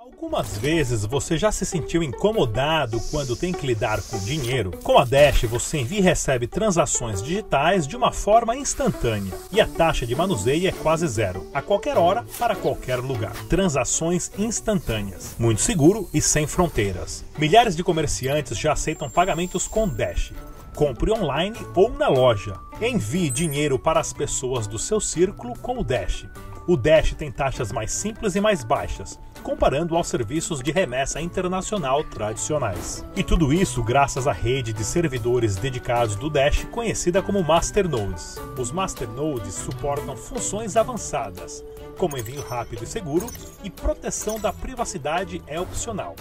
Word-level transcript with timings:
Algumas 0.00 0.56
vezes 0.56 1.04
você 1.04 1.36
já 1.36 1.50
se 1.50 1.66
sentiu 1.66 2.04
incomodado 2.04 3.00
quando 3.10 3.34
tem 3.34 3.52
que 3.52 3.66
lidar 3.66 4.00
com 4.00 4.16
dinheiro? 4.20 4.70
Com 4.84 4.96
a 4.96 5.04
Dash 5.04 5.42
você 5.42 5.78
envia 5.78 5.98
e 5.98 6.02
recebe 6.02 6.46
transações 6.46 7.20
digitais 7.20 7.84
de 7.84 7.96
uma 7.96 8.12
forma 8.12 8.54
instantânea 8.54 9.34
e 9.50 9.60
a 9.60 9.66
taxa 9.66 10.06
de 10.06 10.14
manuseio 10.14 10.68
é 10.68 10.70
quase 10.70 11.04
zero, 11.08 11.50
a 11.52 11.60
qualquer 11.60 11.98
hora, 11.98 12.24
para 12.38 12.54
qualquer 12.54 13.00
lugar. 13.00 13.34
Transações 13.48 14.30
instantâneas, 14.38 15.34
muito 15.36 15.60
seguro 15.60 16.08
e 16.14 16.22
sem 16.22 16.46
fronteiras. 16.46 17.24
Milhares 17.36 17.74
de 17.74 17.82
comerciantes 17.82 18.56
já 18.56 18.74
aceitam 18.74 19.10
pagamentos 19.10 19.66
com 19.66 19.88
Dash. 19.88 20.32
Compre 20.76 21.10
online 21.10 21.58
ou 21.74 21.90
na 21.90 22.08
loja. 22.08 22.54
Envie 22.80 23.30
dinheiro 23.30 23.80
para 23.80 23.98
as 23.98 24.12
pessoas 24.12 24.68
do 24.68 24.78
seu 24.78 25.00
círculo 25.00 25.58
com 25.58 25.76
o 25.76 25.82
Dash. 25.82 26.24
O 26.68 26.76
Dash 26.76 27.14
tem 27.14 27.32
taxas 27.32 27.72
mais 27.72 27.90
simples 27.90 28.36
e 28.36 28.40
mais 28.40 28.62
baixas 28.62 29.18
comparando 29.48 29.96
aos 29.96 30.08
serviços 30.08 30.62
de 30.62 30.70
remessa 30.70 31.22
internacional 31.22 32.04
tradicionais. 32.04 33.02
E 33.16 33.24
tudo 33.24 33.50
isso 33.50 33.82
graças 33.82 34.26
à 34.26 34.32
rede 34.32 34.74
de 34.74 34.84
servidores 34.84 35.56
dedicados 35.56 36.16
do 36.16 36.28
Dash, 36.28 36.66
conhecida 36.70 37.22
como 37.22 37.42
Masternodes. 37.42 38.38
Os 38.58 38.70
Masternodes 38.70 39.54
suportam 39.54 40.14
funções 40.14 40.76
avançadas, 40.76 41.64
como 41.96 42.18
envio 42.18 42.42
rápido 42.42 42.84
e 42.84 42.86
seguro, 42.86 43.24
e 43.64 43.70
proteção 43.70 44.38
da 44.38 44.52
privacidade 44.52 45.40
é 45.46 45.58
opcional. 45.58 46.14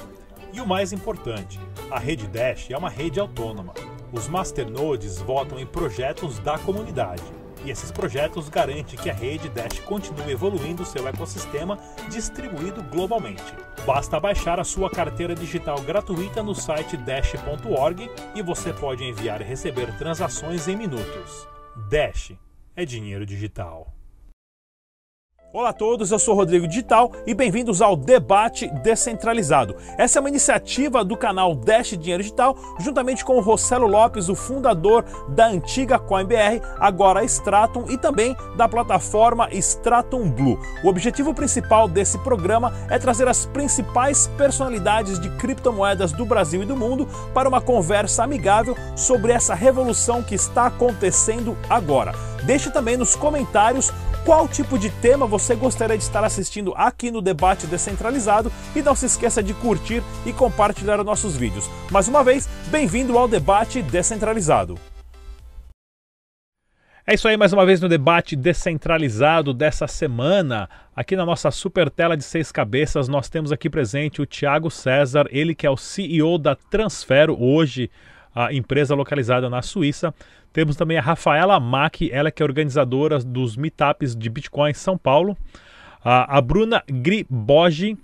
E 0.53 0.61
o 0.61 0.65
mais 0.65 0.93
importante, 0.93 1.59
a 1.91 1.99
rede 1.99 2.27
Dash 2.27 2.71
é 2.71 2.77
uma 2.77 2.89
rede 2.89 3.19
autônoma. 3.19 3.73
Os 4.09 4.29
Masternodes 4.29 5.17
votam 5.17 5.59
em 5.59 5.65
projetos 5.65 6.39
da 6.39 6.57
comunidade 6.57 7.36
e 7.67 7.71
esses 7.71 7.91
projetos 7.91 8.47
garantem 8.47 8.97
que 8.97 9.09
a 9.09 9.13
rede 9.13 9.49
Dash 9.49 9.79
continue 9.81 10.31
evoluindo 10.31 10.85
seu 10.85 11.05
ecossistema 11.05 11.77
distribuído 12.09 12.81
globalmente. 12.81 13.43
Basta 13.85 14.19
baixar 14.19 14.57
a 14.57 14.63
sua 14.63 14.89
carteira 14.89 15.35
digital 15.35 15.81
gratuita 15.81 16.41
no 16.41 16.55
site 16.55 16.95
dash.org 16.95 18.09
e 18.33 18.41
você 18.41 18.71
pode 18.71 19.03
enviar 19.03 19.41
e 19.41 19.43
receber 19.43 19.95
transações 19.97 20.67
em 20.69 20.77
minutos. 20.77 21.47
Dash 21.89 22.33
é 22.73 22.85
dinheiro 22.85 23.25
digital. 23.25 23.96
Olá 25.57 25.69
a 25.69 25.73
todos, 25.73 26.11
eu 26.11 26.19
sou 26.19 26.35
Rodrigo 26.35 26.67
Digital 26.67 27.11
e 27.25 27.33
bem-vindos 27.33 27.81
ao 27.81 27.95
Debate 27.95 28.67
Descentralizado. 28.83 29.75
Essa 29.97 30.19
é 30.19 30.21
uma 30.21 30.29
iniciativa 30.29 31.03
do 31.03 31.17
canal 31.17 31.55
Dash 31.55 31.97
Dinheiro 31.97 32.21
Digital, 32.21 32.55
juntamente 32.79 33.25
com 33.25 33.37
o 33.37 33.41
Rossello 33.41 33.87
Lopes, 33.87 34.29
o 34.29 34.35
fundador 34.35 35.03
da 35.29 35.47
antiga 35.47 35.97
CoinBR, 35.97 36.61
agora 36.79 37.23
Stratum, 37.23 37.85
e 37.89 37.97
também 37.97 38.37
da 38.55 38.69
plataforma 38.69 39.49
Stratum 39.51 40.29
Blue. 40.29 40.59
O 40.83 40.89
objetivo 40.89 41.33
principal 41.33 41.87
desse 41.87 42.19
programa 42.19 42.71
é 42.87 42.99
trazer 42.99 43.27
as 43.27 43.47
principais 43.47 44.27
personalidades 44.37 45.19
de 45.19 45.27
criptomoedas 45.37 46.11
do 46.11 46.23
Brasil 46.23 46.61
e 46.61 46.67
do 46.67 46.77
mundo 46.77 47.07
para 47.33 47.49
uma 47.49 47.59
conversa 47.59 48.23
amigável 48.23 48.77
sobre 48.95 49.31
essa 49.31 49.55
revolução 49.55 50.21
que 50.21 50.35
está 50.35 50.67
acontecendo 50.67 51.57
agora. 51.67 52.13
Deixe 52.43 52.69
também 52.69 52.95
nos 52.95 53.15
comentários 53.15 53.91
qual 54.27 54.45
tipo 54.45 54.77
de 54.77 54.89
tema 54.89 55.25
você 55.25 55.55
gostaria 55.55 55.97
de 55.97 56.03
estar 56.03 56.21
assistindo 56.21 56.73
aqui 56.75 57.09
no 57.09 57.21
Debate 57.21 57.65
Descentralizado 57.65 58.51
e 58.75 58.81
não 58.81 58.93
se 58.93 59.05
esqueça 59.05 59.41
de 59.41 59.53
curtir 59.53 60.03
e 60.25 60.33
compartilhar 60.33 61.01
nossos 61.01 61.37
vídeos. 61.37 61.69
Mais 61.89 62.09
uma 62.09 62.25
vez, 62.25 62.45
bem-vindo 62.69 63.17
ao 63.17 63.25
Debate 63.25 63.81
Descentralizado. 63.81 64.77
É 67.05 67.13
isso 67.13 67.25
aí, 67.25 67.37
mais 67.37 67.53
uma 67.53 67.65
vez 67.65 67.79
no 67.79 67.87
debate 67.87 68.35
descentralizado 68.35 69.53
dessa 69.53 69.87
semana. 69.87 70.69
Aqui 70.93 71.15
na 71.15 71.25
nossa 71.25 71.49
super 71.49 71.89
tela 71.89 72.17
de 72.17 72.23
seis 72.25 72.51
cabeças, 72.51 73.07
nós 73.07 73.29
temos 73.29 73.53
aqui 73.53 73.69
presente 73.69 74.21
o 74.21 74.25
Thiago 74.25 74.69
César, 74.69 75.25
ele 75.29 75.55
que 75.55 75.65
é 75.65 75.69
o 75.69 75.77
CEO 75.77 76.37
da 76.37 76.53
Transfero, 76.53 77.41
hoje 77.41 77.89
a 78.37 78.53
empresa 78.53 78.93
localizada 78.93 79.49
na 79.49 79.63
Suíça. 79.63 80.13
Temos 80.57 80.75
também 80.75 80.97
a 80.97 81.01
Rafaela 81.01 81.59
Mack, 81.59 82.09
ela 82.11 82.31
que 82.31 82.41
é 82.41 82.43
organizadora 82.43 83.19
dos 83.19 83.55
meetups 83.55 84.15
de 84.15 84.27
Bitcoin 84.27 84.73
São 84.73 84.97
Paulo. 84.97 85.37
A, 86.03 86.35
a 86.35 86.41
Bruna 86.41 86.83
Gribogi, 86.89 87.95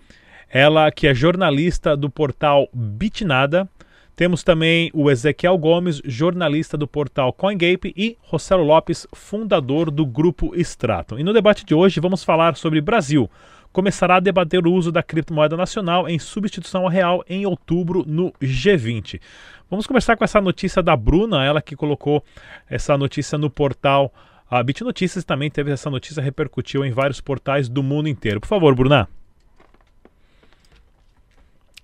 ela 0.47 0.91
que 0.91 1.07
é 1.07 1.15
jornalista 1.15 1.97
do 1.97 2.11
portal 2.11 2.69
Bitnada. 2.71 3.67
Temos 4.15 4.43
também 4.43 4.91
o 4.93 5.09
Ezequiel 5.09 5.57
Gomes, 5.57 5.99
jornalista 6.05 6.77
do 6.77 6.87
portal 6.87 7.33
CoinGape, 7.33 7.91
e 7.97 8.17
Rossello 8.21 8.63
Lopes, 8.63 9.07
fundador 9.13 9.89
do 9.89 10.05
grupo 10.05 10.55
Stratum. 10.55 11.17
E 11.17 11.23
no 11.23 11.33
debate 11.33 11.65
de 11.65 11.73
hoje 11.73 11.99
vamos 11.99 12.23
falar 12.23 12.55
sobre 12.55 12.79
Brasil. 12.81 13.27
Começará 13.73 14.17
a 14.17 14.19
debater 14.19 14.67
o 14.67 14.71
uso 14.71 14.91
da 14.91 15.01
criptomoeda 15.01 15.57
nacional 15.57 16.07
em 16.07 16.19
substituição 16.19 16.83
ao 16.83 16.89
real 16.89 17.23
em 17.27 17.43
outubro 17.47 18.03
no 18.05 18.31
G20. 18.33 19.19
Vamos 19.67 19.87
começar 19.87 20.15
com 20.15 20.23
essa 20.23 20.39
notícia 20.39 20.83
da 20.83 20.95
Bruna, 20.95 21.43
ela 21.43 21.59
que 21.59 21.75
colocou 21.75 22.23
essa 22.69 22.95
notícia 22.95 23.35
no 23.35 23.49
portal. 23.49 24.13
A 24.47 24.61
Bit 24.61 24.83
Notícias 24.83 25.23
também 25.23 25.49
teve 25.49 25.71
essa 25.71 25.89
notícia, 25.89 26.21
repercutiu 26.21 26.85
em 26.85 26.91
vários 26.91 27.19
portais 27.19 27.67
do 27.67 27.81
mundo 27.81 28.07
inteiro. 28.07 28.39
Por 28.39 28.45
favor, 28.45 28.75
Bruna. 28.75 29.09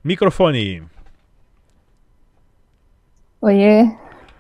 Microfone. 0.04 0.84
Oiê. 3.42 3.92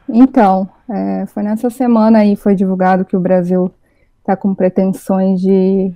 Então, 0.08 0.70
é, 0.88 1.26
foi 1.26 1.42
nessa 1.42 1.72
semana 1.72 2.20
aí 2.20 2.36
foi 2.36 2.54
divulgado 2.54 3.04
que 3.06 3.18
o 3.18 3.20
Brasil 3.20 3.74
está 4.20 4.38
com 4.38 4.54
pretensões 4.54 5.42
de 5.42 5.92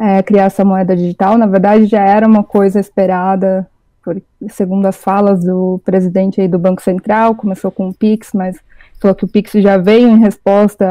é, 0.00 0.22
criar 0.22 0.44
essa 0.44 0.64
moeda 0.64 0.96
digital. 0.96 1.36
Na 1.36 1.46
verdade, 1.46 1.84
já 1.84 2.02
era 2.02 2.26
uma 2.26 2.42
coisa 2.42 2.80
esperada 2.80 3.68
por, 4.02 4.20
segundo 4.48 4.86
as 4.86 4.96
falas 4.96 5.44
do 5.44 5.78
presidente 5.84 6.40
aí 6.40 6.48
do 6.48 6.58
Banco 6.58 6.82
Central, 6.82 7.34
começou 7.34 7.70
com 7.70 7.88
o 7.88 7.94
Pix, 7.94 8.30
mas 8.32 8.58
falou 8.98 9.14
que 9.14 9.26
o 9.26 9.28
Pix 9.28 9.52
já 9.52 9.76
veio 9.76 10.08
em 10.08 10.18
resposta 10.18 10.86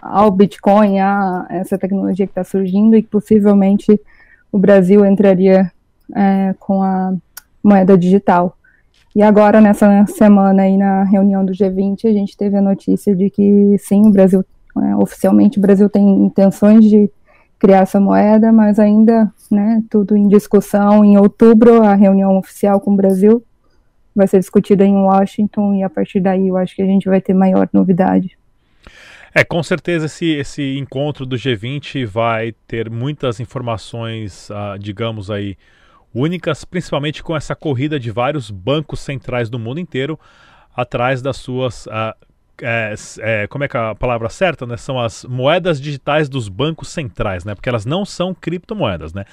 ao 0.00 0.30
Bitcoin, 0.30 1.00
a 1.00 1.46
essa 1.50 1.76
tecnologia 1.76 2.26
que 2.26 2.30
está 2.30 2.44
surgindo 2.44 2.96
e 2.96 3.02
possivelmente 3.02 4.00
o 4.52 4.58
Brasil 4.58 5.04
entraria 5.04 5.70
é, 6.14 6.54
com 6.60 6.82
a 6.82 7.12
moeda 7.62 7.98
digital. 7.98 8.56
E 9.14 9.22
agora, 9.22 9.60
nessa 9.60 10.06
semana 10.06 10.62
aí 10.62 10.76
na 10.76 11.02
reunião 11.02 11.44
do 11.44 11.52
G20, 11.52 12.04
a 12.04 12.12
gente 12.12 12.36
teve 12.36 12.56
a 12.56 12.62
notícia 12.62 13.14
de 13.14 13.28
que 13.28 13.76
sim, 13.78 14.06
o 14.06 14.10
Brasil, 14.10 14.44
é, 14.80 14.94
oficialmente 14.96 15.58
o 15.58 15.62
Brasil 15.62 15.88
tem 15.88 16.08
intenções 16.24 16.84
de 16.84 17.10
criar 17.60 17.80
essa 17.80 18.00
moeda, 18.00 18.50
mas 18.50 18.78
ainda, 18.78 19.30
né, 19.50 19.84
tudo 19.90 20.16
em 20.16 20.26
discussão. 20.26 21.04
Em 21.04 21.18
outubro, 21.18 21.82
a 21.82 21.94
reunião 21.94 22.38
oficial 22.38 22.80
com 22.80 22.92
o 22.92 22.96
Brasil 22.96 23.44
vai 24.16 24.26
ser 24.26 24.40
discutida 24.40 24.84
em 24.84 24.96
Washington 24.96 25.74
e 25.74 25.82
a 25.82 25.90
partir 25.90 26.20
daí 26.20 26.48
eu 26.48 26.56
acho 26.56 26.74
que 26.74 26.82
a 26.82 26.86
gente 26.86 27.08
vai 27.08 27.20
ter 27.20 27.34
maior 27.34 27.68
novidade. 27.72 28.36
É, 29.32 29.44
com 29.44 29.62
certeza 29.62 30.06
esse, 30.06 30.26
esse 30.32 30.78
encontro 30.78 31.24
do 31.24 31.36
G20 31.36 32.04
vai 32.06 32.52
ter 32.66 32.90
muitas 32.90 33.38
informações, 33.38 34.48
uh, 34.50 34.76
digamos 34.78 35.30
aí, 35.30 35.56
únicas, 36.12 36.64
principalmente 36.64 37.22
com 37.22 37.36
essa 37.36 37.54
corrida 37.54 38.00
de 38.00 38.10
vários 38.10 38.50
bancos 38.50 38.98
centrais 39.00 39.48
do 39.48 39.58
mundo 39.58 39.78
inteiro 39.78 40.18
atrás 40.74 41.22
das 41.22 41.36
suas 41.36 41.86
uh, 41.86 42.14
é, 42.62 42.94
é, 43.20 43.46
como 43.46 43.64
é 43.64 43.68
que 43.68 43.76
é 43.76 43.80
a 43.80 43.94
palavra 43.94 44.28
certa, 44.28 44.66
né? 44.66 44.76
São 44.76 44.98
as 44.98 45.24
moedas 45.24 45.80
digitais 45.80 46.28
dos 46.28 46.48
bancos 46.48 46.88
centrais, 46.88 47.44
né? 47.44 47.54
Porque 47.54 47.68
elas 47.68 47.86
não 47.86 48.04
são 48.04 48.34
criptomoedas, 48.34 49.12
né? 49.12 49.24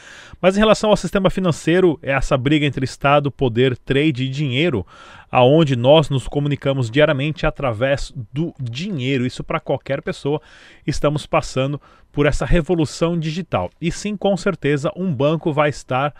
Mas 0.42 0.56
em 0.56 0.60
relação 0.60 0.90
ao 0.90 0.98
sistema 0.98 1.30
financeiro, 1.30 2.00
é 2.02 2.12
essa 2.12 2.38
briga 2.38 2.66
entre 2.66 2.84
Estado, 2.84 3.32
poder, 3.32 3.78
trade 3.78 4.24
e 4.24 4.30
dinheiro, 4.30 4.86
aonde 5.32 5.76
nós 5.76 6.10
nos 6.10 6.28
comunicamos 6.28 6.90
diariamente 6.90 7.46
através 7.46 8.14
do 8.34 8.54
dinheiro. 8.60 9.26
Isso 9.26 9.44
para 9.44 9.60
qualquer 9.60 10.02
pessoa. 10.02 10.42
Estamos 10.86 11.26
passando 11.26 11.82
por 12.12 12.26
essa 12.26 12.46
revolução 12.46 13.20
digital. 13.20 13.70
E 13.80 13.92
sim, 13.92 14.16
com 14.16 14.36
certeza, 14.36 14.92
um 14.96 15.14
banco 15.14 15.52
vai 15.52 15.70
estar 15.70 16.14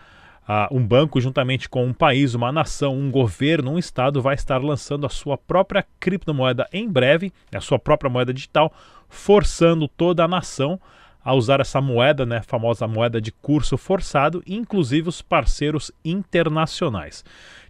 Uh, 0.48 0.74
um 0.74 0.86
banco, 0.86 1.20
juntamente 1.20 1.68
com 1.68 1.84
um 1.84 1.92
país, 1.92 2.34
uma 2.34 2.50
nação, 2.50 2.96
um 2.96 3.10
governo, 3.10 3.72
um 3.72 3.78
estado, 3.78 4.22
vai 4.22 4.34
estar 4.34 4.56
lançando 4.62 5.04
a 5.04 5.10
sua 5.10 5.36
própria 5.36 5.84
criptomoeda 6.00 6.66
em 6.72 6.88
breve, 6.88 7.30
a 7.54 7.60
sua 7.60 7.78
própria 7.78 8.08
moeda 8.08 8.32
digital, 8.32 8.72
forçando 9.10 9.86
toda 9.86 10.24
a 10.24 10.28
nação 10.28 10.80
a 11.22 11.34
usar 11.34 11.60
essa 11.60 11.82
moeda, 11.82 12.24
né, 12.24 12.40
famosa 12.40 12.88
moeda 12.88 13.20
de 13.20 13.30
curso 13.30 13.76
forçado, 13.76 14.42
inclusive 14.46 15.10
os 15.10 15.20
parceiros 15.20 15.92
internacionais. 16.02 17.22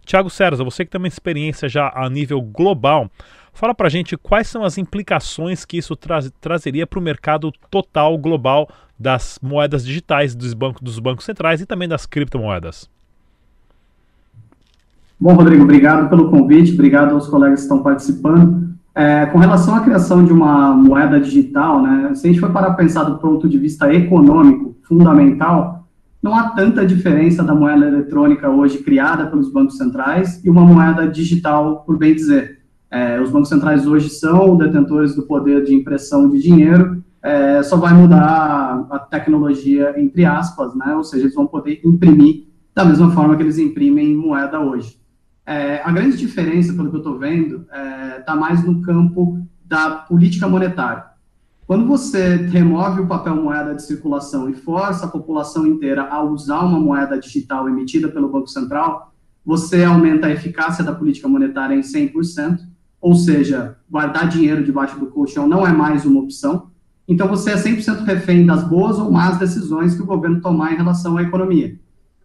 Tiago 0.05 0.29
César, 0.29 0.63
você 0.63 0.85
que 0.85 0.91
tem 0.91 0.99
uma 0.99 1.07
experiência 1.09 1.67
já 1.67 1.91
a 1.93 2.09
nível 2.09 2.41
global, 2.41 3.11
fala 3.53 3.73
para 3.73 3.89
gente 3.89 4.17
quais 4.17 4.47
são 4.47 4.63
as 4.63 4.77
implicações 4.77 5.65
que 5.65 5.77
isso 5.77 5.95
tra 5.95 6.19
trazeria 6.39 6.87
para 6.87 6.99
o 6.99 7.01
mercado 7.01 7.51
total 7.69 8.17
global 8.17 8.69
das 8.97 9.39
moedas 9.41 9.85
digitais 9.85 10.35
dos 10.35 10.53
bancos, 10.53 10.81
dos 10.81 10.99
bancos 10.99 11.25
centrais 11.25 11.61
e 11.61 11.65
também 11.65 11.87
das 11.87 12.05
criptomoedas. 12.05 12.89
Bom, 15.19 15.33
Rodrigo, 15.33 15.63
obrigado 15.63 16.09
pelo 16.09 16.29
convite, 16.29 16.73
obrigado 16.73 17.13
aos 17.13 17.27
colegas 17.27 17.59
que 17.59 17.63
estão 17.63 17.83
participando. 17.83 18.69
É, 18.95 19.25
com 19.27 19.37
relação 19.37 19.75
à 19.75 19.81
criação 19.81 20.25
de 20.25 20.33
uma 20.33 20.73
moeda 20.73 21.19
digital, 21.19 21.81
né, 21.81 22.13
se 22.15 22.27
a 22.27 22.31
gente 22.31 22.39
for 22.39 22.51
para 22.51 22.73
pensar 22.73 23.03
do 23.03 23.17
ponto 23.17 23.47
de 23.47 23.57
vista 23.57 23.93
econômico, 23.93 24.75
fundamental, 24.83 25.87
não 26.21 26.35
há 26.35 26.49
tanta 26.49 26.85
diferença 26.85 27.43
da 27.43 27.55
moeda 27.55 27.87
eletrônica 27.87 28.49
hoje 28.49 28.79
criada 28.79 29.27
pelos 29.27 29.51
bancos 29.51 29.77
centrais 29.77 30.43
e 30.43 30.49
uma 30.49 30.65
moeda 30.65 31.07
digital, 31.07 31.83
por 31.85 31.97
bem 31.97 32.13
dizer. 32.13 32.58
É, 32.91 33.21
os 33.21 33.29
bancos 33.29 33.49
centrais 33.49 33.85
hoje 33.85 34.09
são 34.09 34.57
detentores 34.57 35.15
do 35.15 35.23
poder 35.23 35.63
de 35.63 35.75
impressão 35.75 36.29
de 36.29 36.39
dinheiro, 36.41 37.03
é, 37.21 37.61
só 37.61 37.77
vai 37.77 37.93
mudar 37.93 38.87
a 38.89 38.99
tecnologia, 38.99 39.93
entre 39.97 40.25
aspas, 40.25 40.73
né? 40.75 40.95
ou 40.95 41.03
seja, 41.03 41.23
eles 41.23 41.35
vão 41.35 41.45
poder 41.45 41.81
imprimir 41.83 42.47
da 42.73 42.85
mesma 42.85 43.11
forma 43.11 43.35
que 43.35 43.43
eles 43.43 43.57
imprimem 43.57 44.15
moeda 44.15 44.59
hoje. 44.59 44.99
É, 45.45 45.81
a 45.83 45.91
grande 45.91 46.15
diferença, 46.15 46.73
pelo 46.73 46.89
que 46.89 46.95
eu 46.95 46.99
estou 46.99 47.17
vendo, 47.17 47.65
está 48.19 48.33
é, 48.33 48.35
mais 48.35 48.63
no 48.63 48.81
campo 48.81 49.39
da 49.65 49.91
política 49.91 50.47
monetária. 50.47 51.05
Quando 51.67 51.85
você 51.85 52.35
remove 52.35 53.01
o 53.01 53.07
papel 53.07 53.35
moeda 53.35 53.75
de 53.75 53.83
circulação 53.83 54.49
e 54.49 54.53
força 54.53 55.05
a 55.05 55.09
população 55.09 55.67
inteira 55.67 56.03
a 56.03 56.23
usar 56.23 56.61
uma 56.61 56.79
moeda 56.79 57.19
digital 57.19 57.69
emitida 57.69 58.07
pelo 58.07 58.29
Banco 58.29 58.47
Central, 58.47 59.13
você 59.45 59.83
aumenta 59.83 60.27
a 60.27 60.31
eficácia 60.31 60.83
da 60.83 60.93
política 60.93 61.27
monetária 61.27 61.75
em 61.75 61.81
100%, 61.81 62.59
ou 63.01 63.15
seja, 63.15 63.77
guardar 63.89 64.27
dinheiro 64.27 64.63
debaixo 64.63 64.99
do 64.99 65.07
colchão 65.07 65.47
não 65.47 65.65
é 65.65 65.71
mais 65.71 66.05
uma 66.05 66.19
opção. 66.19 66.69
Então 67.07 67.27
você 67.27 67.51
é 67.51 67.55
100% 67.55 68.03
refém 68.03 68.45
das 68.45 68.63
boas 68.63 68.99
ou 68.99 69.11
más 69.11 69.37
decisões 69.37 69.95
que 69.95 70.01
o 70.01 70.05
governo 70.05 70.41
tomar 70.41 70.73
em 70.73 70.77
relação 70.77 71.17
à 71.17 71.23
economia. 71.23 71.79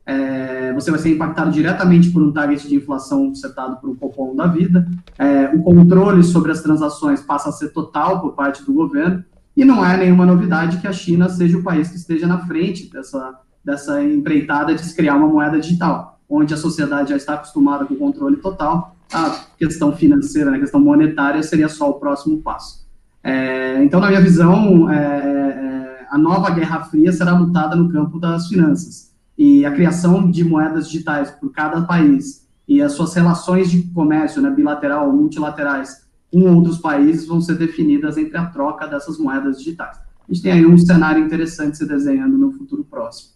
É, 0.06 0.72
você 0.74 0.90
vai 0.90 1.00
ser 1.00 1.14
impactado 1.14 1.50
diretamente 1.50 2.10
por 2.10 2.22
um 2.22 2.30
target 2.30 2.68
de 2.68 2.74
inflação 2.74 3.34
setado 3.34 3.76
por 3.80 3.88
um 3.88 3.94
cupom 3.94 4.36
da 4.36 4.46
vida. 4.46 4.86
É, 5.18 5.48
o 5.54 5.62
controle 5.62 6.22
sobre 6.22 6.52
as 6.52 6.60
transações 6.60 7.22
passa 7.22 7.48
a 7.48 7.52
ser 7.52 7.70
total 7.70 8.20
por 8.20 8.34
parte 8.34 8.62
do 8.64 8.74
governo. 8.74 9.24
E 9.56 9.64
não 9.64 9.84
é 9.84 9.96
nenhuma 9.96 10.26
novidade 10.26 10.78
que 10.78 10.86
a 10.86 10.92
China 10.92 11.28
seja 11.28 11.56
o 11.56 11.62
país 11.62 11.88
que 11.88 11.96
esteja 11.96 12.26
na 12.26 12.44
frente 12.46 12.90
dessa, 12.90 13.38
dessa 13.64 14.02
empreitada 14.02 14.74
de 14.74 14.84
se 14.84 14.94
criar 14.94 15.14
uma 15.14 15.28
moeda 15.28 15.60
digital, 15.60 16.20
onde 16.28 16.52
a 16.52 16.56
sociedade 16.56 17.10
já 17.10 17.16
está 17.16 17.34
acostumada 17.34 17.84
com 17.84 17.94
o 17.94 17.98
controle 17.98 18.36
total, 18.36 18.93
a 19.12 19.44
questão 19.58 19.94
financeira, 19.94 20.50
né, 20.50 20.56
a 20.56 20.60
questão 20.60 20.80
monetária 20.80 21.42
seria 21.42 21.68
só 21.68 21.90
o 21.90 21.94
próximo 21.94 22.40
passo. 22.42 22.84
É, 23.22 23.82
então, 23.82 24.00
na 24.00 24.08
minha 24.08 24.20
visão, 24.20 24.90
é, 24.90 24.96
é, 24.96 26.06
a 26.10 26.18
nova 26.18 26.50
Guerra 26.50 26.84
Fria 26.84 27.12
será 27.12 27.32
lutada 27.32 27.74
no 27.74 27.90
campo 27.90 28.18
das 28.18 28.48
finanças. 28.48 29.12
E 29.36 29.64
a 29.64 29.72
criação 29.72 30.30
de 30.30 30.44
moedas 30.44 30.88
digitais 30.88 31.30
por 31.30 31.50
cada 31.50 31.82
país 31.82 32.46
e 32.68 32.80
as 32.82 32.92
suas 32.92 33.14
relações 33.14 33.70
de 33.70 33.82
comércio, 33.82 34.40
né, 34.42 34.50
bilateral, 34.50 35.12
multilaterais, 35.12 36.04
com 36.32 36.54
outros 36.54 36.78
países 36.78 37.26
vão 37.26 37.40
ser 37.40 37.56
definidas 37.56 38.16
entre 38.16 38.36
a 38.36 38.46
troca 38.46 38.86
dessas 38.86 39.18
moedas 39.18 39.58
digitais. 39.58 39.98
A 40.28 40.32
gente 40.32 40.42
tem 40.42 40.52
aí 40.52 40.66
um 40.66 40.76
cenário 40.76 41.24
interessante 41.24 41.76
se 41.76 41.86
desenhando 41.86 42.36
no 42.36 42.52
futuro 42.52 42.84
próximo. 42.84 43.34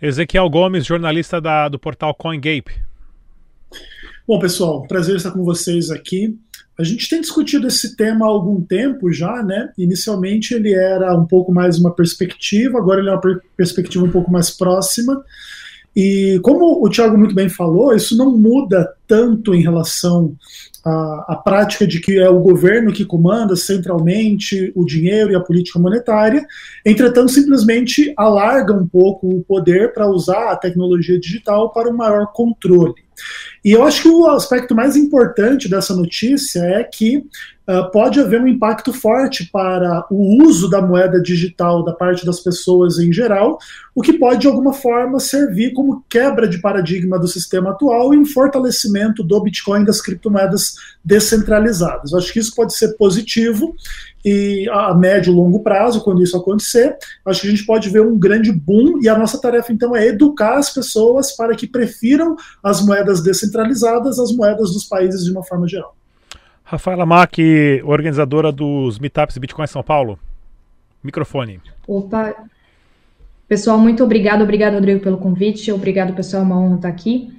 Ezequiel 0.00 0.48
Gomes, 0.48 0.86
jornalista 0.86 1.40
da, 1.40 1.68
do 1.68 1.78
portal 1.78 2.14
CoinGape. 2.14 2.89
Bom, 4.30 4.38
pessoal, 4.38 4.86
prazer 4.86 5.16
estar 5.16 5.32
com 5.32 5.42
vocês 5.42 5.90
aqui. 5.90 6.38
A 6.78 6.84
gente 6.84 7.08
tem 7.08 7.20
discutido 7.20 7.66
esse 7.66 7.96
tema 7.96 8.24
há 8.24 8.28
algum 8.28 8.60
tempo 8.60 9.12
já, 9.12 9.42
né? 9.42 9.72
Inicialmente 9.76 10.54
ele 10.54 10.72
era 10.72 11.18
um 11.18 11.26
pouco 11.26 11.50
mais 11.52 11.80
uma 11.80 11.92
perspectiva, 11.92 12.78
agora 12.78 13.00
ele 13.00 13.08
é 13.08 13.12
uma 13.12 13.20
per 13.20 13.40
perspectiva 13.56 14.04
um 14.04 14.10
pouco 14.10 14.30
mais 14.30 14.48
próxima. 14.48 15.20
E 15.96 16.38
como 16.44 16.80
o 16.80 16.88
Tiago 16.88 17.18
muito 17.18 17.34
bem 17.34 17.48
falou, 17.48 17.92
isso 17.92 18.16
não 18.16 18.38
muda 18.38 18.88
tanto 19.08 19.52
em 19.52 19.62
relação 19.62 20.36
à, 20.84 21.32
à, 21.32 21.36
prática 21.36 21.84
de 21.84 21.98
que 21.98 22.16
é 22.16 22.30
o 22.30 22.38
governo 22.38 22.92
que 22.92 23.04
comanda 23.04 23.56
centralmente 23.56 24.70
o 24.76 24.84
dinheiro 24.84 25.32
e 25.32 25.34
a 25.34 25.40
política 25.40 25.80
monetária, 25.80 26.46
entretanto, 26.86 27.32
simplesmente 27.32 28.14
alarga 28.16 28.72
um 28.72 28.86
pouco 28.86 29.28
o 29.28 29.42
poder 29.42 29.92
para 29.92 30.08
usar 30.08 30.52
a 30.52 30.56
tecnologia 30.56 31.18
digital 31.18 31.72
para 31.72 31.90
um 31.90 31.96
maior 31.96 32.28
controle. 32.32 32.94
E 33.64 33.72
eu 33.72 33.84
acho 33.84 34.02
que 34.02 34.08
o 34.08 34.26
aspecto 34.26 34.74
mais 34.74 34.96
importante 34.96 35.68
dessa 35.68 35.94
notícia 35.94 36.60
é 36.60 36.82
que 36.82 37.18
uh, 37.18 37.90
pode 37.92 38.18
haver 38.18 38.40
um 38.40 38.48
impacto 38.48 38.92
forte 38.92 39.50
para 39.52 40.06
o 40.10 40.42
uso 40.42 40.68
da 40.68 40.80
moeda 40.80 41.20
digital 41.20 41.84
da 41.84 41.92
parte 41.92 42.24
das 42.24 42.40
pessoas 42.40 42.98
em 42.98 43.12
geral, 43.12 43.58
o 43.94 44.00
que 44.00 44.14
pode 44.14 44.40
de 44.40 44.46
alguma 44.46 44.72
forma 44.72 45.20
servir 45.20 45.72
como 45.72 46.02
quebra 46.08 46.48
de 46.48 46.58
paradigma 46.58 47.18
do 47.18 47.28
sistema 47.28 47.70
atual 47.70 48.14
e 48.14 48.18
um 48.18 48.24
fortalecimento 48.24 49.22
do 49.22 49.40
Bitcoin 49.42 49.84
das 49.84 50.00
criptomoedas 50.00 50.74
descentralizadas. 51.04 52.12
Eu 52.12 52.18
acho 52.18 52.32
que 52.32 52.38
isso 52.38 52.54
pode 52.54 52.74
ser 52.74 52.96
positivo 52.96 53.74
e 54.24 54.68
a 54.70 54.94
médio 54.94 55.32
e 55.32 55.36
longo 55.36 55.60
prazo, 55.60 56.02
quando 56.02 56.22
isso 56.22 56.36
acontecer, 56.36 56.96
acho 57.24 57.40
que 57.42 57.46
a 57.46 57.50
gente 57.50 57.64
pode 57.64 57.88
ver 57.88 58.02
um 58.02 58.18
grande 58.18 58.52
boom 58.52 59.00
e 59.02 59.08
a 59.08 59.18
nossa 59.18 59.40
tarefa 59.40 59.72
então 59.72 59.96
é 59.96 60.06
educar 60.06 60.58
as 60.58 60.70
pessoas 60.70 61.32
para 61.36 61.54
que 61.54 61.66
prefiram 61.66 62.36
as 62.62 62.84
moedas 62.84 63.22
descentralizadas 63.22 64.18
às 64.18 64.32
moedas 64.32 64.72
dos 64.72 64.84
países 64.84 65.24
de 65.24 65.30
uma 65.30 65.42
forma 65.42 65.66
geral. 65.66 65.94
Rafaela 66.62 67.04
Mack, 67.04 67.38
organizadora 67.84 68.52
dos 68.52 68.98
Meetups 68.98 69.38
Bitcoin 69.38 69.66
São 69.66 69.82
Paulo. 69.82 70.18
Microfone. 71.02 71.60
Opa. 71.86 72.34
Pessoal, 73.48 73.78
muito 73.78 74.04
obrigado. 74.04 74.42
Obrigado, 74.42 74.74
Rodrigo, 74.74 75.00
pelo 75.00 75.18
convite. 75.18 75.72
Obrigado, 75.72 76.14
pessoal. 76.14 76.42
É 76.42 76.46
uma 76.46 76.60
honra 76.60 76.76
estar 76.76 76.88
aqui. 76.88 77.32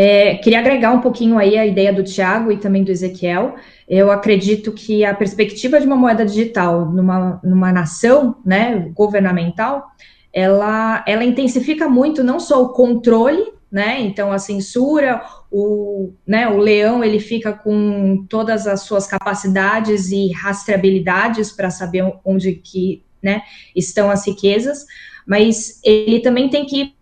É, 0.00 0.36
queria 0.36 0.60
agregar 0.60 0.92
um 0.92 1.00
pouquinho 1.00 1.36
aí 1.36 1.58
a 1.58 1.66
ideia 1.66 1.92
do 1.92 2.04
Tiago 2.04 2.52
e 2.52 2.56
também 2.56 2.84
do 2.84 2.90
Ezequiel. 2.92 3.56
Eu 3.88 4.12
acredito 4.12 4.70
que 4.70 5.04
a 5.04 5.12
perspectiva 5.12 5.80
de 5.80 5.88
uma 5.88 5.96
moeda 5.96 6.24
digital 6.24 6.88
numa, 6.88 7.40
numa 7.42 7.72
nação 7.72 8.36
né, 8.46 8.92
governamental, 8.94 9.88
ela, 10.32 11.04
ela 11.04 11.24
intensifica 11.24 11.88
muito 11.88 12.22
não 12.22 12.38
só 12.38 12.62
o 12.62 12.68
controle, 12.68 13.44
né? 13.72 14.00
Então 14.02 14.30
a 14.30 14.38
censura, 14.38 15.20
o, 15.50 16.12
né, 16.24 16.46
o 16.46 16.58
leão 16.58 17.02
ele 17.02 17.18
fica 17.18 17.52
com 17.52 18.24
todas 18.28 18.68
as 18.68 18.82
suas 18.82 19.04
capacidades 19.04 20.12
e 20.12 20.30
rastreabilidades 20.30 21.50
para 21.50 21.70
saber 21.70 22.04
onde 22.24 22.52
que 22.52 23.02
né, 23.20 23.42
estão 23.74 24.12
as 24.12 24.24
riquezas, 24.24 24.86
mas 25.26 25.80
ele 25.82 26.20
também 26.20 26.48
tem 26.48 26.64
que 26.66 26.96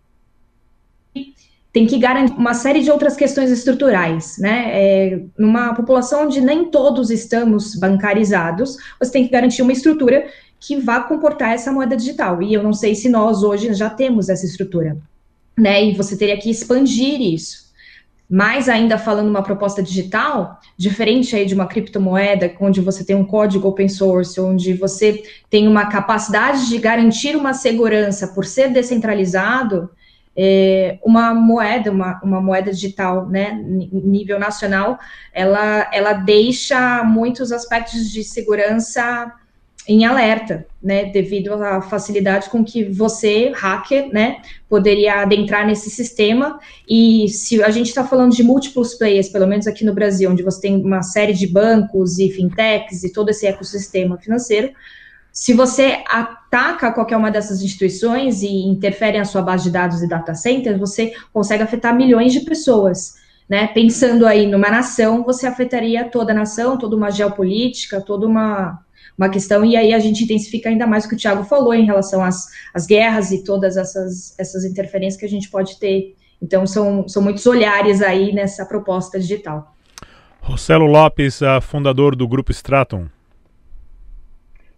tem 1.77 1.85
que 1.85 1.99
garantir 1.99 2.33
uma 2.33 2.55
série 2.55 2.81
de 2.81 2.89
outras 2.89 3.15
questões 3.15 3.51
estruturais, 3.51 4.39
né? 4.39 4.71
É, 4.71 5.21
numa 5.37 5.75
população 5.75 6.23
onde 6.23 6.41
nem 6.41 6.71
todos 6.71 7.11
estamos 7.11 7.75
bancarizados, 7.75 8.77
você 8.99 9.11
tem 9.11 9.23
que 9.23 9.31
garantir 9.31 9.61
uma 9.61 9.71
estrutura 9.71 10.25
que 10.59 10.77
vá 10.77 11.01
comportar 11.01 11.53
essa 11.53 11.71
moeda 11.71 11.95
digital. 11.95 12.41
E 12.41 12.51
eu 12.51 12.63
não 12.63 12.73
sei 12.73 12.95
se 12.95 13.07
nós 13.09 13.43
hoje 13.43 13.71
já 13.75 13.91
temos 13.91 14.27
essa 14.27 14.43
estrutura, 14.43 14.97
né? 15.55 15.85
E 15.85 15.93
você 15.93 16.17
teria 16.17 16.35
que 16.39 16.49
expandir 16.49 17.21
isso. 17.21 17.67
Mais 18.27 18.67
ainda 18.67 18.97
falando 18.97 19.29
uma 19.29 19.43
proposta 19.43 19.83
digital, 19.83 20.59
diferente 20.75 21.35
aí 21.35 21.45
de 21.45 21.53
uma 21.53 21.67
criptomoeda, 21.67 22.51
onde 22.59 22.81
você 22.81 23.05
tem 23.05 23.15
um 23.15 23.23
código 23.23 23.67
open 23.67 23.87
source, 23.87 24.41
onde 24.41 24.73
você 24.73 25.21
tem 25.47 25.67
uma 25.67 25.85
capacidade 25.85 26.69
de 26.69 26.79
garantir 26.79 27.35
uma 27.35 27.53
segurança 27.53 28.29
por 28.29 28.45
ser 28.45 28.73
descentralizado, 28.73 29.91
é, 30.37 30.99
uma 31.03 31.33
moeda, 31.33 31.91
uma, 31.91 32.21
uma 32.23 32.39
moeda 32.39 32.71
digital, 32.71 33.27
né, 33.27 33.59
nível 33.59 34.39
nacional, 34.39 34.99
ela, 35.33 35.89
ela 35.91 36.13
deixa 36.13 37.03
muitos 37.03 37.51
aspectos 37.51 38.11
de 38.11 38.23
segurança 38.23 39.33
em 39.87 40.05
alerta, 40.05 40.67
né, 40.83 41.05
devido 41.05 41.53
à 41.53 41.81
facilidade 41.81 42.49
com 42.49 42.63
que 42.63 42.83
você, 42.83 43.51
hacker, 43.55 44.09
né, 44.11 44.41
poderia 44.69 45.21
adentrar 45.21 45.65
nesse 45.65 45.89
sistema, 45.89 46.59
e 46.87 47.27
se 47.29 47.63
a 47.63 47.71
gente 47.71 47.87
está 47.87 48.03
falando 48.03 48.35
de 48.35 48.43
múltiplos 48.43 48.93
players, 48.93 49.29
pelo 49.29 49.47
menos 49.47 49.65
aqui 49.65 49.85
no 49.85 49.93
Brasil, 49.93 50.29
onde 50.29 50.43
você 50.43 50.61
tem 50.61 50.75
uma 50.75 51.01
série 51.01 51.33
de 51.33 51.47
bancos 51.47 52.19
e 52.19 52.29
fintechs 52.29 53.03
e 53.03 53.11
todo 53.11 53.29
esse 53.29 53.47
ecossistema 53.47 54.17
financeiro, 54.17 54.71
se 55.39 55.53
você 55.53 56.03
ataca 56.07 56.91
qualquer 56.91 57.15
uma 57.15 57.29
dessas 57.29 57.61
instituições 57.61 58.41
e 58.41 58.47
interfere 58.47 59.19
na 59.19 59.23
sua 59.23 59.43
base 59.43 59.65
de 59.65 59.69
dados 59.69 60.01
e 60.01 60.07
data 60.07 60.33
centers, 60.33 60.79
você 60.79 61.13
consegue 61.31 61.61
afetar 61.61 61.95
milhões 61.95 62.33
de 62.33 62.39
pessoas. 62.39 63.13
Né? 63.47 63.67
Pensando 63.67 64.25
aí 64.25 64.47
numa 64.47 64.71
nação, 64.71 65.23
você 65.23 65.45
afetaria 65.45 66.05
toda 66.05 66.31
a 66.31 66.35
nação, 66.35 66.75
toda 66.75 66.95
uma 66.95 67.11
geopolítica, 67.11 68.01
toda 68.01 68.25
uma, 68.25 68.79
uma 69.15 69.29
questão, 69.29 69.63
e 69.63 69.77
aí 69.77 69.93
a 69.93 69.99
gente 69.99 70.23
intensifica 70.23 70.69
ainda 70.69 70.87
mais 70.87 71.05
o 71.05 71.09
que 71.09 71.13
o 71.13 71.17
Tiago 71.17 71.43
falou 71.43 71.71
em 71.71 71.85
relação 71.85 72.23
às, 72.23 72.47
às 72.73 72.87
guerras 72.87 73.31
e 73.31 73.43
todas 73.43 73.77
essas, 73.77 74.33
essas 74.39 74.65
interferências 74.65 75.19
que 75.19 75.25
a 75.27 75.29
gente 75.29 75.51
pode 75.51 75.79
ter. 75.79 76.15
Então, 76.41 76.65
são, 76.65 77.07
são 77.07 77.21
muitos 77.21 77.45
olhares 77.45 78.01
aí 78.01 78.33
nessa 78.33 78.65
proposta 78.65 79.19
digital. 79.19 79.75
Rossello 80.41 80.87
Lopes, 80.87 81.41
fundador 81.61 82.15
do 82.15 82.27
Grupo 82.27 82.51
Stratum. 82.51 83.05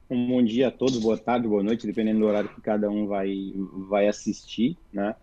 Um 0.10 0.28
bom 0.28 0.44
dia 0.44 0.70
a 0.70 0.72
todos, 0.72 0.98
boa 0.98 1.20
tarde, 1.20 1.48
boa 1.48 1.62
noite, 1.62 1.86
dependendo 1.86 2.22
do 2.22 2.26
horário 2.26 2.50
que 2.50 2.60
cada 2.62 2.90
um 2.90 3.06
vai, 3.06 3.54
vai 3.88 4.08
assistir, 4.08 4.76
né? 4.92 5.14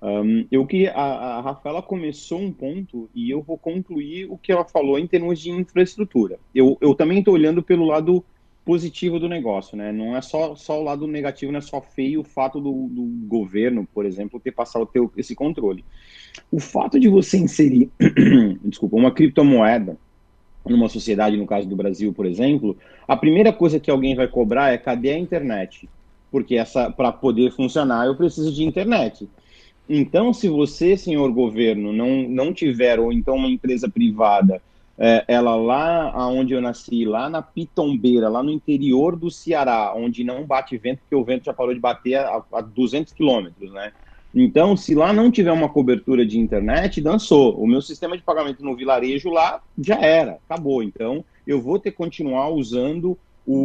Um, 0.00 0.46
eu 0.50 0.66
que 0.66 0.86
a, 0.86 0.94
a 0.94 1.40
Rafaela 1.42 1.82
começou 1.82 2.40
um 2.40 2.50
ponto 2.50 3.10
e 3.14 3.30
eu 3.30 3.42
vou 3.42 3.58
concluir 3.58 4.24
o 4.30 4.38
que 4.38 4.50
ela 4.50 4.64
falou 4.64 4.98
em 4.98 5.06
termos 5.06 5.38
de 5.38 5.50
infraestrutura. 5.50 6.38
Eu, 6.54 6.78
eu 6.80 6.94
também 6.94 7.18
estou 7.18 7.34
olhando 7.34 7.62
pelo 7.62 7.84
lado 7.84 8.24
positivo 8.64 9.20
do 9.20 9.28
negócio, 9.28 9.76
né? 9.76 9.92
Não 9.92 10.16
é 10.16 10.22
só, 10.22 10.54
só 10.54 10.80
o 10.80 10.84
lado 10.84 11.06
negativo, 11.06 11.52
não 11.52 11.58
é 11.58 11.62
só 11.62 11.82
feio 11.82 12.22
o 12.22 12.24
fato 12.24 12.58
do, 12.58 12.88
do 12.88 13.02
governo, 13.26 13.86
por 13.92 14.06
exemplo, 14.06 14.40
ter 14.40 14.52
passado 14.52 14.86
ter 14.86 15.06
esse 15.18 15.34
controle. 15.34 15.84
O 16.50 16.58
fato 16.58 16.98
de 16.98 17.10
você 17.10 17.36
inserir, 17.36 17.90
desculpa, 18.64 18.96
uma 18.96 19.12
criptomoeda 19.12 19.98
numa 20.68 20.88
sociedade, 20.88 21.36
no 21.36 21.46
caso 21.46 21.68
do 21.68 21.76
Brasil, 21.76 22.12
por 22.12 22.26
exemplo, 22.26 22.76
a 23.08 23.16
primeira 23.16 23.52
coisa 23.52 23.80
que 23.80 23.90
alguém 23.90 24.14
vai 24.14 24.28
cobrar 24.28 24.72
é 24.72 24.78
cadê 24.78 25.10
a 25.12 25.18
internet? 25.18 25.88
Porque 26.30 26.56
essa 26.56 26.90
para 26.90 27.10
poder 27.10 27.50
funcionar 27.52 28.06
eu 28.06 28.16
preciso 28.16 28.52
de 28.52 28.64
internet. 28.64 29.28
Então, 29.88 30.32
se 30.32 30.48
você, 30.48 30.96
senhor 30.96 31.32
governo, 31.32 31.92
não, 31.92 32.28
não 32.28 32.52
tiver, 32.52 33.00
ou 33.00 33.12
então 33.12 33.34
uma 33.34 33.48
empresa 33.48 33.90
privada, 33.90 34.62
é, 34.96 35.24
ela 35.26 35.56
lá 35.56 36.28
onde 36.28 36.52
eu 36.52 36.60
nasci, 36.60 37.04
lá 37.04 37.28
na 37.28 37.42
Pitombeira, 37.42 38.28
lá 38.28 38.42
no 38.42 38.50
interior 38.52 39.16
do 39.16 39.30
Ceará, 39.30 39.92
onde 39.96 40.22
não 40.22 40.46
bate 40.46 40.76
vento, 40.76 41.00
porque 41.00 41.16
o 41.16 41.24
vento 41.24 41.46
já 41.46 41.54
parou 41.54 41.74
de 41.74 41.80
bater 41.80 42.16
a, 42.16 42.44
a 42.52 42.60
200 42.60 43.12
quilômetros, 43.12 43.72
né? 43.72 43.92
Então, 44.34 44.76
se 44.76 44.94
lá 44.94 45.12
não 45.12 45.30
tiver 45.30 45.50
uma 45.50 45.68
cobertura 45.68 46.24
de 46.24 46.38
internet, 46.38 47.00
dançou. 47.00 47.60
O 47.60 47.66
meu 47.66 47.82
sistema 47.82 48.16
de 48.16 48.22
pagamento 48.22 48.64
no 48.64 48.76
vilarejo 48.76 49.28
lá 49.28 49.60
já 49.78 50.00
era, 50.00 50.38
acabou. 50.48 50.82
Então, 50.82 51.24
eu 51.46 51.60
vou 51.60 51.78
ter 51.78 51.90
que 51.90 51.96
continuar 51.96 52.48
usando 52.50 53.18
o, 53.46 53.56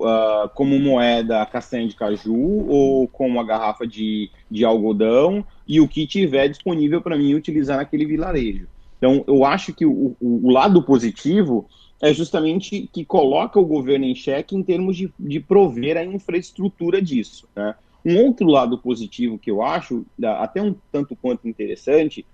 o 0.00 0.04
uh, 0.04 0.48
como 0.54 0.78
moeda 0.78 1.40
a 1.40 1.46
castanha 1.46 1.88
de 1.88 1.94
caju 1.94 2.66
ou 2.68 3.08
como 3.08 3.40
a 3.40 3.44
garrafa 3.44 3.86
de, 3.86 4.30
de 4.50 4.64
algodão 4.64 5.44
e 5.66 5.80
o 5.80 5.88
que 5.88 6.06
tiver 6.06 6.48
disponível 6.48 7.00
para 7.00 7.16
mim 7.16 7.34
utilizar 7.34 7.78
naquele 7.78 8.04
vilarejo. 8.04 8.66
Então, 8.98 9.24
eu 9.26 9.44
acho 9.44 9.72
que 9.72 9.86
o, 9.86 10.16
o, 10.20 10.50
lado 10.50 10.82
positivo 10.82 11.66
é 12.02 12.12
justamente 12.12 12.88
que 12.92 13.04
coloca 13.04 13.58
o 13.58 13.64
governo 13.64 14.04
em 14.04 14.14
xeque 14.14 14.56
em 14.56 14.62
termos 14.62 14.96
de, 14.96 15.12
de 15.18 15.40
prover 15.40 15.96
a 15.96 16.04
infraestrutura 16.04 17.00
disso, 17.00 17.48
né? 17.54 17.74
Um 18.04 18.16
outro 18.18 18.46
lado 18.46 18.78
positivo 18.78 19.38
que 19.38 19.50
eu 19.50 19.62
acho, 19.62 20.06
até 20.22 20.62
um 20.62 20.74
tanto 20.90 21.16
quanto 21.16 21.48
interessante, 21.48 22.24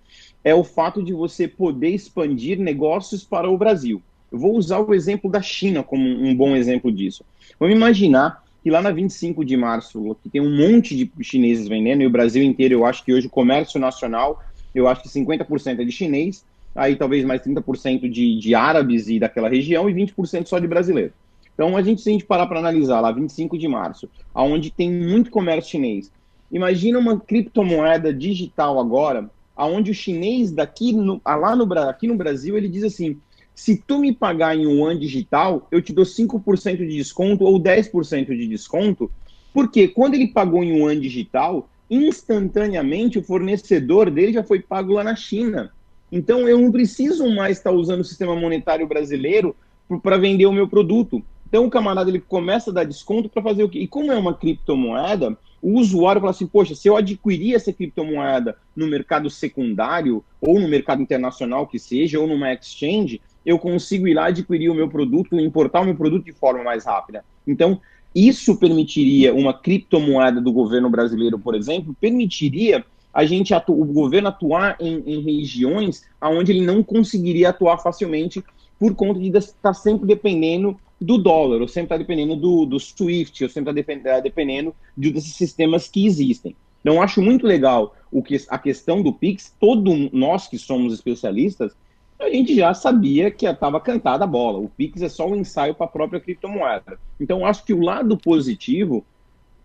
é 0.43 0.55
o 0.55 0.63
fato 0.63 1.03
de 1.03 1.13
você 1.13 1.49
poder 1.49 1.91
expandir 1.91 2.59
negócios 2.59 3.25
para 3.25 3.51
o 3.51 3.57
Brasil. 3.57 4.03
Eu 4.31 4.39
vou 4.39 4.57
usar 4.57 4.81
o 4.81 4.95
exemplo 4.95 5.31
da 5.31 5.41
China 5.41 5.83
como 5.83 6.05
um 6.07 6.35
bom 6.35 6.55
exemplo 6.57 6.93
disso. 6.93 7.25
Vamos 7.59 7.75
imaginar 7.75 8.43
que 8.63 8.71
lá 8.71 8.81
na 8.81 8.91
25 8.91 9.45
de 9.45 9.57
março, 9.57 10.17
que 10.23 10.29
tem 10.29 10.41
um 10.41 10.57
monte 10.57 10.97
de 10.97 11.11
chineses 11.23 11.69
vendendo, 11.69 12.03
e 12.03 12.07
o 12.07 12.11
Brasil 12.11 12.43
inteiro, 12.43 12.75
eu 12.75 12.87
acho 12.87 13.05
que 13.05 13.13
hoje 13.13 13.27
o 13.27 13.31
comércio 13.31 13.79
nacional, 13.79 14.43
eu 14.75 14.89
acho 14.89 15.03
que 15.03 15.09
50% 15.09 15.81
é 15.81 15.85
de 15.85 15.93
chinês, 15.93 16.45
aí 16.75 16.97
talvez 16.97 17.25
mais 17.25 17.43
30% 17.43 18.09
de, 18.09 18.39
de 18.39 18.55
árabes 18.55 19.09
e 19.09 19.21
daquela 19.21 19.49
região, 19.49 19.89
e 19.89 19.95
20% 19.95 20.47
só 20.47 20.59
de 20.59 20.67
brasileiro. 20.67 21.13
Então, 21.55 21.77
a 21.77 21.83
gente, 21.83 22.03
se 22.03 22.09
a 22.09 22.13
gente 22.13 22.25
parar 22.25 22.47
para 22.47 22.59
analisar 22.59 23.01
lá, 23.01 23.13
25 23.13 23.57
de 23.57 23.69
março, 23.69 24.09
aonde 24.35 24.71
tem 24.71 24.91
muito 24.91 25.31
comércio 25.31 25.73
chinês, 25.73 26.11
imagina 26.51 26.99
uma 26.99 27.19
criptomoeda 27.19 28.13
digital 28.13 28.79
agora, 28.79 29.31
aonde 29.57 29.93
o 29.93 29.95
chinês 29.95 30.51
daqui 30.51 30.93
no, 30.93 31.21
lá 31.25 31.55
no, 31.55 31.73
aqui 31.79 32.07
no 32.07 32.17
Brasil, 32.17 32.57
ele 32.57 32.69
diz 32.69 32.83
assim, 32.83 33.19
se 33.55 33.77
tu 33.77 33.99
me 33.99 34.13
pagar 34.13 34.57
em 34.57 34.63
yuan 34.63 34.99
digital, 34.99 35.69
eu 35.71 35.81
te 35.81 35.93
dou 35.93 36.05
5% 36.05 36.77
de 36.79 36.97
desconto 36.97 37.45
ou 37.45 37.61
10% 37.61 38.27
de 38.27 38.49
desconto, 38.49 39.11
porque 39.53 39.87
quando 39.87 40.15
ele 40.15 40.29
pagou 40.29 40.65
em 40.65 40.79
yuan 40.79 40.99
digital, 40.99 41.69
instantaneamente 41.89 43.19
o 43.19 43.23
fornecedor 43.23 44.11
dele 44.11 44.33
já 44.33 44.43
foi 44.43 44.61
pago 44.61 44.95
lá 44.95 45.05
na 45.05 45.15
China. 45.15 45.71
Então 46.11 46.49
eu 46.49 46.59
não 46.59 46.73
preciso 46.73 47.29
mais 47.33 47.59
estar 47.59 47.71
usando 47.71 48.01
o 48.01 48.05
sistema 48.05 48.35
monetário 48.35 48.87
brasileiro 48.87 49.55
para 50.03 50.17
vender 50.17 50.47
o 50.47 50.53
meu 50.53 50.69
produto. 50.69 51.23
Então 51.49 51.65
o 51.67 51.71
camarada 51.71 52.11
ele 52.11 52.21
começa 52.21 52.71
a 52.71 52.75
dar 52.75 52.85
desconto 52.85 53.29
para 53.29 53.43
fazer 53.43 53.63
o 53.63 53.69
quê? 53.69 53.79
E 53.79 53.87
como 53.87 54.11
é 54.11 54.17
uma 54.17 54.35
criptomoeda, 54.35 55.37
o 55.63 55.79
usuário 55.79 56.21
fala 56.21 56.31
assim: 56.31 56.47
poxa, 56.47 56.75
se 56.75 56.89
eu 56.89 56.97
adquirir 56.97 57.55
essa 57.55 57.73
criptomoeda 57.73 58.57
no 58.77 58.87
mercado 58.87 59.31
secundário, 59.31 60.25
ou 60.41 60.61
no 60.61 60.69
mercado 60.69 61.01
internacional 61.01 61.67
que 61.67 61.79
seja, 61.79 62.21
ou 62.21 62.27
numa 62.27 62.53
exchange, 62.53 63.21
eu 63.47 63.59
consigo 63.59 64.07
ir 64.07 64.15
lá 64.15 64.27
adquirir 64.27 64.69
o 64.69 64.75
meu 64.75 64.89
produto, 64.89 65.39
importar 65.39 65.81
o 65.81 65.85
meu 65.85 65.95
produto 65.95 66.25
de 66.25 66.33
forma 66.33 66.63
mais 66.63 66.85
rápida. 66.85 67.25
Então, 67.47 67.81
isso 68.15 68.57
permitiria 68.57 69.35
uma 69.35 69.53
criptomoeda 69.53 70.41
do 70.41 70.53
governo 70.53 70.89
brasileiro, 70.89 71.39
por 71.39 71.55
exemplo, 71.55 71.97
permitiria 72.01 72.85
a 73.13 73.25
gente 73.25 73.55
o 73.55 73.85
governo 73.85 74.29
atuar 74.29 74.77
em, 74.81 75.03
em 75.07 75.21
regiões 75.21 76.05
onde 76.21 76.53
ele 76.53 76.67
não 76.67 76.83
conseguiria 76.83 77.51
atuar 77.51 77.79
facilmente 77.79 78.45
por 78.79 78.95
conta 78.95 79.21
de 79.21 79.29
estar 79.37 79.73
sempre 79.73 80.07
dependendo 80.07 80.79
do 81.01 81.19
dólar, 81.19 81.61
ou 81.61 81.69
sempre 81.69 81.87
está 81.87 81.97
dependendo 81.97 82.37
do, 82.37 82.65
do 82.67 82.79
SWIFT, 82.79 83.45
ou 83.45 83.51
sempre 83.51 83.81
está 83.81 84.21
dependendo 84.21 84.75
de, 84.97 85.11
desses 85.11 85.35
sistemas 85.35 85.89
que 85.89 86.07
existem. 86.07 86.55
Então, 86.81 87.01
acho 87.01 87.23
muito 87.23 87.47
legal 87.47 87.97
o 88.13 88.23
que, 88.23 88.37
a 88.49 88.59
questão 88.59 89.03
do 89.03 89.13
Pix, 89.13 89.55
todos 89.59 90.11
nós 90.13 90.47
que 90.47 90.59
somos 90.59 90.93
especialistas, 90.93 91.73
a 92.21 92.29
gente 92.29 92.55
já 92.55 92.73
sabia 92.75 93.31
que 93.31 93.47
estava 93.47 93.81
cantada 93.81 94.25
a 94.25 94.27
bola. 94.27 94.59
O 94.59 94.69
Pix 94.69 95.03
é 95.03 95.09
só 95.09 95.27
um 95.27 95.37
ensaio 95.37 95.75
para 95.75 95.87
a 95.87 95.91
própria 95.91 96.21
criptomoeda. 96.21 96.99
Então, 97.19 97.45
acho 97.45 97.65
que 97.65 97.73
o 97.73 97.81
lado 97.81 98.17
positivo 98.17 99.05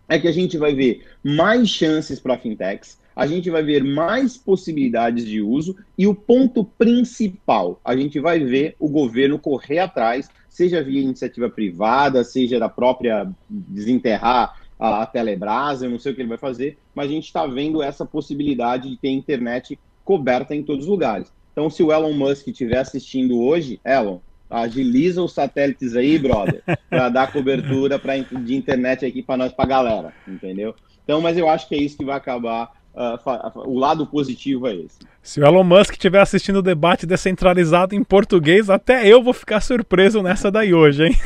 é 0.08 0.18
que 0.18 0.26
a 0.26 0.32
gente 0.32 0.58
vai 0.58 0.74
ver 0.74 1.06
mais 1.22 1.68
chances 1.68 2.18
para 2.18 2.38
fintechs, 2.38 2.98
a 3.14 3.26
gente 3.26 3.50
vai 3.50 3.62
ver 3.62 3.84
mais 3.84 4.36
possibilidades 4.36 5.24
de 5.24 5.40
uso 5.40 5.76
e 5.96 6.06
o 6.06 6.14
ponto 6.14 6.64
principal, 6.64 7.80
a 7.84 7.94
gente 7.94 8.18
vai 8.18 8.40
ver 8.40 8.74
o 8.78 8.88
governo 8.88 9.38
correr 9.38 9.78
atrás, 9.78 10.28
seja 10.50 10.82
via 10.82 11.00
iniciativa 11.00 11.48
privada, 11.48 12.22
seja 12.22 12.58
da 12.58 12.68
própria 12.68 13.30
desenterrar 13.48 14.56
a 14.78 15.06
Telebrás, 15.06 15.82
eu 15.82 15.90
não 15.90 15.98
sei 15.98 16.12
o 16.12 16.14
que 16.14 16.20
ele 16.20 16.28
vai 16.28 16.38
fazer, 16.38 16.78
mas 16.94 17.08
a 17.08 17.12
gente 17.12 17.26
está 17.26 17.46
vendo 17.46 17.82
essa 17.82 18.04
possibilidade 18.04 18.90
de 18.90 18.96
ter 18.96 19.10
internet 19.10 19.78
coberta 20.04 20.54
em 20.54 20.62
todos 20.62 20.84
os 20.84 20.90
lugares. 20.90 21.32
Então, 21.52 21.68
se 21.70 21.82
o 21.82 21.92
Elon 21.92 22.12
Musk 22.12 22.48
estiver 22.48 22.78
assistindo 22.78 23.40
hoje, 23.40 23.80
Elon, 23.84 24.18
agiliza 24.48 25.22
os 25.22 25.32
satélites 25.32 25.94
aí, 25.94 26.18
brother, 26.18 26.62
para 26.88 27.08
dar 27.08 27.32
cobertura 27.32 27.98
pra, 27.98 28.16
de 28.16 28.56
internet 28.56 29.04
aqui 29.04 29.22
para 29.22 29.36
nós, 29.36 29.52
para 29.52 29.68
galera, 29.68 30.14
entendeu? 30.26 30.74
Então, 31.04 31.20
mas 31.20 31.36
eu 31.36 31.48
acho 31.48 31.68
que 31.68 31.74
é 31.74 31.78
isso 31.78 31.96
que 31.96 32.04
vai 32.04 32.16
acabar 32.16 32.72
Uh, 32.92 33.68
o 33.68 33.78
lado 33.78 34.06
positivo 34.06 34.66
é 34.66 34.74
esse. 34.74 34.98
Se 35.22 35.40
o 35.40 35.46
Elon 35.46 35.62
Musk 35.62 35.92
estiver 35.92 36.20
assistindo 36.20 36.56
o 36.56 36.62
debate 36.62 37.06
descentralizado 37.06 37.94
em 37.94 38.02
português, 38.02 38.68
até 38.68 39.06
eu 39.06 39.22
vou 39.22 39.32
ficar 39.32 39.60
surpreso 39.60 40.22
nessa 40.22 40.50
daí 40.50 40.74
hoje, 40.74 41.06
hein? 41.06 41.16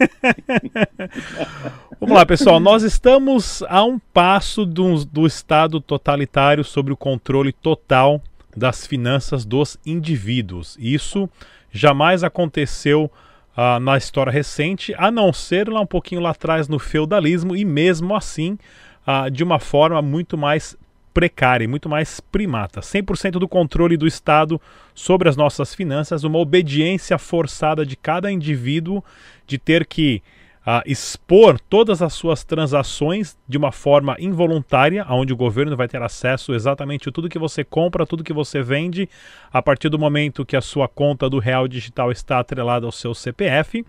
Vamos 2.00 2.16
lá, 2.16 2.24
pessoal. 2.24 2.58
Nós 2.58 2.82
estamos 2.82 3.62
a 3.68 3.84
um 3.84 3.98
passo 3.98 4.64
do, 4.64 5.04
do 5.04 5.26
Estado 5.26 5.80
totalitário 5.80 6.64
sobre 6.64 6.92
o 6.92 6.96
controle 6.96 7.52
total 7.52 8.20
das 8.56 8.86
finanças 8.86 9.44
dos 9.44 9.78
indivíduos. 9.84 10.76
Isso 10.80 11.28
jamais 11.70 12.24
aconteceu 12.24 13.10
uh, 13.56 13.78
na 13.78 13.96
história 13.96 14.32
recente, 14.32 14.94
a 14.96 15.10
não 15.10 15.32
ser 15.32 15.68
lá 15.68 15.80
um 15.80 15.86
pouquinho 15.86 16.20
lá 16.20 16.30
atrás 16.30 16.66
no 16.66 16.78
feudalismo, 16.78 17.54
e 17.54 17.64
mesmo 17.64 18.16
assim, 18.16 18.58
uh, 19.06 19.30
de 19.30 19.44
uma 19.44 19.58
forma 19.58 20.00
muito 20.00 20.38
mais 20.38 20.76
precária 21.20 21.64
e 21.64 21.68
muito 21.68 21.86
mais 21.86 22.18
primata. 22.18 22.80
100% 22.80 23.32
do 23.32 23.46
controle 23.46 23.94
do 23.94 24.06
Estado 24.06 24.58
sobre 24.94 25.28
as 25.28 25.36
nossas 25.36 25.74
finanças, 25.74 26.24
uma 26.24 26.38
obediência 26.38 27.18
forçada 27.18 27.84
de 27.84 27.94
cada 27.94 28.32
indivíduo 28.32 29.04
de 29.46 29.58
ter 29.58 29.84
que 29.84 30.22
uh, 30.66 30.80
expor 30.86 31.60
todas 31.60 32.00
as 32.00 32.14
suas 32.14 32.42
transações 32.42 33.36
de 33.46 33.58
uma 33.58 33.70
forma 33.70 34.16
involuntária, 34.18 35.04
onde 35.10 35.30
o 35.30 35.36
governo 35.36 35.76
vai 35.76 35.86
ter 35.86 36.00
acesso 36.00 36.54
exatamente 36.54 37.10
a 37.10 37.12
tudo 37.12 37.28
que 37.28 37.38
você 37.38 37.62
compra, 37.62 38.06
tudo 38.06 38.24
que 38.24 38.32
você 38.32 38.62
vende, 38.62 39.06
a 39.52 39.60
partir 39.60 39.90
do 39.90 39.98
momento 39.98 40.46
que 40.46 40.56
a 40.56 40.62
sua 40.62 40.88
conta 40.88 41.28
do 41.28 41.38
real 41.38 41.68
digital 41.68 42.10
está 42.10 42.38
atrelada 42.38 42.86
ao 42.86 42.92
seu 42.92 43.12
CPF, 43.12 43.84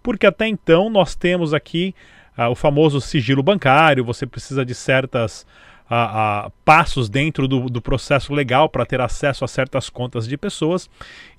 porque 0.00 0.28
até 0.28 0.46
então 0.46 0.88
nós 0.88 1.16
temos 1.16 1.52
aqui 1.52 1.92
uh, 2.38 2.48
o 2.48 2.54
famoso 2.54 3.00
sigilo 3.00 3.42
bancário, 3.42 4.04
você 4.04 4.24
precisa 4.24 4.64
de 4.64 4.76
certas 4.76 5.44
a, 5.88 6.46
a 6.46 6.50
passos 6.64 7.08
dentro 7.08 7.48
do, 7.48 7.68
do 7.68 7.80
processo 7.80 8.32
legal 8.34 8.68
para 8.68 8.86
ter 8.86 9.00
acesso 9.00 9.44
a 9.44 9.48
certas 9.48 9.88
contas 9.88 10.26
de 10.26 10.36
pessoas 10.36 10.88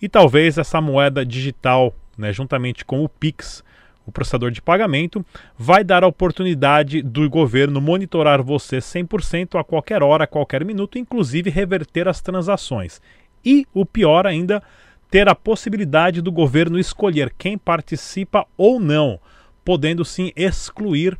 e 0.01 0.09
talvez 0.09 0.57
essa 0.57 0.81
moeda 0.81 1.25
digital, 1.25 1.93
né, 2.17 2.33
juntamente 2.33 2.83
com 2.83 3.03
o 3.03 3.09
Pix, 3.09 3.63
o 4.05 4.11
processador 4.11 4.49
de 4.49 4.61
pagamento, 4.61 5.23
vai 5.57 5.83
dar 5.83 6.03
a 6.03 6.07
oportunidade 6.07 7.01
do 7.01 7.29
governo 7.29 7.79
monitorar 7.79 8.41
você 8.41 8.79
100% 8.79 9.59
a 9.59 9.63
qualquer 9.63 10.01
hora, 10.01 10.23
a 10.23 10.27
qualquer 10.27 10.65
minuto, 10.65 10.97
inclusive 10.97 11.49
reverter 11.49 12.07
as 12.07 12.19
transações. 12.19 12.99
E 13.45 13.65
o 13.73 13.85
pior 13.85 14.25
ainda, 14.25 14.61
ter 15.09 15.29
a 15.29 15.35
possibilidade 15.35 16.21
do 16.21 16.31
governo 16.31 16.79
escolher 16.79 17.33
quem 17.37 17.57
participa 17.57 18.45
ou 18.57 18.79
não, 18.79 19.19
podendo 19.63 20.03
sim 20.03 20.31
excluir 20.35 21.15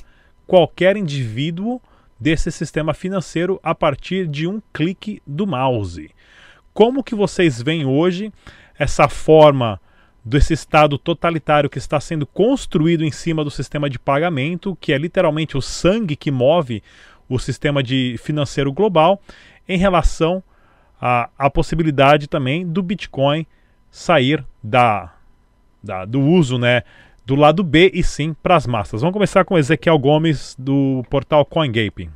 qualquer 0.48 0.98
indivíduo 0.98 1.79
desse 2.19 2.51
sistema 2.51 2.93
financeiro 2.93 3.59
a 3.63 3.73
partir 3.73 4.27
de 4.27 4.47
um 4.47 4.61
clique 4.73 5.21
do 5.25 5.47
mouse. 5.47 6.11
Como 6.73 7.03
que 7.03 7.15
vocês 7.15 7.61
veem 7.61 7.85
hoje 7.85 8.31
essa 8.77 9.07
forma 9.07 9.79
desse 10.23 10.53
Estado 10.53 10.97
totalitário 10.97 11.69
que 11.69 11.77
está 11.77 11.99
sendo 11.99 12.25
construído 12.25 13.03
em 13.03 13.11
cima 13.11 13.43
do 13.43 13.49
sistema 13.49 13.89
de 13.89 13.97
pagamento, 13.97 14.77
que 14.79 14.93
é 14.93 14.97
literalmente 14.97 15.57
o 15.57 15.61
sangue 15.61 16.15
que 16.15 16.29
move 16.29 16.83
o 17.27 17.39
sistema 17.39 17.81
de 17.81 18.15
financeiro 18.19 18.71
global, 18.71 19.21
em 19.67 19.77
relação 19.77 20.43
à, 20.99 21.49
possibilidade 21.49 22.27
também 22.27 22.65
do 22.65 22.81
Bitcoin 22.81 23.45
sair 23.91 24.43
da, 24.63 25.13
da, 25.81 26.05
do 26.05 26.19
uso 26.19 26.57
né, 26.57 26.83
do 27.29 27.36
lado 27.36 27.63
B 27.63 27.91
e 27.93 28.03
sim 28.03 28.36
para 28.41 28.55
as 28.55 28.65
massas. 28.65 29.01
Vamos 29.01 29.13
começar 29.13 29.45
com 29.45 29.55
Ezequiel 29.55 30.00
Gomes 30.00 30.55
do 30.57 31.03
portal 31.12 31.45
CoinGaping. 31.45 32.09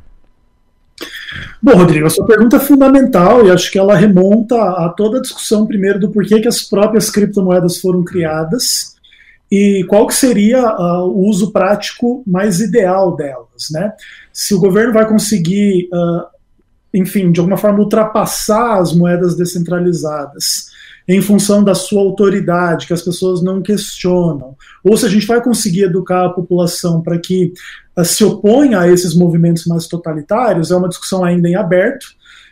Bom, 1.62 1.76
Rodrigo, 1.76 2.08
a 2.08 2.10
sua 2.10 2.26
pergunta 2.26 2.58
é 2.58 2.60
fundamental 2.60 3.46
e 3.46 3.52
acho 3.52 3.72
que 3.72 3.78
ela 3.78 3.96
remonta 3.96 4.56
a 4.56 4.90
toda 4.90 5.20
a 5.20 5.22
discussão 5.22 5.68
primeiro 5.68 6.00
do 6.00 6.10
porquê 6.10 6.42
que 6.42 6.48
as 6.48 6.64
próprias 6.64 7.12
criptomoedas 7.12 7.80
foram 7.80 8.04
criadas 8.04 8.96
e 9.52 9.86
qual 9.88 10.08
que 10.08 10.16
seria 10.16 10.66
uh, 10.66 11.08
o 11.08 11.28
uso 11.28 11.52
prático 11.52 12.24
mais 12.26 12.60
ideal 12.60 13.16
delas, 13.16 13.70
né? 13.72 13.94
Se 14.32 14.56
o 14.56 14.60
governo 14.60 14.94
vai 14.94 15.08
conseguir, 15.08 15.90
uh, 15.94 16.26
enfim, 16.94 17.32
de 17.32 17.40
alguma 17.40 17.58
forma 17.58 17.80
ultrapassar 17.80 18.80
as 18.80 18.94
moedas 18.94 19.36
descentralizadas 19.36 20.72
em 21.08 21.22
função 21.22 21.64
da 21.64 21.76
sua 21.76 22.02
autoridade, 22.02 22.88
que 22.88 22.94
as 22.94 23.02
pessoas 23.02 23.42
não 23.42 23.62
questionam, 23.62 24.56
ou 24.84 24.96
se 24.96 25.06
a 25.06 25.10
gente 25.10 25.28
vai 25.28 25.42
conseguir 25.42 25.84
educar 25.84 26.26
a 26.26 26.30
população 26.30 27.02
para 27.02 27.20
que 27.20 27.52
uh, 27.98 28.06
se 28.06 28.24
oponha 28.24 28.80
a 28.80 28.88
esses 28.88 29.14
movimentos 29.14 29.66
mais 29.66 29.88
totalitários, 29.88 30.72
é 30.72 30.76
uma 30.76 30.88
discussão 30.88 31.24
ainda 31.24 31.50
em 31.50 31.56
aberto. 31.56 32.08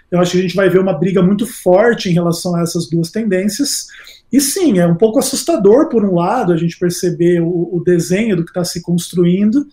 Eu 0.10 0.20
acho 0.20 0.32
que 0.32 0.40
a 0.40 0.42
gente 0.42 0.56
vai 0.56 0.70
ver 0.70 0.80
uma 0.80 0.92
briga 0.92 1.24
muito 1.24 1.48
forte 1.48 2.10
em 2.10 2.14
relação 2.14 2.54
a 2.56 2.62
essas 2.62 2.90
duas 2.90 3.10
tendências. 3.10 3.88
E 4.32 4.42
sim, 4.42 4.80
é 4.80 4.86
um 4.86 4.96
pouco 4.96 5.20
assustador, 5.20 5.88
por 5.88 6.04
um 6.04 6.16
lado, 6.16 6.52
a 6.52 6.58
gente 6.58 6.78
perceber 6.78 7.42
o, 7.42 7.70
o 7.72 7.82
desenho 7.86 8.36
do 8.36 8.44
que 8.44 8.52
está 8.52 8.66
se 8.66 8.82
construindo, 8.82 9.66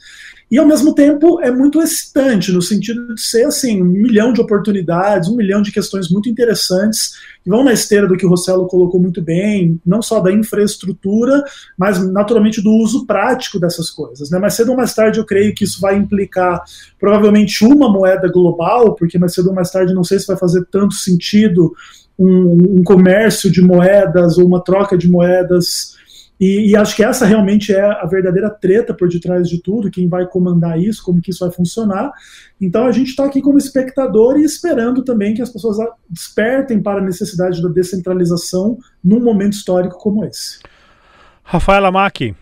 e 0.51 0.59
ao 0.59 0.67
mesmo 0.67 0.95
tempo 0.95 1.41
é 1.43 1.51
muito 1.51 1.81
excitante, 1.83 2.51
no 2.51 2.63
sentido 2.63 3.15
de 3.15 3.21
ser 3.21 3.45
assim, 3.45 3.83
um 3.83 3.87
milhão 3.87 4.33
de 4.33 4.41
oportunidades, 4.41 5.29
um 5.29 5.37
milhão 5.37 5.61
de 5.61 5.71
questões 5.71 6.09
muito 6.11 6.29
interessantes, 6.29 7.13
que 7.45 7.51
vão 7.51 7.63
na 7.63 7.73
esteira 7.73 8.07
do 8.07 8.17
que 8.17 8.25
o 8.25 8.29
Rossello 8.31 8.67
colocou 8.67 9.01
muito 9.01 9.21
bem, 9.21 9.79
não 9.85 10.01
só 10.01 10.21
da 10.21 10.33
infraestrutura, 10.33 11.45
mas 11.77 12.03
naturalmente 12.11 12.63
do 12.63 12.71
uso 12.73 13.05
prático 13.07 13.61
dessas 13.61 13.91
coisas. 13.91 14.31
Né? 14.31 14.39
Mais 14.39 14.55
cedo 14.55 14.71
ou 14.71 14.77
mais 14.77 14.95
tarde 14.95 15.19
eu 15.19 15.27
creio 15.27 15.55
que 15.55 15.65
isso 15.65 15.81
vai 15.81 15.97
implicar 15.97 16.63
provavelmente 16.99 17.63
uma 17.65 17.93
moeda 17.93 18.29
global, 18.29 18.95
porque 18.95 19.19
mais 19.19 19.35
cedo 19.35 19.49
ou 19.49 19.55
mais 19.55 19.71
tarde 19.71 19.93
não 19.93 20.05
sei 20.05 20.19
se 20.19 20.27
vai 20.27 20.37
fazer 20.37 20.65
tanto 20.71 20.95
sentido 20.95 21.75
um, 22.19 22.79
um 22.79 22.83
comércio 22.83 23.51
de 23.51 23.61
moedas 23.61 24.39
ou 24.39 24.47
uma 24.47 24.65
troca 24.65 24.97
de 24.97 25.09
moedas 25.09 25.97
e, 26.41 26.71
e, 26.71 26.77
acho 26.77 26.95
que 26.95 27.03
essa 27.03 27.27
realmente 27.27 27.73
é 27.73 27.83
a 27.83 28.07
verdadeira 28.07 28.49
treta 28.49 28.95
por 28.95 29.09
detrás 29.09 29.49
de 29.49 29.61
tudo, 29.61 29.91
quem 29.91 30.09
vai 30.09 30.27
comandar 30.27 30.81
isso, 30.81 31.03
como 31.03 31.21
que 31.21 31.31
isso 31.31 31.45
vai 31.45 31.51
funcionar. 31.53 32.13
Então 32.61 32.87
a 32.87 32.93
gente 32.93 33.09
está 33.09 33.25
aqui 33.25 33.41
como 33.41 33.59
espectador 33.59 34.39
e 34.39 34.45
esperando 34.45 35.03
também 35.03 35.35
que 35.35 35.43
as 35.43 35.51
pessoas 35.51 35.79
despertem 36.09 36.81
para 36.81 37.01
a 37.01 37.05
necessidade 37.05 37.61
da 37.61 37.69
descentralização 37.69 38.79
num 39.03 39.21
momento 39.21 39.55
histórico 39.55 39.99
como 39.99 40.25
esse. 40.25 40.61
Rafaela 41.43 41.91
Mack, 41.91 42.35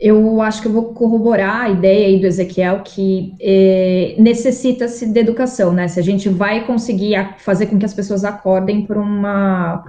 eu 0.00 0.40
acho 0.40 0.62
que 0.62 0.68
eu 0.68 0.72
vou 0.72 0.94
corroborar 0.94 1.66
a 1.66 1.68
ideia 1.68 2.06
aí 2.06 2.18
do 2.18 2.26
Ezequiel 2.26 2.82
que 2.82 3.34
é, 3.38 4.14
necessita-se 4.18 5.04
de 5.04 5.20
educação, 5.20 5.74
né? 5.74 5.88
Se 5.88 6.00
a 6.00 6.02
gente 6.02 6.26
vai 6.26 6.66
conseguir 6.66 7.34
fazer 7.38 7.66
com 7.66 7.78
que 7.78 7.84
as 7.84 7.92
pessoas 7.92 8.24
acordem 8.24 8.86
para 8.86 8.98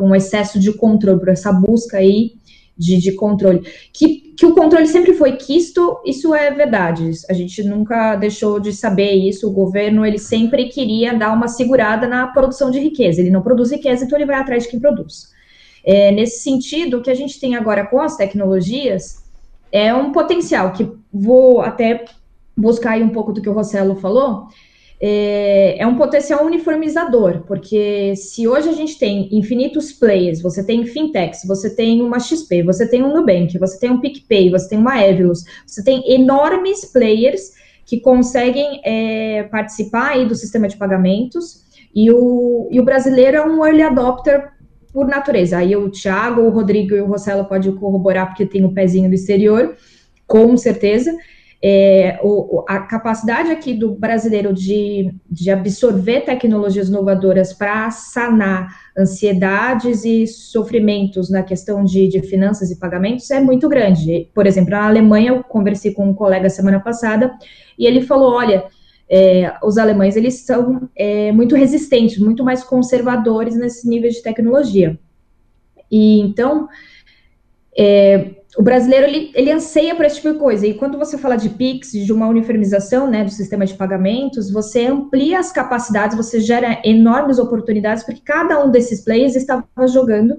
um 0.02 0.14
excesso 0.14 0.60
de 0.60 0.74
controle, 0.74 1.18
por 1.18 1.30
essa 1.30 1.54
busca 1.54 1.98
aí 1.98 2.34
de, 2.78 2.98
de, 2.98 3.14
controle. 3.14 3.62
Que, 3.94 4.34
que 4.36 4.46
o 4.46 4.54
controle 4.54 4.86
sempre 4.86 5.14
foi 5.14 5.38
quisto, 5.38 6.02
isso 6.06 6.36
é 6.36 6.52
verdade. 6.52 7.10
A 7.30 7.34
gente 7.34 7.64
nunca 7.64 8.18
deixou 8.18 8.60
de 8.60 8.74
saber 8.74 9.14
isso. 9.14 9.48
O 9.48 9.54
governo, 9.54 10.06
ele 10.06 10.18
sempre 10.18 10.66
queria 10.66 11.14
dar 11.14 11.32
uma 11.32 11.48
segurada 11.48 12.06
na 12.06 12.28
produção 12.28 12.70
de 12.70 12.80
riqueza. 12.80 13.22
Ele 13.22 13.30
não 13.30 13.42
produz 13.42 13.72
riqueza, 13.72 14.04
então 14.04 14.18
ele 14.18 14.26
vai 14.26 14.36
atrás 14.36 14.64
de 14.64 14.70
quem 14.70 14.80
produz. 14.80 15.30
É, 15.86 16.12
nesse 16.12 16.44
sentido, 16.44 16.98
o 16.98 17.02
que 17.02 17.10
a 17.10 17.16
gente 17.16 17.40
tem 17.40 17.56
agora 17.56 17.86
com 17.86 18.02
as 18.02 18.18
tecnologias 18.18 19.21
é 19.72 19.94
um 19.94 20.12
potencial 20.12 20.72
que 20.74 20.90
vou 21.12 21.62
até 21.62 22.06
buscar 22.56 22.92
aí 22.92 23.04
um 23.04 23.10
pouco 23.10 23.32
do 23.32 23.42
que 23.42 23.50
o 23.50 23.54
Rossello 23.54 23.96
falou, 23.96 24.48
é, 25.04 25.78
é, 25.80 25.88
um 25.88 25.96
potencial 25.96 26.46
uniformizador, 26.46 27.42
porque 27.48 28.16
se 28.16 28.48
hoje 28.48 28.70
a 28.70 28.74
gente 28.74 29.00
tem 29.00 29.28
infinitos 29.36 29.92
players, 29.92 30.42
você 30.42 30.64
tem 30.64 30.86
fintechs, 30.86 31.44
você 31.48 31.76
tem 31.76 32.04
uma 32.04 32.20
XP, 32.20 32.62
você 32.62 32.88
tem 32.88 33.02
um 33.04 33.12
Nubank, 33.12 33.58
você 33.58 33.80
tem 33.80 33.90
um 33.90 34.00
PicPay, 34.00 34.52
você 34.52 34.70
tem 34.70 34.78
uma 34.78 35.04
Evilus, 35.04 35.44
você 35.66 35.84
tem 35.84 36.04
enormes 36.14 36.86
players 36.86 37.52
que 37.84 38.00
conseguem 38.00 38.80
é, 38.86 39.44
participar 39.44 40.12
aí 40.12 40.28
do 40.28 40.36
sistema 40.36 40.68
de 40.68 40.78
pagamentos, 40.78 41.66
e 41.96 42.12
o, 42.12 42.70
e 42.72 42.80
o 42.80 42.86
brasileiro 42.86 43.38
é 43.38 43.46
um 43.46 43.66
early 43.66 43.82
adopter 43.82 44.52
por 44.94 45.08
natureza. 45.08 45.58
Aí 45.58 45.76
o 45.76 45.90
Thiago, 45.90 46.42
o 46.42 46.50
Rodrigo 46.50 46.96
e 46.96 47.02
o 47.02 47.06
Rossello 47.06 47.46
podem 47.46 47.76
corroborar, 47.76 48.28
porque 48.28 48.46
tem 48.46 48.64
o 48.66 48.74
pezinho 48.74 49.10
do 49.10 49.16
exterior, 49.16 49.76
com 50.28 50.56
certeza. 50.58 51.16
É, 51.64 52.20
o, 52.24 52.66
a 52.68 52.80
capacidade 52.80 53.52
aqui 53.52 53.76
do 53.76 53.94
brasileiro 53.94 54.52
de, 54.52 55.14
de 55.30 55.52
absorver 55.52 56.22
tecnologias 56.22 56.90
inovadoras 56.90 57.54
para 57.54 57.92
sanar 57.92 58.68
ansiedades 58.98 60.04
e 60.04 60.26
sofrimentos 60.26 61.30
na 61.30 61.44
questão 61.44 61.84
de, 61.84 62.08
de 62.08 62.22
finanças 62.24 62.72
e 62.72 62.80
pagamentos 62.80 63.30
é 63.30 63.40
muito 63.40 63.70
grande. 63.70 64.28
Por 64.34 64.48
exemplo, 64.48 64.72
na 64.72 64.88
Alemanha, 64.88 65.34
eu 65.34 65.44
conversei 65.44 65.94
com 65.94 66.10
um 66.10 66.16
colega 66.16 66.50
semana 66.50 66.80
passada 66.80 67.32
e 67.78 67.86
ele 67.86 68.02
falou: 68.02 68.34
olha 68.34 68.66
é, 69.14 69.58
os 69.62 69.78
alemães 69.78 70.16
eles 70.16 70.46
são 70.46 70.90
é, 70.96 71.34
muito 71.34 71.54
resistentes, 71.54 72.18
muito 72.18 72.46
mais 72.46 72.64
conservadores 72.64 73.58
nesse 73.58 73.86
nível 73.88 74.10
de 74.10 74.24
tecnologia. 74.24 74.98
E 75.92 76.22
então 76.22 76.70
é, 77.78 78.36
o 78.58 78.64
brasileiro 78.64 79.06
ele, 79.08 79.32
ele 79.36 79.52
anseia 79.52 79.94
por 79.96 80.06
esse 80.06 80.16
tipo 80.16 80.32
de 80.32 80.40
coisa. 80.40 80.66
E 80.66 80.76
quando 80.76 80.98
você 80.98 81.18
fala 81.18 81.36
de 81.36 81.50
PIX, 81.50 81.92
de 81.92 82.14
uma 82.14 82.30
uniformização 82.30 83.10
né, 83.10 83.26
do 83.26 83.32
sistema 83.32 83.66
de 83.66 83.74
pagamentos, 83.74 84.50
você 84.50 84.86
amplia 84.86 85.40
as 85.40 85.52
capacidades, 85.52 86.16
você 86.16 86.40
gera 86.40 86.82
enormes 86.86 87.38
oportunidades, 87.38 88.06
porque 88.06 88.22
cada 88.24 88.64
um 88.64 88.72
desses 88.72 89.04
players 89.04 89.36
estava 89.36 89.66
jogando 89.88 90.38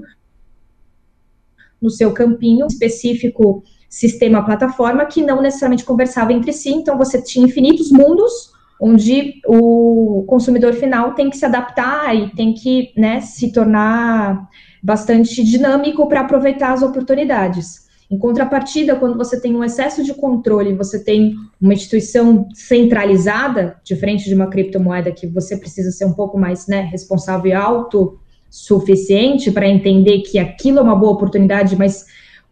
no 1.79 1.91
seu 1.91 2.13
campinho 2.15 2.67
específico 2.67 3.63
sistema 3.87 4.43
plataforma 4.43 5.05
que 5.05 5.23
não 5.23 5.43
necessariamente 5.43 5.85
conversava 5.85 6.33
entre 6.33 6.55
si, 6.55 6.71
então 6.71 6.97
você 6.97 7.21
tinha 7.21 7.45
infinitos 7.45 7.93
mundos 7.93 8.52
onde 8.85 9.41
o 9.47 10.25
consumidor 10.27 10.73
final 10.73 11.15
tem 11.15 11.31
que 11.31 11.37
se 11.37 11.45
adaptar 11.45 12.17
e 12.17 12.31
tem 12.35 12.53
que 12.53 12.93
né, 12.97 13.21
se 13.21 13.53
tornar 13.53 14.49
bastante 14.83 15.45
dinâmico 15.45 16.09
para 16.09 16.23
aproveitar 16.23 16.73
as 16.73 16.83
oportunidades. 16.83 17.83
Em 18.11 18.19
contrapartida, 18.19 18.97
quando 18.97 19.17
você 19.17 19.41
tem 19.41 19.55
um 19.55 19.63
excesso 19.63 20.03
de 20.03 20.13
controle, 20.13 20.75
você 20.75 21.03
tem 21.03 21.37
uma 21.61 21.73
instituição 21.73 22.49
centralizada, 22.53 23.77
diferente 23.85 24.25
de 24.25 24.35
uma 24.35 24.49
criptomoeda 24.49 25.13
que 25.13 25.29
você 25.29 25.57
precisa 25.57 25.93
ser 25.93 26.05
um 26.05 26.13
pouco 26.13 26.37
mais 26.37 26.67
né, 26.67 26.81
responsável 26.91 27.53
e 27.53 27.55
autossuficiente 27.55 29.53
para 29.53 29.69
entender 29.69 30.23
que 30.23 30.41
aquilo 30.41 30.81
é 30.81 30.83
uma 30.83 30.97
boa 30.97 31.13
oportunidade, 31.13 31.77
mas 31.77 32.05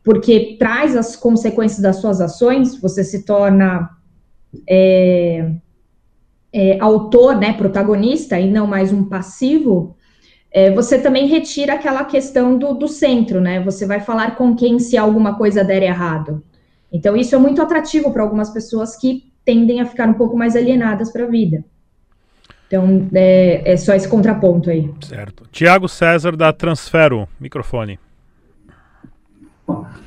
porque 0.04 0.54
traz 0.60 0.96
as 0.96 1.16
consequências 1.16 1.80
das 1.80 1.96
suas 1.96 2.20
ações, 2.20 2.80
você 2.80 3.02
se 3.02 3.24
torna 3.24 3.90
é, 4.68 5.56
é, 6.52 6.78
autor, 6.80 7.36
né, 7.36 7.52
protagonista, 7.52 8.38
e 8.38 8.50
não 8.50 8.66
mais 8.66 8.92
um 8.92 9.04
passivo, 9.04 9.96
é, 10.52 10.72
você 10.72 10.98
também 10.98 11.26
retira 11.26 11.74
aquela 11.74 12.04
questão 12.04 12.58
do, 12.58 12.74
do 12.74 12.88
centro, 12.88 13.40
né? 13.40 13.62
Você 13.62 13.86
vai 13.86 14.00
falar 14.00 14.34
com 14.36 14.54
quem 14.54 14.78
se 14.78 14.96
alguma 14.96 15.36
coisa 15.36 15.62
der 15.62 15.82
errado. 15.82 16.42
Então, 16.92 17.16
isso 17.16 17.34
é 17.34 17.38
muito 17.38 17.62
atrativo 17.62 18.12
para 18.12 18.22
algumas 18.22 18.50
pessoas 18.50 18.96
que 18.96 19.32
tendem 19.44 19.80
a 19.80 19.86
ficar 19.86 20.08
um 20.08 20.14
pouco 20.14 20.36
mais 20.36 20.56
alienadas 20.56 21.12
para 21.12 21.24
a 21.24 21.28
vida. 21.28 21.64
Então, 22.66 23.08
é, 23.14 23.72
é, 23.72 23.76
só 23.76 23.94
esse 23.94 24.08
contraponto 24.08 24.70
aí. 24.70 24.92
Certo. 25.00 25.44
Tiago 25.52 25.88
César, 25.88 26.36
da 26.36 26.52
Transfero, 26.52 27.28
microfone. 27.38 27.98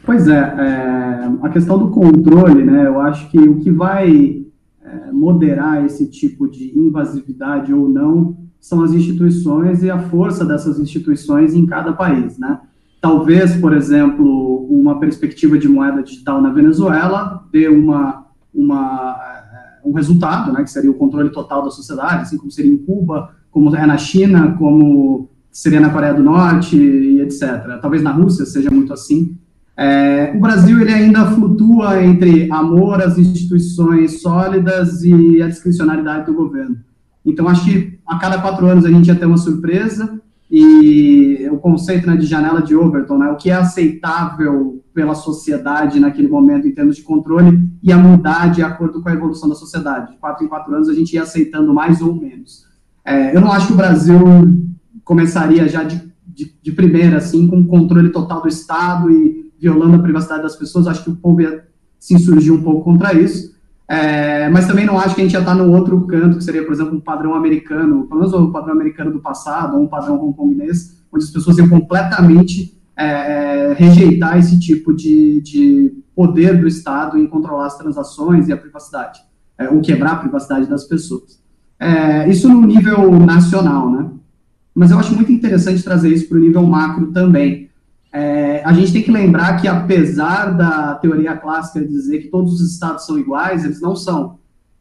Pois 0.06 0.28
é, 0.28 0.34
é, 0.34 1.30
a 1.42 1.50
questão 1.50 1.78
do 1.78 1.90
controle, 1.90 2.64
né? 2.64 2.86
Eu 2.86 3.00
acho 3.00 3.30
que 3.30 3.40
o 3.40 3.62
que 3.62 3.72
vai 3.72 4.44
é, 4.86 5.12
moderar 5.12 5.86
esse 5.86 6.10
tipo 6.10 6.50
de 6.50 6.78
invasividade 6.78 7.74
ou 7.74 7.88
não 7.88 8.38
são 8.60 8.82
as 8.82 8.94
instituições 8.94 9.84
e 9.84 9.90
a 9.90 10.00
força 10.00 10.46
dessas 10.46 10.80
instituições 10.80 11.54
em 11.54 11.66
cada 11.66 11.92
país, 11.94 12.38
né? 12.38 12.62
Talvez, 13.02 13.56
por 13.58 13.74
exemplo, 13.74 14.66
uma 14.70 15.00
perspectiva 15.00 15.58
de 15.58 15.68
moeda 15.68 16.02
digital 16.02 16.42
na 16.42 16.50
Venezuela 16.50 17.46
dê 17.52 17.68
uma, 17.68 18.26
uma, 18.54 19.18
é, 19.22 19.88
um 19.88 19.92
resultado, 19.92 20.54
né, 20.54 20.64
que 20.64 20.72
seria 20.72 20.90
o 20.90 20.94
controle 20.94 21.30
total 21.30 21.64
da 21.66 21.70
sociedade, 21.70 22.22
assim 22.22 22.38
como 22.38 22.50
seria 22.50 22.72
em 22.72 22.78
Cuba, 22.78 23.36
como 23.52 23.76
é 23.76 23.86
na 23.86 23.98
China, 23.98 24.56
como 24.58 25.30
seria 25.52 25.82
na 25.82 25.90
Coreia 25.90 26.14
do 26.14 26.24
Norte 26.24 26.78
e 26.78 27.22
etc. 27.22 27.80
Talvez 27.82 28.02
na 28.02 28.12
Rússia 28.12 28.46
seja 28.46 28.72
muito 28.72 28.94
assim. 28.94 29.38
É, 29.76 30.32
o 30.36 30.40
Brasil 30.40 30.80
ele 30.82 30.94
ainda 30.94 31.32
flutua 31.32 32.04
entre 32.04 32.52
amor 32.52 33.02
às 33.02 33.18
instituições 33.18 34.22
sólidas 34.22 35.04
e 35.04 35.42
a 35.42 35.48
discricionalidade 35.48 36.28
do 36.28 36.34
governo. 36.34 36.78
Então, 37.26 37.48
acho 37.48 37.66
que 37.66 37.98
a 38.06 38.18
cada 38.18 38.40
quatro 38.40 38.68
anos 38.68 38.86
a 38.86 38.90
gente 38.90 39.08
ia 39.08 39.16
ter 39.16 39.26
uma 39.26 39.38
surpresa, 39.38 40.22
e 40.56 41.50
o 41.52 41.58
conceito 41.58 42.06
né, 42.06 42.16
de 42.16 42.28
janela 42.28 42.62
de 42.62 42.76
Overton, 42.76 43.18
né, 43.18 43.28
o 43.32 43.36
que 43.36 43.50
é 43.50 43.56
aceitável 43.56 44.84
pela 44.94 45.16
sociedade 45.16 46.00
naquele 46.00 46.28
momento 46.28 46.68
em 46.68 46.72
termos 46.72 46.96
de 46.96 47.02
controle, 47.02 47.68
ia 47.82 47.98
mudar 47.98 48.52
de 48.52 48.62
acordo 48.62 49.02
com 49.02 49.10
a 49.10 49.14
evolução 49.14 49.50
da 49.50 49.56
sociedade. 49.56 50.12
De 50.12 50.18
quatro 50.18 50.46
em 50.46 50.48
quatro 50.48 50.76
anos 50.76 50.88
a 50.88 50.94
gente 50.94 51.14
ia 51.14 51.24
aceitando 51.24 51.74
mais 51.74 52.02
ou 52.02 52.14
menos. 52.14 52.68
É, 53.04 53.36
eu 53.36 53.42
não 53.42 53.52
acho 53.52 53.66
que 53.66 53.74
o 53.74 53.78
Brasil 53.78 54.20
começaria 55.04 55.68
já 55.68 55.84
de, 55.84 56.00
de, 56.24 56.54
de 56.62 56.72
primeira, 56.72 57.18
assim, 57.18 57.48
com 57.48 57.66
controle 57.66 58.10
total 58.10 58.44
do 58.44 58.48
Estado 58.48 59.10
e 59.10 59.43
violando 59.64 59.96
a 59.96 60.00
privacidade 60.00 60.44
das 60.44 60.58
pessoas. 60.58 60.88
Acho 60.88 61.06
que 61.06 61.10
o 61.10 61.16
povo 61.16 61.42
ia 61.42 61.66
se 61.98 62.14
insurgir 62.14 62.54
um 62.54 62.62
pouco 62.62 62.84
contra 62.84 63.14
isso. 63.14 63.54
É, 63.88 64.50
mas 64.50 64.68
também 64.68 64.86
não 64.86 65.00
acho 65.00 65.16
que 65.16 65.22
a 65.22 65.24
gente 65.24 65.34
já 65.34 65.40
está 65.40 65.56
no 65.56 65.72
outro 65.72 66.02
canto, 66.02 66.38
que 66.38 66.44
seria, 66.44 66.66
por 66.66 66.74
exemplo, 66.74 66.96
um 66.96 67.00
padrão 67.00 67.34
americano, 67.34 68.06
pelo 68.06 68.20
menos 68.20 68.34
o 68.34 68.52
padrão 68.52 68.74
americano 68.74 69.12
do 69.12 69.20
passado, 69.20 69.78
ou 69.78 69.84
um 69.84 69.88
padrão 69.88 70.22
hongkonguês, 70.22 70.98
onde 71.12 71.24
as 71.24 71.32
pessoas 71.32 71.58
iam 71.58 71.70
completamente 71.70 72.78
é, 72.98 73.74
rejeitar 73.78 74.38
esse 74.38 74.60
tipo 74.60 74.94
de, 74.94 75.42
de, 75.42 75.94
poder 76.16 76.60
do 76.60 76.68
Estado 76.68 77.18
em 77.18 77.26
controlar 77.26 77.66
as 77.66 77.78
transações 77.78 78.48
e 78.48 78.54
a 78.54 78.58
privacidade, 78.58 79.20
é, 79.58 79.70
ou 79.70 79.82
quebrar 79.82 80.12
a 80.12 80.18
privacidade 80.18 80.68
das 80.68 80.84
pessoas. 80.84 81.42
É, 81.80 82.30
isso 82.30 82.48
no 82.48 82.62
nível 82.62 83.12
nacional, 83.20 83.90
né? 83.90 84.10
Mas 84.76 84.92
eu 84.92 85.00
acho 85.00 85.16
muito 85.16 85.32
interessante 85.32 85.84
trazer 85.84 86.10
isso 86.10 86.28
para 86.28 86.38
o 86.38 86.42
nível 86.42 86.64
macro 86.64 87.08
também. 87.12 87.70
É, 88.14 88.62
a 88.64 88.72
gente 88.72 88.94
tem 88.94 89.02
que 89.02 89.12
lembrar 89.12 89.60
que, 89.60 89.68
apesar 89.68 90.56
da 90.56 90.94
teoria 90.94 91.36
clássica 91.36 91.84
dizer 91.84 92.20
que 92.20 92.28
todos 92.28 92.54
os 92.54 92.72
estados 92.72 93.08
são 93.08 93.18
iguais, 93.18 93.66
eles 93.66 93.82
não 93.82 93.96
são. 93.96 94.38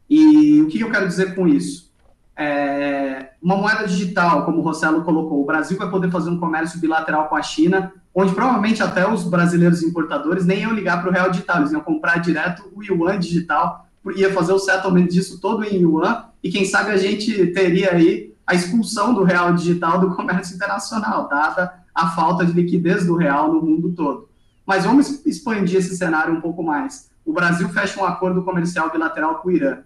E 0.07 0.61
o 0.61 0.67
que 0.67 0.79
eu 0.79 0.91
quero 0.91 1.07
dizer 1.07 1.33
com 1.33 1.47
isso? 1.47 1.91
É, 2.37 3.31
uma 3.41 3.57
moeda 3.57 3.87
digital, 3.87 4.45
como 4.45 4.59
o 4.59 4.61
Rossello 4.61 5.03
colocou, 5.03 5.41
o 5.41 5.45
Brasil 5.45 5.79
vai 5.79 5.89
poder 5.89 6.11
fazer 6.11 6.29
um 6.29 6.39
comércio 6.39 6.79
bilateral 6.79 7.27
com 7.27 7.35
a 7.35 7.41
China, 7.41 7.91
onde 8.13 8.35
provavelmente 8.35 8.83
até 8.83 9.11
os 9.11 9.23
brasileiros 9.23 9.81
importadores 9.81 10.45
nem 10.45 10.61
iam 10.61 10.71
ligar 10.71 11.01
para 11.01 11.09
o 11.09 11.13
real 11.13 11.31
digital, 11.31 11.57
eles 11.57 11.71
iam 11.71 11.81
comprar 11.81 12.19
direto 12.19 12.71
o 12.75 12.83
yuan 12.83 13.17
digital, 13.17 13.87
ia 14.15 14.31
fazer 14.31 14.53
o 14.53 14.59
settlement 14.59 15.07
disso 15.07 15.41
todo 15.41 15.63
em 15.63 15.81
yuan, 15.81 16.25
e 16.43 16.51
quem 16.51 16.65
sabe 16.65 16.91
a 16.91 16.97
gente 16.97 17.47
teria 17.47 17.93
aí 17.93 18.31
a 18.45 18.53
expulsão 18.53 19.11
do 19.11 19.23
real 19.23 19.53
digital 19.53 19.99
do 19.99 20.13
comércio 20.15 20.55
internacional, 20.55 21.27
dada 21.27 21.82
a 21.93 22.09
falta 22.09 22.45
de 22.45 22.53
liquidez 22.53 23.05
do 23.05 23.15
real 23.15 23.53
no 23.53 23.61
mundo 23.61 23.91
todo. 23.91 24.29
Mas 24.65 24.85
vamos 24.85 25.25
expandir 25.25 25.77
esse 25.77 25.95
cenário 25.95 26.33
um 26.33 26.41
pouco 26.41 26.63
mais. 26.63 27.09
O 27.25 27.33
Brasil 27.33 27.67
fecha 27.69 27.99
um 28.01 28.05
acordo 28.05 28.43
comercial 28.43 28.91
bilateral 28.91 29.35
com 29.35 29.49
o 29.49 29.51
Irã. 29.51 29.79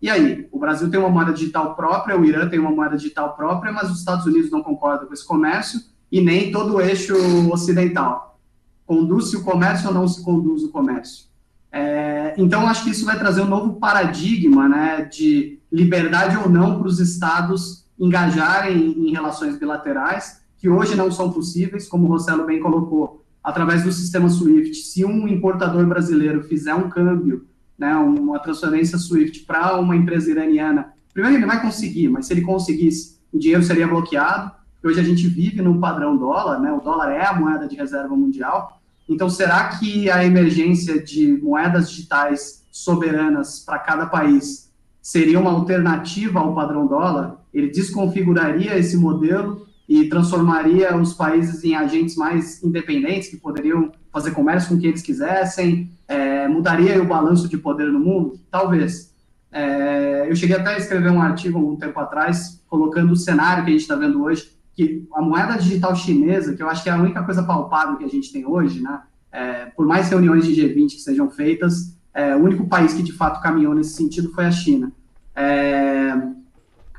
E 0.00 0.10
aí? 0.10 0.48
O 0.50 0.58
Brasil 0.58 0.90
tem 0.90 0.98
uma 0.98 1.08
moeda 1.08 1.32
digital 1.32 1.74
própria, 1.74 2.18
o 2.18 2.24
Irã 2.24 2.48
tem 2.48 2.58
uma 2.58 2.70
moeda 2.72 2.96
digital 2.96 3.34
própria, 3.36 3.70
mas 3.70 3.90
os 3.90 4.00
Estados 4.00 4.26
Unidos 4.26 4.50
não 4.50 4.62
concordam 4.62 5.06
com 5.06 5.14
esse 5.14 5.26
comércio 5.26 5.80
e 6.10 6.20
nem 6.20 6.50
todo 6.50 6.74
o 6.74 6.80
eixo 6.80 7.14
ocidental. 7.50 8.38
Conduz-se 8.84 9.36
o 9.36 9.44
comércio 9.44 9.88
ou 9.88 9.94
não 9.94 10.08
se 10.08 10.22
conduz 10.22 10.64
o 10.64 10.70
comércio? 10.70 11.26
É, 11.70 12.34
então, 12.36 12.66
acho 12.66 12.84
que 12.84 12.90
isso 12.90 13.06
vai 13.06 13.18
trazer 13.18 13.40
um 13.40 13.48
novo 13.48 13.74
paradigma 13.74 14.68
né, 14.68 15.02
de 15.04 15.58
liberdade 15.70 16.36
ou 16.36 16.48
não 16.48 16.78
para 16.78 16.88
os 16.88 16.98
estados 17.00 17.86
engajarem 17.98 18.76
em 18.76 19.12
relações 19.12 19.56
bilaterais 19.56 20.41
que 20.62 20.68
hoje 20.68 20.94
não 20.94 21.10
são 21.10 21.32
possíveis, 21.32 21.88
como 21.88 22.04
o 22.04 22.08
Rossello 22.08 22.46
bem 22.46 22.60
colocou, 22.60 23.24
através 23.42 23.82
do 23.82 23.90
sistema 23.90 24.28
SWIFT. 24.28 24.76
Se 24.76 25.04
um 25.04 25.26
importador 25.26 25.84
brasileiro 25.88 26.44
fizer 26.44 26.72
um 26.72 26.88
câmbio, 26.88 27.46
né, 27.76 27.92
uma 27.96 28.38
transferência 28.38 28.96
SWIFT 28.96 29.40
para 29.40 29.76
uma 29.80 29.96
empresa 29.96 30.30
iraniana, 30.30 30.92
primeiro 31.12 31.38
ele 31.38 31.46
vai 31.46 31.60
conseguir, 31.60 32.08
mas 32.08 32.26
se 32.26 32.32
ele 32.32 32.42
conseguisse, 32.42 33.18
o 33.32 33.40
dinheiro 33.40 33.64
seria 33.64 33.88
bloqueado. 33.88 34.52
Hoje 34.84 35.00
a 35.00 35.02
gente 35.02 35.26
vive 35.26 35.60
num 35.60 35.80
padrão 35.80 36.16
dólar, 36.16 36.60
né, 36.60 36.72
o 36.72 36.78
dólar 36.78 37.10
é 37.10 37.26
a 37.26 37.34
moeda 37.34 37.66
de 37.66 37.74
reserva 37.74 38.14
mundial. 38.14 38.80
Então, 39.08 39.28
será 39.28 39.66
que 39.66 40.08
a 40.08 40.24
emergência 40.24 41.02
de 41.02 41.40
moedas 41.42 41.90
digitais 41.90 42.64
soberanas 42.70 43.58
para 43.58 43.80
cada 43.80 44.06
país 44.06 44.70
seria 45.02 45.40
uma 45.40 45.50
alternativa 45.50 46.38
ao 46.38 46.54
padrão 46.54 46.86
dólar? 46.86 47.42
Ele 47.52 47.66
desconfiguraria 47.66 48.78
esse 48.78 48.96
modelo 48.96 49.71
e 49.92 50.08
transformaria 50.08 50.96
os 50.96 51.12
países 51.12 51.62
em 51.64 51.74
agentes 51.74 52.16
mais 52.16 52.62
independentes, 52.62 53.28
que 53.28 53.36
poderiam 53.36 53.92
fazer 54.10 54.30
comércio 54.30 54.70
com 54.70 54.80
quem 54.80 54.88
eles 54.88 55.02
quisessem, 55.02 55.90
é, 56.08 56.48
mudaria 56.48 57.02
o 57.02 57.06
balanço 57.06 57.46
de 57.46 57.58
poder 57.58 57.92
no 57.92 58.00
mundo? 58.00 58.40
Talvez. 58.50 59.12
É, 59.52 60.24
eu 60.30 60.34
cheguei 60.34 60.56
até 60.56 60.70
a 60.70 60.78
escrever 60.78 61.10
um 61.10 61.20
artigo 61.20 61.58
um 61.58 61.76
tempo 61.76 62.00
atrás, 62.00 62.64
colocando 62.68 63.12
o 63.12 63.16
cenário 63.16 63.64
que 63.64 63.68
a 63.68 63.72
gente 63.74 63.82
está 63.82 63.94
vendo 63.94 64.22
hoje, 64.22 64.50
que 64.74 65.06
a 65.12 65.20
moeda 65.20 65.58
digital 65.58 65.94
chinesa, 65.94 66.56
que 66.56 66.62
eu 66.62 66.70
acho 66.70 66.82
que 66.82 66.88
é 66.88 66.92
a 66.92 66.96
única 66.96 67.22
coisa 67.22 67.42
palpável 67.42 67.98
que 67.98 68.04
a 68.04 68.08
gente 68.08 68.32
tem 68.32 68.46
hoje, 68.46 68.80
né? 68.80 68.98
É, 69.30 69.66
por 69.76 69.86
mais 69.86 70.08
reuniões 70.08 70.46
de 70.46 70.54
G20 70.54 70.88
que 70.88 71.00
sejam 71.02 71.28
feitas, 71.28 71.94
é, 72.14 72.34
o 72.34 72.38
único 72.38 72.66
país 72.66 72.94
que 72.94 73.02
de 73.02 73.12
fato 73.12 73.42
caminhou 73.42 73.74
nesse 73.74 73.92
sentido 73.92 74.32
foi 74.32 74.46
a 74.46 74.50
China. 74.50 74.90
É, 75.36 76.14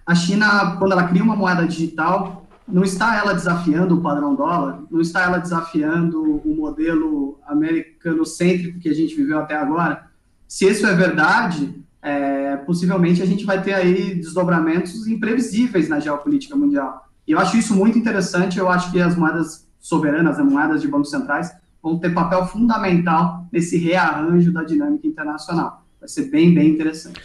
a 0.05 0.13
China, 0.13 0.75
quando 0.77 0.91
ela 0.91 1.07
cria 1.07 1.23
uma 1.23 1.35
moeda 1.35 1.65
digital, 1.65 2.42
não 2.67 2.83
está 2.83 3.17
ela 3.17 3.33
desafiando 3.33 3.95
o 3.95 4.01
padrão 4.01 4.35
dólar, 4.35 4.83
não 4.89 5.01
está 5.01 5.23
ela 5.23 5.37
desafiando 5.37 6.21
o 6.21 6.55
modelo 6.55 7.39
americano-cêntrico 7.45 8.79
que 8.79 8.89
a 8.89 8.93
gente 8.93 9.15
viveu 9.15 9.39
até 9.39 9.55
agora. 9.55 10.05
Se 10.47 10.65
isso 10.65 10.85
é 10.85 10.93
verdade, 10.93 11.83
é, 12.01 12.57
possivelmente 12.57 13.21
a 13.21 13.25
gente 13.25 13.45
vai 13.45 13.61
ter 13.61 13.73
aí 13.73 14.15
desdobramentos 14.15 15.07
imprevisíveis 15.07 15.89
na 15.89 15.99
geopolítica 15.99 16.55
mundial. 16.55 17.09
E 17.27 17.31
eu 17.31 17.39
acho 17.39 17.57
isso 17.57 17.73
muito 17.73 17.97
interessante, 17.97 18.59
eu 18.59 18.69
acho 18.69 18.91
que 18.91 19.01
as 19.01 19.15
moedas 19.15 19.67
soberanas, 19.79 20.39
as 20.39 20.45
moedas 20.45 20.81
de 20.81 20.87
bancos 20.87 21.09
centrais, 21.09 21.51
vão 21.81 21.97
ter 21.97 22.13
papel 22.13 22.45
fundamental 22.47 23.45
nesse 23.51 23.77
rearranjo 23.77 24.51
da 24.51 24.63
dinâmica 24.63 25.07
internacional. 25.07 25.85
Vai 25.99 26.07
ser 26.09 26.29
bem, 26.29 26.53
bem 26.53 26.69
interessante. 26.69 27.21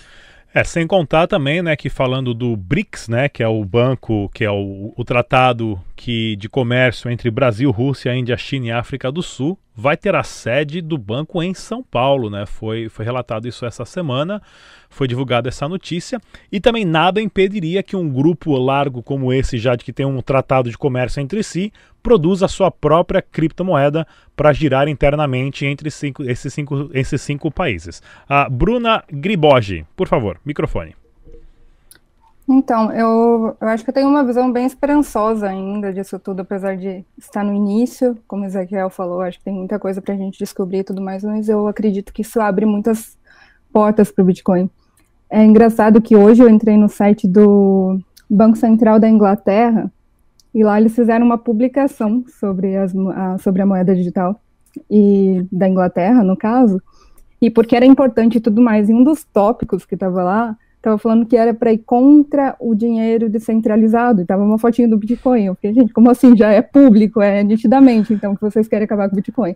É, 0.54 0.64
sem 0.64 0.86
contar 0.86 1.26
também, 1.26 1.60
né, 1.60 1.76
que 1.76 1.90
falando 1.90 2.32
do 2.32 2.56
BRICS, 2.56 3.08
né, 3.08 3.28
que 3.28 3.42
é 3.42 3.48
o 3.48 3.62
banco, 3.64 4.30
que 4.32 4.44
é 4.44 4.50
o, 4.50 4.94
o 4.96 5.04
tratado 5.04 5.78
que, 5.94 6.36
de 6.36 6.48
comércio 6.48 7.10
entre 7.10 7.30
Brasil, 7.30 7.70
Rússia, 7.70 8.14
Índia, 8.16 8.36
China 8.36 8.66
e 8.66 8.72
África 8.72 9.12
do 9.12 9.22
Sul, 9.22 9.58
vai 9.76 9.96
ter 9.96 10.14
a 10.14 10.22
sede 10.22 10.80
do 10.80 10.96
banco 10.96 11.42
em 11.42 11.52
São 11.52 11.82
Paulo, 11.82 12.30
né? 12.30 12.46
Foi, 12.46 12.88
foi 12.88 13.04
relatado 13.04 13.46
isso 13.46 13.66
essa 13.66 13.84
semana, 13.84 14.42
foi 14.88 15.06
divulgada 15.06 15.48
essa 15.48 15.68
notícia, 15.68 16.20
e 16.50 16.60
também 16.60 16.84
nada 16.84 17.20
impediria 17.20 17.82
que 17.82 17.96
um 17.96 18.08
grupo 18.08 18.52
largo 18.56 19.02
como 19.02 19.32
esse, 19.32 19.58
já 19.58 19.76
de 19.76 19.84
que 19.84 19.92
tem 19.92 20.06
um 20.06 20.20
tratado 20.20 20.70
de 20.70 20.78
comércio 20.78 21.20
entre 21.20 21.42
si, 21.42 21.72
produza 22.02 22.46
a 22.46 22.48
sua 22.48 22.70
própria 22.70 23.20
criptomoeda 23.20 24.06
para 24.36 24.52
girar 24.52 24.88
internamente 24.88 25.66
entre 25.66 25.90
cinco, 25.90 26.22
esses, 26.22 26.52
cinco, 26.52 26.90
esses 26.92 27.20
cinco 27.20 27.50
países. 27.50 28.02
A 28.28 28.48
Bruna 28.48 29.04
Gribogi, 29.10 29.84
por 29.96 30.08
favor, 30.08 30.40
microfone. 30.44 30.94
Então, 32.50 32.90
eu, 32.92 33.54
eu 33.60 33.68
acho 33.68 33.84
que 33.84 33.90
eu 33.90 33.94
tenho 33.94 34.08
uma 34.08 34.24
visão 34.24 34.50
bem 34.50 34.64
esperançosa 34.64 35.48
ainda 35.48 35.92
disso 35.92 36.18
tudo, 36.18 36.40
apesar 36.40 36.78
de 36.78 37.04
estar 37.18 37.44
no 37.44 37.52
início, 37.52 38.16
como 38.26 38.42
o 38.42 38.46
Ezequiel 38.46 38.88
falou, 38.88 39.20
acho 39.20 39.36
que 39.36 39.44
tem 39.44 39.52
muita 39.52 39.78
coisa 39.78 40.00
para 40.00 40.14
a 40.14 40.16
gente 40.16 40.38
descobrir 40.38 40.78
e 40.78 40.84
tudo 40.84 41.02
mais, 41.02 41.22
mas 41.22 41.46
eu 41.50 41.68
acredito 41.68 42.10
que 42.10 42.22
isso 42.22 42.40
abre 42.40 42.64
muitas 42.64 43.18
portas 43.70 44.10
para 44.10 44.22
o 44.22 44.26
Bitcoin. 44.26 44.70
É 45.30 45.44
engraçado 45.44 46.00
que 46.00 46.16
hoje 46.16 46.42
eu 46.42 46.48
entrei 46.48 46.76
no 46.76 46.88
site 46.88 47.28
do 47.28 47.98
Banco 48.28 48.56
Central 48.56 48.98
da 48.98 49.08
Inglaterra 49.08 49.90
e 50.54 50.64
lá 50.64 50.80
eles 50.80 50.94
fizeram 50.94 51.26
uma 51.26 51.38
publicação 51.38 52.24
sobre, 52.40 52.76
as, 52.76 52.94
a, 52.96 53.38
sobre 53.38 53.62
a 53.62 53.66
moeda 53.66 53.94
digital 53.94 54.40
e 54.90 55.44
da 55.52 55.68
Inglaterra, 55.68 56.22
no 56.22 56.36
caso, 56.36 56.80
e 57.40 57.50
porque 57.50 57.76
era 57.76 57.84
importante 57.84 58.38
e 58.38 58.40
tudo 58.40 58.60
mais. 58.60 58.88
E 58.88 58.94
um 58.94 59.04
dos 59.04 59.24
tópicos 59.24 59.84
que 59.84 59.94
estava 59.94 60.22
lá 60.22 60.56
estava 60.76 60.96
falando 60.96 61.26
que 61.26 61.36
era 61.36 61.52
para 61.52 61.72
ir 61.72 61.78
contra 61.78 62.56
o 62.58 62.74
dinheiro 62.74 63.28
descentralizado, 63.28 64.22
e 64.22 64.24
tava 64.24 64.42
uma 64.42 64.58
fotinha 64.58 64.88
do 64.88 64.96
Bitcoin. 64.96 65.44
Eu 65.44 65.54
fiquei, 65.54 65.74
gente, 65.74 65.92
como 65.92 66.10
assim? 66.10 66.36
Já 66.36 66.50
é 66.50 66.62
público, 66.62 67.20
é 67.20 67.42
nitidamente, 67.42 68.14
então, 68.14 68.34
que 68.34 68.40
vocês 68.40 68.66
querem 68.66 68.84
acabar 68.84 69.08
com 69.08 69.14
o 69.14 69.16
Bitcoin. 69.16 69.54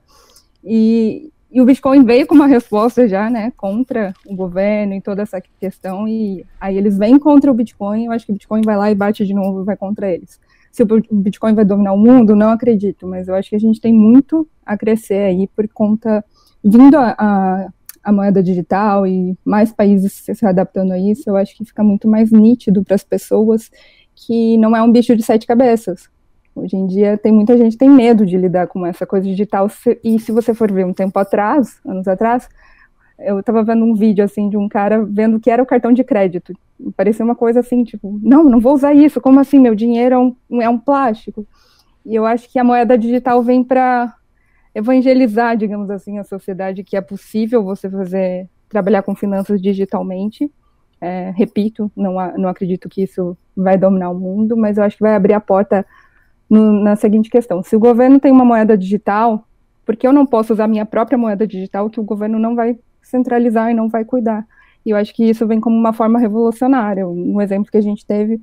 E, 0.64 1.30
e 1.52 1.60
o 1.60 1.64
Bitcoin 1.64 2.04
veio 2.04 2.26
com 2.26 2.34
uma 2.34 2.46
resposta 2.46 3.06
já, 3.06 3.28
né, 3.28 3.52
contra 3.56 4.14
o 4.26 4.34
governo 4.34 4.94
e 4.94 5.00
toda 5.00 5.22
essa 5.22 5.40
questão, 5.60 6.08
e 6.08 6.44
aí 6.60 6.76
eles 6.76 6.96
vêm 6.96 7.18
contra 7.18 7.50
o 7.50 7.54
Bitcoin, 7.54 8.06
eu 8.06 8.12
acho 8.12 8.24
que 8.24 8.32
o 8.32 8.34
Bitcoin 8.34 8.62
vai 8.62 8.76
lá 8.76 8.90
e 8.90 8.94
bate 8.94 9.26
de 9.26 9.34
novo 9.34 9.62
e 9.62 9.64
vai 9.64 9.76
contra 9.76 10.10
eles. 10.10 10.40
Se 10.70 10.82
o 10.82 10.86
Bitcoin 11.10 11.54
vai 11.54 11.64
dominar 11.64 11.92
o 11.92 11.98
mundo, 11.98 12.34
não 12.34 12.50
acredito, 12.50 13.06
mas 13.06 13.28
eu 13.28 13.34
acho 13.34 13.50
que 13.50 13.56
a 13.56 13.60
gente 13.60 13.80
tem 13.80 13.92
muito 13.92 14.48
a 14.64 14.76
crescer 14.76 15.26
aí 15.26 15.46
por 15.48 15.68
conta, 15.68 16.24
vindo 16.64 16.96
a, 16.96 17.14
a 17.18 17.68
a 18.02 18.10
moeda 18.10 18.42
digital 18.42 19.06
e 19.06 19.38
mais 19.44 19.72
países 19.72 20.12
se 20.12 20.46
adaptando 20.46 20.92
a 20.92 20.98
isso, 20.98 21.28
eu 21.30 21.36
acho 21.36 21.56
que 21.56 21.64
fica 21.64 21.84
muito 21.84 22.08
mais 22.08 22.32
nítido 22.32 22.82
para 22.82 22.96
as 22.96 23.04
pessoas 23.04 23.70
que 24.14 24.56
não 24.58 24.76
é 24.76 24.82
um 24.82 24.90
bicho 24.90 25.14
de 25.14 25.22
sete 25.22 25.46
cabeças, 25.46 26.08
Hoje 26.54 26.76
em 26.76 26.86
dia 26.86 27.16
tem 27.16 27.32
muita 27.32 27.56
gente 27.56 27.78
tem 27.78 27.88
medo 27.88 28.26
de 28.26 28.36
lidar 28.36 28.66
com 28.66 28.84
essa 28.84 29.06
coisa 29.06 29.26
digital 29.26 29.70
e 30.04 30.18
se 30.18 30.30
você 30.30 30.52
for 30.52 30.70
ver 30.70 30.84
um 30.84 30.92
tempo 30.92 31.18
atrás, 31.18 31.80
anos 31.84 32.06
atrás, 32.06 32.48
eu 33.18 33.40
estava 33.40 33.62
vendo 33.62 33.84
um 33.84 33.94
vídeo 33.94 34.24
assim 34.24 34.48
de 34.48 34.56
um 34.56 34.68
cara 34.68 35.04
vendo 35.04 35.40
que 35.40 35.50
era 35.50 35.62
o 35.62 35.66
cartão 35.66 35.92
de 35.92 36.04
crédito. 36.04 36.52
Parecia 36.96 37.24
uma 37.24 37.34
coisa 37.34 37.60
assim, 37.60 37.84
tipo, 37.84 38.18
não, 38.22 38.44
não 38.44 38.60
vou 38.60 38.74
usar 38.74 38.94
isso. 38.94 39.20
Como 39.20 39.38
assim? 39.38 39.58
Meu 39.58 39.74
dinheiro 39.74 40.14
é 40.14 40.18
um, 40.18 40.62
é 40.62 40.68
um 40.68 40.78
plástico. 40.78 41.46
E 42.04 42.14
eu 42.14 42.26
acho 42.26 42.50
que 42.50 42.58
a 42.58 42.64
moeda 42.64 42.98
digital 42.98 43.42
vem 43.42 43.62
para 43.62 44.14
evangelizar, 44.74 45.56
digamos 45.56 45.90
assim, 45.90 46.18
a 46.18 46.24
sociedade 46.24 46.82
que 46.82 46.96
é 46.96 47.00
possível 47.00 47.62
você 47.62 47.88
fazer 47.88 48.48
trabalhar 48.68 49.02
com 49.02 49.14
finanças 49.14 49.60
digitalmente. 49.60 50.50
É, 51.00 51.32
repito, 51.36 51.90
não, 51.96 52.14
não 52.38 52.48
acredito 52.48 52.88
que 52.88 53.02
isso 53.02 53.36
vai 53.56 53.76
dominar 53.76 54.10
o 54.10 54.18
mundo, 54.18 54.56
mas 54.56 54.78
eu 54.78 54.84
acho 54.84 54.96
que 54.96 55.02
vai 55.02 55.14
abrir 55.14 55.34
a 55.34 55.40
porta 55.40 55.84
no, 56.52 56.70
na 56.82 56.94
seguinte 56.96 57.30
questão: 57.30 57.62
se 57.62 57.74
o 57.74 57.80
governo 57.80 58.20
tem 58.20 58.30
uma 58.30 58.44
moeda 58.44 58.76
digital, 58.76 59.48
por 59.86 59.96
que 59.96 60.06
eu 60.06 60.12
não 60.12 60.26
posso 60.26 60.52
usar 60.52 60.68
minha 60.68 60.84
própria 60.84 61.16
moeda 61.16 61.46
digital 61.46 61.88
que 61.88 61.98
o 61.98 62.04
governo 62.04 62.38
não 62.38 62.54
vai 62.54 62.78
centralizar 63.00 63.70
e 63.70 63.74
não 63.74 63.88
vai 63.88 64.04
cuidar? 64.04 64.46
E 64.84 64.90
eu 64.90 64.96
acho 64.98 65.14
que 65.14 65.24
isso 65.24 65.46
vem 65.46 65.60
como 65.60 65.74
uma 65.74 65.94
forma 65.94 66.18
revolucionária. 66.18 67.08
Um 67.08 67.40
exemplo 67.40 67.70
que 67.70 67.78
a 67.78 67.82
gente 67.82 68.04
teve 68.04 68.38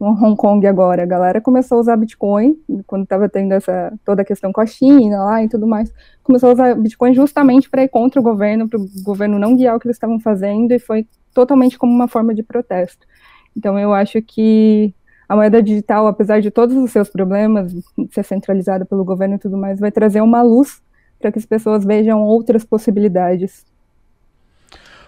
Hong 0.00 0.34
Kong 0.36 0.66
agora, 0.66 1.02
a 1.02 1.06
galera 1.06 1.38
começou 1.42 1.76
a 1.76 1.80
usar 1.82 1.96
Bitcoin, 1.98 2.58
quando 2.86 3.02
estava 3.02 3.28
tendo 3.28 3.52
essa 3.52 3.92
toda 4.02 4.22
a 4.22 4.24
questão 4.24 4.50
com 4.50 4.62
a 4.62 4.66
China 4.66 5.22
lá 5.24 5.44
e 5.44 5.48
tudo 5.48 5.66
mais, 5.66 5.92
começou 6.22 6.48
a 6.48 6.52
usar 6.54 6.74
Bitcoin 6.74 7.12
justamente 7.12 7.68
para 7.68 7.82
ir 7.82 7.88
contra 7.88 8.18
o 8.18 8.22
governo, 8.22 8.66
para 8.66 8.80
o 8.80 8.86
governo 9.02 9.38
não 9.38 9.54
guiar 9.54 9.76
o 9.76 9.80
que 9.80 9.86
eles 9.86 9.96
estavam 9.96 10.18
fazendo, 10.18 10.72
e 10.72 10.78
foi 10.78 11.06
totalmente 11.34 11.78
como 11.78 11.92
uma 11.92 12.08
forma 12.08 12.34
de 12.34 12.42
protesto. 12.42 13.06
Então 13.54 13.78
eu 13.78 13.92
acho 13.92 14.22
que 14.22 14.94
a 15.30 15.36
moeda 15.36 15.62
digital, 15.62 16.08
apesar 16.08 16.40
de 16.40 16.50
todos 16.50 16.76
os 16.76 16.90
seus 16.90 17.08
problemas, 17.08 17.72
ser 18.10 18.24
centralizada 18.24 18.84
pelo 18.84 19.04
governo 19.04 19.36
e 19.36 19.38
tudo 19.38 19.56
mais, 19.56 19.78
vai 19.78 19.92
trazer 19.92 20.20
uma 20.20 20.42
luz 20.42 20.82
para 21.20 21.30
que 21.30 21.38
as 21.38 21.46
pessoas 21.46 21.84
vejam 21.84 22.20
outras 22.20 22.64
possibilidades. 22.64 23.64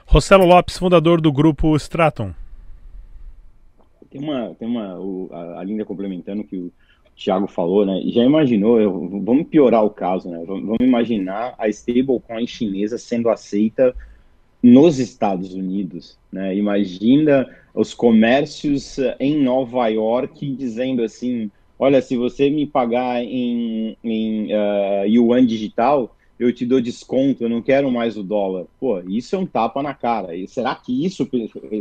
Rossello 0.07 0.45
Lopes, 0.45 0.79
fundador 0.79 1.21
do 1.21 1.33
grupo 1.33 1.75
Stratum. 1.75 2.33
Tem 4.09 4.23
uma, 4.23 4.55
tem 4.55 4.69
uma 4.69 4.97
o, 5.01 5.29
a, 5.33 5.59
a 5.59 5.65
Linda 5.65 5.85
complementando 5.85 6.45
que 6.45 6.57
o 6.57 6.73
Thiago 7.17 7.49
falou, 7.49 7.85
né? 7.85 8.01
Já 8.05 8.23
imaginou, 8.23 8.81
eu, 8.81 8.93
vamos 9.25 9.49
piorar 9.49 9.85
o 9.85 9.91
caso, 9.91 10.31
né? 10.31 10.41
Vamos, 10.47 10.63
vamos 10.67 10.87
imaginar 10.87 11.57
a 11.59 11.69
stablecoin 11.69 12.47
chinesa 12.47 12.97
sendo 12.97 13.29
aceita 13.29 13.93
nos 14.63 14.99
Estados 14.99 15.55
Unidos, 15.55 16.17
né? 16.31 16.55
Imagina 16.55 17.49
os 17.75 17.93
comércios 17.93 18.97
em 19.19 19.43
Nova 19.43 19.89
York 19.89 20.49
dizendo 20.55 21.03
assim, 21.03 21.51
olha, 21.79 22.01
se 22.01 22.17
você 22.17 22.49
me 22.49 22.67
pagar 22.67 23.23
em, 23.25 23.97
em 24.05 24.53
uh, 24.53 25.07
yuan 25.07 25.45
digital, 25.45 26.15
eu 26.39 26.53
te 26.53 26.67
dou 26.67 26.81
desconto, 26.81 27.45
eu 27.45 27.49
não 27.49 27.63
quero 27.63 27.91
mais 27.91 28.17
o 28.17 28.23
dólar. 28.23 28.67
Pô, 28.79 29.01
isso 29.01 29.35
é 29.35 29.39
um 29.39 29.47
tapa 29.47 29.83
na 29.83 29.95
cara. 29.95 30.35
E 30.35 30.47
será 30.49 30.75
que 30.75 31.05
isso 31.05 31.29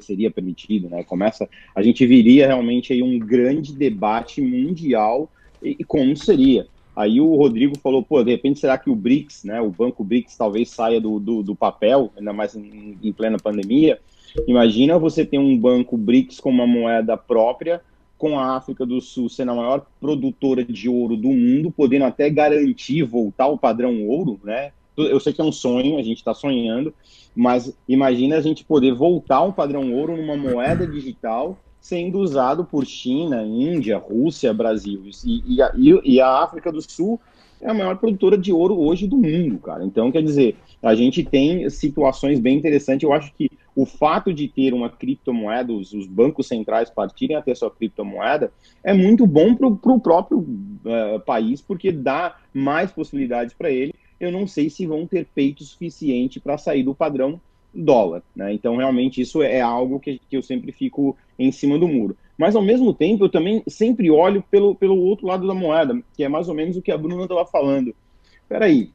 seria 0.02 0.32
permitido, 0.32 0.89
né? 0.89 1.04
Começa, 1.04 1.50
a 1.76 1.82
gente 1.82 2.06
viria 2.06 2.48
realmente 2.48 2.94
aí 2.94 3.02
um 3.02 3.17
grande 3.17 3.74
debate 3.74 4.41
mundial 4.41 5.30
e, 5.62 5.78
e 5.80 5.84
como 5.84 6.15
seria. 6.15 6.67
Aí 7.02 7.20
o 7.20 7.36
Rodrigo 7.36 7.78
falou, 7.80 8.04
pô, 8.04 8.24
de 8.24 8.30
repente 8.30 8.60
será 8.60 8.78
que 8.78 8.90
o 8.90 8.96
BRICS, 8.96 9.44
né, 9.44 9.60
o 9.60 9.72
banco 9.72 10.04
BRICS 10.04 10.38
talvez 10.38 10.70
saia 10.70 11.02
do, 11.02 11.20
do, 11.20 11.42
do 11.42 11.56
papel, 11.56 12.12
ainda 12.16 12.32
mais 12.32 12.56
em, 12.56 12.96
em 13.02 13.12
plena 13.12 13.38
pandemia. 13.40 14.00
Imagina 14.48 15.00
você 15.00 15.26
ter 15.26 15.40
um 15.40 15.58
banco 15.58 15.98
BRICS 15.98 16.40
com 16.40 16.52
uma 16.52 16.68
moeda 16.68 17.18
própria, 17.18 17.82
com 18.20 18.38
a 18.38 18.56
África 18.56 18.86
do 18.86 19.02
Sul 19.02 19.30
sendo 19.30 19.52
a 19.52 19.56
maior 19.56 19.84
produtora 20.00 20.64
de 20.64 20.88
ouro 20.88 21.18
do 21.18 21.30
mundo, 21.30 21.72
podendo 21.72 22.06
até 22.06 22.30
garantir 22.30 23.02
voltar 23.02 23.46
ao 23.46 23.58
padrão 23.58 24.08
ouro, 24.08 24.40
né? 24.44 24.72
Eu 24.96 25.20
sei 25.20 25.34
que 25.34 25.42
é 25.42 25.44
um 25.44 25.52
sonho, 25.52 25.98
a 25.98 26.04
gente 26.04 26.18
está 26.18 26.36
sonhando, 26.36 26.94
mas 27.36 27.76
imagina 27.88 28.38
a 28.38 28.42
gente 28.42 28.64
poder 28.64 28.94
voltar 28.94 29.38
ao 29.38 29.54
padrão 29.54 29.92
ouro 29.92 30.16
numa 30.16 30.38
moeda 30.38 30.86
digital 30.86 31.58
sendo 31.82 32.20
usado 32.20 32.63
por 32.63 32.86
China, 32.86 33.44
Índia, 33.44 33.98
Rússia, 33.98 34.54
Brasil. 34.54 35.02
E, 35.26 35.56
e, 35.56 35.62
a, 35.62 35.74
e, 35.76 36.22
a, 36.22 36.44
África 36.44 36.72
do 36.72 36.80
Sul 36.80 37.20
é 37.60 37.70
a 37.70 37.74
maior 37.74 37.98
produtora 37.98 38.38
de 38.38 38.54
ouro 38.54 38.80
hoje 38.80 39.08
do 39.08 39.17
mundo, 39.17 39.58
cara. 39.58 39.84
Então, 39.84 40.12
quer 40.12 40.22
dizer, 40.22 40.56
a 40.82 40.94
gente 40.94 41.24
tem 41.24 41.67
situações 41.72 42.39
bem 42.39 42.56
interessantes. 42.56 43.04
Eu 43.04 43.12
acho 43.12 43.34
que 43.34 43.50
o 43.76 43.86
fato 43.86 44.32
de 44.32 44.48
ter 44.48 44.76
uma 44.76 44.89
criptomoeda, 44.89 45.74
os, 45.74 45.91
os 45.91 46.06
bancos 46.06 46.48
centrais 46.48 46.89
partirem 46.89 47.36
a 47.36 47.41
ter 47.41 47.58
sua 47.58 47.72
criptomoeda, 47.72 48.52
é 48.84 48.94
muito 48.94 49.26
bom 49.26 49.56
para 49.56 49.67
o 49.67 50.00
próprio 50.00 50.39
uh, 50.39 51.20
país, 51.26 51.62
porque 51.62 51.91
dá 51.91 52.38
mais 52.54 52.91
possibilidades 52.91 53.56
para 53.56 53.72
ele. 53.72 53.94
Eu 54.20 54.32
não 54.32 54.46
sei 54.46 54.70
se 54.70 54.86
vão 54.86 55.08
ter 55.08 55.26
peito 55.34 55.63
suficiente 55.63 56.39
para 56.39 56.60
sair 56.60 56.84
do 56.84 56.94
padrão 56.94 57.41
dólar. 57.74 58.22
Né? 58.36 58.54
Então, 58.54 58.76
realmente, 58.76 59.22
isso 59.22 59.42
é 59.42 59.62
algo 59.62 60.00
que, 60.00 60.20
que 60.30 60.38
eu 60.38 60.42
sempre 60.42 60.72
fico 60.72 61.16
em 61.38 61.52
cima 61.52 61.78
do 61.78 61.88
muro. 61.88 62.18
Mas, 62.38 62.56
ao 62.56 62.62
mesmo 62.62 62.94
tempo, 62.94 63.26
eu 63.26 63.30
também 63.30 63.64
sempre 63.68 64.10
olho 64.10 64.44
pelo, 64.50 64.76
pelo 64.76 64.98
outro 64.98 65.28
lado 65.28 65.48
da 65.48 65.54
moeda, 65.54 66.02
que 66.16 66.24
é 66.24 66.30
mais 66.30 66.50
ou 66.50 66.56
menos 66.56 66.78
o 66.78 66.82
que 66.82 66.92
a 66.92 66.98
Bruna 66.98 67.24
estava 67.24 67.46
falando. 67.46 67.96
Espera 68.44 68.66
aí, 68.66 68.92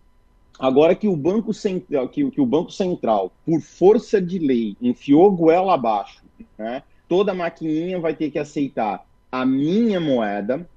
Agora 0.59 0.95
que 0.95 1.07
o 1.07 1.17
Banco 1.17 1.53
Central, 1.53 2.09
que, 2.09 2.31
que, 2.31 2.41
o 2.41 2.47
Banco 2.47 2.73
Central, 2.73 3.31
por 3.45 3.61
força 3.61 4.21
de 4.21 4.39
lei, 4.39 4.77
enfiou 4.81 5.31
goela 5.31 5.75
abaixo, 5.75 6.23
né? 6.57 6.83
Toda 7.07 7.35
maquininha 7.35 8.01
vai 8.01 8.15
ter 8.15 8.31
que 8.31 8.39
aceitar 8.39 9.07
a 9.31 9.45
minha 9.45 10.01
moeda 10.01 10.69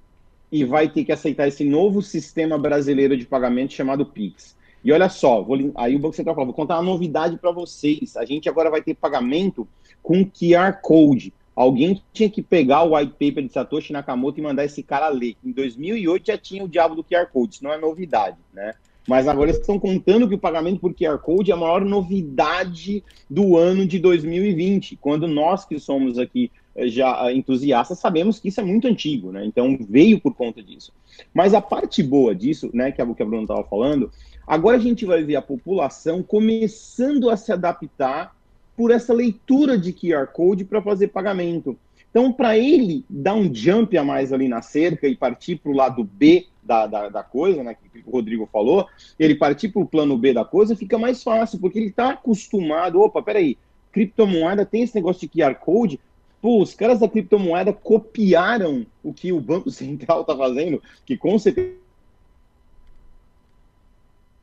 e 0.52 0.66
vai 0.66 0.90
ter 0.90 1.06
que 1.06 1.12
aceitar 1.12 1.48
esse 1.48 1.64
novo 1.64 2.02
sistema 2.02 2.58
brasileiro 2.58 3.16
de 3.16 3.26
pagamento 3.26 3.74
chamado 3.74 4.06
Pix. 4.06 4.58
E 4.84 4.92
olha 4.92 5.10
só, 5.10 5.42
vou, 5.42 5.58
aí 5.76 5.96
o 5.96 6.00
Banco 6.00 6.16
Central 6.16 6.36
falou, 6.36 6.48
vou 6.48 6.56
contar 6.56 6.76
uma 6.76 6.92
novidade 6.92 7.38
para 7.38 7.52
vocês. 7.52 8.16
A 8.16 8.26
gente 8.26 8.48
agora 8.48 8.70
vai 8.70 8.82
ter 8.82 8.96
pagamento 8.96 9.68
com 10.02 10.26
QR 10.26 10.80
Code. 10.82 11.34
Alguém 11.56 12.02
tinha 12.14 12.30
que 12.30 12.42
pegar 12.42 12.84
o 12.84 12.96
white 12.96 13.12
paper 13.12 13.44
de 13.44 13.52
Satoshi 13.52 13.92
Nakamoto 13.92 14.40
e 14.40 14.44
mandar 14.44 14.64
esse 14.64 14.82
cara 14.82 15.10
ler. 15.10 15.36
Em 15.44 15.52
2008 15.52 16.28
já 16.28 16.38
tinha 16.38 16.64
o 16.64 16.70
diabo 16.70 16.96
do 16.96 17.04
QR 17.04 17.28
Code, 17.28 17.56
isso 17.56 17.64
não 17.64 17.74
é 17.74 17.78
novidade, 17.78 18.38
né? 18.54 18.74
Mas 19.08 19.28
agora 19.28 19.50
eles 19.50 19.60
estão 19.60 19.80
contando 19.80 20.30
que 20.30 20.36
o 20.36 20.40
pagamento 20.40 20.80
por 20.80 20.94
QR 20.94 21.18
Code 21.18 21.52
é 21.52 21.54
a 21.54 21.58
maior 21.58 21.84
novidade 21.84 23.04
do 23.30 23.58
ano 23.58 23.86
de 23.86 23.98
2020, 23.98 24.98
quando 24.98 25.28
nós 25.28 25.66
que 25.66 25.80
somos 25.80 26.20
aqui 26.20 26.52
já 26.78 27.30
eh, 27.30 27.34
entusiastas 27.34 28.00
sabemos 28.00 28.40
que 28.40 28.50
isso 28.50 28.60
é 28.60 28.64
muito 28.64 28.88
antigo, 28.88 29.32
né? 29.32 29.46
Então 29.46 29.78
veio 29.90 30.20
por 30.20 30.34
conta 30.34 30.62
disso. 30.62 30.92
Mas 31.34 31.54
a 31.54 31.62
parte 31.62 32.02
boa 32.02 32.34
disso, 32.34 32.70
né, 32.74 32.92
que 32.92 33.02
é 33.02 33.04
o 33.04 33.14
que 33.14 33.24
a 33.24 33.26
Bruna 33.26 33.44
estava 33.44 33.64
falando, 33.64 34.12
agora 34.48 34.78
a 34.78 34.80
gente 34.80 35.06
vai 35.06 35.24
ver 35.24 35.36
a 35.36 35.42
população 35.42 36.24
começando 36.24 37.30
a 37.30 37.38
se 37.38 37.52
adaptar 37.52 38.36
por 38.76 38.92
essa 38.92 39.14
leitura 39.14 39.78
de 39.78 39.92
QR 39.92 40.28
Code 40.28 40.64
para 40.64 40.82
fazer 40.82 41.10
pagamento. 41.10 41.78
Então, 42.10 42.32
para 42.32 42.58
ele 42.58 43.06
dar 43.10 43.36
um 43.36 43.54
jump 43.54 43.96
a 43.98 44.04
mais 44.04 44.34
ali 44.34 44.48
na 44.48 44.62
cerca 44.62 45.08
e 45.08 45.16
partir 45.16 45.58
para 45.58 45.72
o 45.72 45.76
lado 45.76 46.04
B 46.04 46.48
da, 46.64 46.88
da, 46.88 47.10
da, 47.10 47.24
coisa, 47.24 47.64
né, 47.64 47.76
que 47.76 48.00
o 48.06 48.12
Rodrigo 48.12 48.50
falou, 48.52 48.88
ele 49.20 49.36
partir 49.36 49.70
para 49.70 49.82
o 49.82 49.86
plano 49.86 50.18
B 50.18 50.34
da 50.34 50.44
coisa, 50.44 50.76
fica 50.76 50.98
mais 50.98 51.22
fácil, 51.22 51.60
porque 51.60 51.78
ele 51.78 51.90
está 51.90 52.12
acostumado. 52.12 53.00
Opa, 53.00 53.22
peraí, 53.22 53.58
criptomoeda 53.92 54.66
tem 54.66 54.84
esse 54.84 54.96
negócio 54.96 55.22
de 55.22 55.28
QR 55.28 55.56
Code. 55.56 56.00
Pô, 56.42 56.62
os 56.62 56.74
caras 56.74 57.00
da 57.00 57.10
criptomoeda 57.10 57.74
copiaram 57.74 58.86
o 59.04 59.14
que 59.14 59.32
o 59.32 59.42
Banco 59.42 59.70
Central 59.72 60.22
está 60.22 60.36
fazendo, 60.36 60.82
que 61.06 61.18
com 61.18 61.38
certeza. 61.38 61.74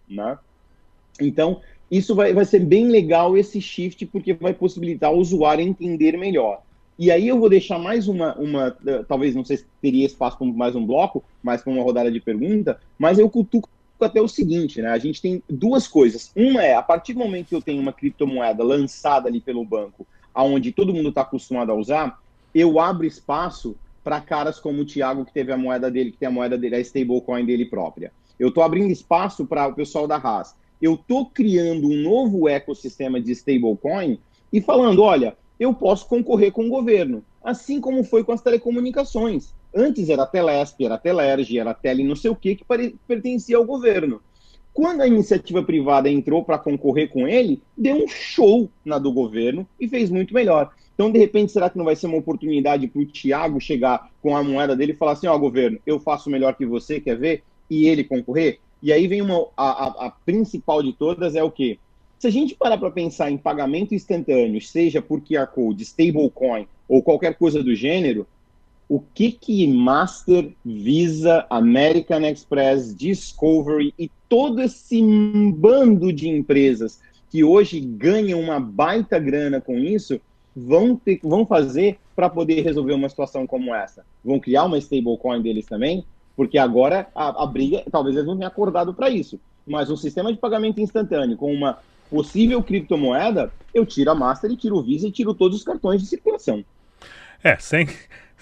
Né? 0.08 0.38
Então, 1.20 1.60
isso 1.90 2.14
vai, 2.14 2.32
vai 2.32 2.44
ser 2.44 2.60
bem 2.60 2.88
legal 2.88 3.36
esse 3.36 3.60
shift, 3.60 4.04
porque 4.06 4.34
vai 4.34 4.52
possibilitar 4.52 5.12
o 5.12 5.18
usuário 5.18 5.62
entender 5.64 6.16
melhor. 6.16 6.62
E 6.98 7.10
aí 7.10 7.28
eu 7.28 7.38
vou 7.38 7.48
deixar 7.48 7.78
mais 7.78 8.08
uma, 8.08 8.34
uma 8.36 8.76
talvez 9.06 9.34
não 9.34 9.44
sei 9.44 9.58
se 9.58 9.66
teria 9.82 10.06
espaço 10.06 10.38
para 10.38 10.46
mais 10.46 10.74
um 10.74 10.84
bloco, 10.84 11.22
mais 11.42 11.62
para 11.62 11.72
uma 11.72 11.82
rodada 11.82 12.10
de 12.10 12.20
pergunta, 12.20 12.80
mas 12.98 13.18
eu 13.18 13.28
cutuco 13.28 13.68
até 14.00 14.20
o 14.20 14.28
seguinte, 14.28 14.80
né? 14.80 14.88
A 14.90 14.98
gente 14.98 15.20
tem 15.20 15.42
duas 15.48 15.86
coisas. 15.86 16.30
Uma 16.34 16.62
é, 16.62 16.74
a 16.74 16.82
partir 16.82 17.12
do 17.12 17.18
momento 17.18 17.48
que 17.48 17.54
eu 17.54 17.62
tenho 17.62 17.80
uma 17.80 17.92
criptomoeda 17.92 18.62
lançada 18.62 19.28
ali 19.28 19.40
pelo 19.40 19.64
banco, 19.64 20.06
aonde 20.36 20.70
todo 20.70 20.92
mundo 20.92 21.08
está 21.08 21.22
acostumado 21.22 21.72
a 21.72 21.74
usar, 21.74 22.20
eu 22.54 22.78
abro 22.78 23.06
espaço 23.06 23.74
para 24.04 24.20
caras 24.20 24.60
como 24.60 24.82
o 24.82 24.84
Thiago, 24.84 25.24
que 25.24 25.32
teve 25.32 25.50
a 25.50 25.56
moeda 25.56 25.90
dele, 25.90 26.12
que 26.12 26.18
tem 26.18 26.28
a 26.28 26.30
moeda 26.30 26.56
dele, 26.58 26.76
a 26.76 26.80
stablecoin 26.80 27.44
dele 27.44 27.64
própria. 27.64 28.12
Eu 28.38 28.48
estou 28.48 28.62
abrindo 28.62 28.92
espaço 28.92 29.46
para 29.46 29.66
o 29.66 29.74
pessoal 29.74 30.06
da 30.06 30.16
Haas. 30.16 30.54
Eu 30.80 30.94
estou 30.94 31.26
criando 31.26 31.88
um 31.88 31.96
novo 31.96 32.48
ecossistema 32.48 33.18
de 33.18 33.32
stablecoin 33.32 34.18
e 34.52 34.60
falando, 34.60 35.02
olha, 35.02 35.34
eu 35.58 35.72
posso 35.72 36.06
concorrer 36.06 36.52
com 36.52 36.66
o 36.66 36.70
governo, 36.70 37.24
assim 37.42 37.80
como 37.80 38.04
foi 38.04 38.22
com 38.22 38.32
as 38.32 38.42
telecomunicações. 38.42 39.54
Antes 39.74 40.10
era 40.10 40.26
Telesp, 40.26 40.84
era 40.84 40.98
Telerge, 40.98 41.58
era 41.58 41.72
Tele 41.72 42.04
não 42.04 42.14
sei 42.14 42.30
o 42.30 42.36
que, 42.36 42.56
que 42.56 42.64
pertencia 43.08 43.56
ao 43.56 43.64
governo. 43.64 44.20
Quando 44.76 45.00
a 45.00 45.06
iniciativa 45.06 45.62
privada 45.62 46.10
entrou 46.10 46.44
para 46.44 46.58
concorrer 46.58 47.08
com 47.08 47.26
ele, 47.26 47.62
deu 47.74 47.96
um 47.96 48.06
show 48.06 48.68
na 48.84 48.98
do 48.98 49.10
governo 49.10 49.66
e 49.80 49.88
fez 49.88 50.10
muito 50.10 50.34
melhor. 50.34 50.70
Então, 50.94 51.10
de 51.10 51.18
repente, 51.18 51.50
será 51.50 51.70
que 51.70 51.78
não 51.78 51.84
vai 51.86 51.96
ser 51.96 52.08
uma 52.08 52.18
oportunidade 52.18 52.86
para 52.86 53.00
o 53.00 53.06
Tiago 53.06 53.58
chegar 53.58 54.10
com 54.20 54.36
a 54.36 54.44
moeda 54.44 54.76
dele 54.76 54.92
e 54.92 54.94
falar 54.94 55.12
assim: 55.12 55.28
ó, 55.28 55.34
oh, 55.34 55.38
governo, 55.38 55.78
eu 55.86 55.98
faço 55.98 56.28
melhor 56.28 56.54
que 56.54 56.66
você, 56.66 57.00
quer 57.00 57.16
ver? 57.16 57.42
E 57.70 57.88
ele 57.88 58.04
concorrer? 58.04 58.60
E 58.82 58.92
aí 58.92 59.08
vem 59.08 59.22
uma. 59.22 59.46
A, 59.56 59.86
a, 59.86 60.06
a 60.08 60.10
principal 60.10 60.82
de 60.82 60.92
todas 60.92 61.34
é 61.34 61.42
o 61.42 61.50
quê? 61.50 61.78
Se 62.18 62.26
a 62.26 62.30
gente 62.30 62.54
parar 62.54 62.76
para 62.76 62.90
pensar 62.90 63.30
em 63.30 63.38
pagamento 63.38 63.94
instantâneo, 63.94 64.60
seja 64.60 65.00
por 65.00 65.22
QR 65.22 65.46
Code, 65.46 65.84
stablecoin 65.84 66.66
ou 66.86 67.02
qualquer 67.02 67.38
coisa 67.38 67.62
do 67.62 67.74
gênero, 67.74 68.26
o 68.90 69.00
que 69.00 69.32
que 69.32 69.66
Master, 69.66 70.52
Visa, 70.62 71.46
American 71.48 72.20
Express, 72.26 72.94
Discovery 72.94 73.94
e 73.98 74.10
todo 74.28 74.60
esse 74.62 75.02
bando 75.54 76.12
de 76.12 76.28
empresas 76.28 77.00
que 77.30 77.44
hoje 77.44 77.80
ganham 77.80 78.40
uma 78.40 78.58
baita 78.60 79.18
grana 79.18 79.60
com 79.60 79.76
isso 79.78 80.20
vão, 80.54 80.96
ter, 80.96 81.20
vão 81.22 81.44
fazer 81.44 81.98
para 82.14 82.30
poder 82.30 82.62
resolver 82.62 82.94
uma 82.94 83.08
situação 83.08 83.46
como 83.46 83.74
essa? 83.74 84.04
Vão 84.24 84.40
criar 84.40 84.64
uma 84.64 84.78
stablecoin 84.78 85.42
deles 85.42 85.66
também? 85.66 86.04
Porque 86.34 86.58
agora 86.58 87.08
a, 87.14 87.42
a 87.44 87.46
briga, 87.46 87.82
talvez 87.90 88.16
eles 88.16 88.26
não 88.26 88.36
tenham 88.36 88.48
acordado 88.48 88.94
para 88.94 89.10
isso. 89.10 89.38
Mas 89.66 89.90
um 89.90 89.96
sistema 89.96 90.32
de 90.32 90.38
pagamento 90.38 90.80
instantâneo 90.80 91.36
com 91.36 91.52
uma 91.52 91.78
possível 92.10 92.62
criptomoeda, 92.62 93.50
eu 93.74 93.84
tiro 93.84 94.10
a 94.10 94.14
Master 94.14 94.50
e 94.50 94.56
tiro 94.56 94.76
o 94.76 94.82
Visa 94.82 95.08
e 95.08 95.12
tiro 95.12 95.34
todos 95.34 95.58
os 95.58 95.64
cartões 95.64 96.00
de 96.00 96.06
circulação. 96.06 96.64
É, 97.42 97.56
sem, 97.56 97.88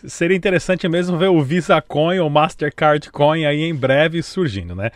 seria 0.06 0.36
interessante 0.36 0.88
mesmo 0.88 1.16
ver 1.16 1.28
o 1.28 1.42
Visa 1.42 1.80
Coin 1.80 2.18
ou 2.18 2.30
Mastercard 2.30 3.10
Coin 3.10 3.44
aí 3.44 3.62
em 3.62 3.74
breve 3.74 4.22
surgindo, 4.22 4.74
né? 4.74 4.90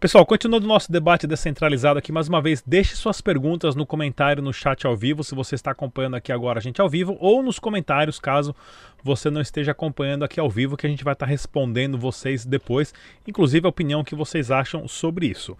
Pessoal, 0.00 0.24
continuando 0.24 0.64
o 0.64 0.68
nosso 0.68 0.90
debate 0.90 1.26
descentralizado 1.26 1.98
aqui, 1.98 2.10
mais 2.10 2.26
uma 2.26 2.40
vez, 2.40 2.62
deixe 2.66 2.96
suas 2.96 3.20
perguntas 3.20 3.74
no 3.76 3.84
comentário 3.84 4.42
no 4.42 4.50
chat 4.50 4.86
ao 4.86 4.96
vivo, 4.96 5.22
se 5.22 5.34
você 5.34 5.54
está 5.54 5.72
acompanhando 5.72 6.16
aqui 6.16 6.32
agora 6.32 6.58
a 6.58 6.62
gente 6.62 6.80
ao 6.80 6.88
vivo, 6.88 7.18
ou 7.20 7.42
nos 7.42 7.58
comentários, 7.58 8.18
caso 8.18 8.56
você 9.04 9.28
não 9.28 9.42
esteja 9.42 9.72
acompanhando 9.72 10.24
aqui 10.24 10.40
ao 10.40 10.48
vivo, 10.48 10.74
que 10.74 10.86
a 10.86 10.88
gente 10.88 11.04
vai 11.04 11.12
estar 11.12 11.26
respondendo 11.26 11.98
vocês 11.98 12.46
depois, 12.46 12.94
inclusive 13.28 13.66
a 13.66 13.68
opinião 13.68 14.02
que 14.02 14.14
vocês 14.14 14.50
acham 14.50 14.88
sobre 14.88 15.26
isso. 15.26 15.54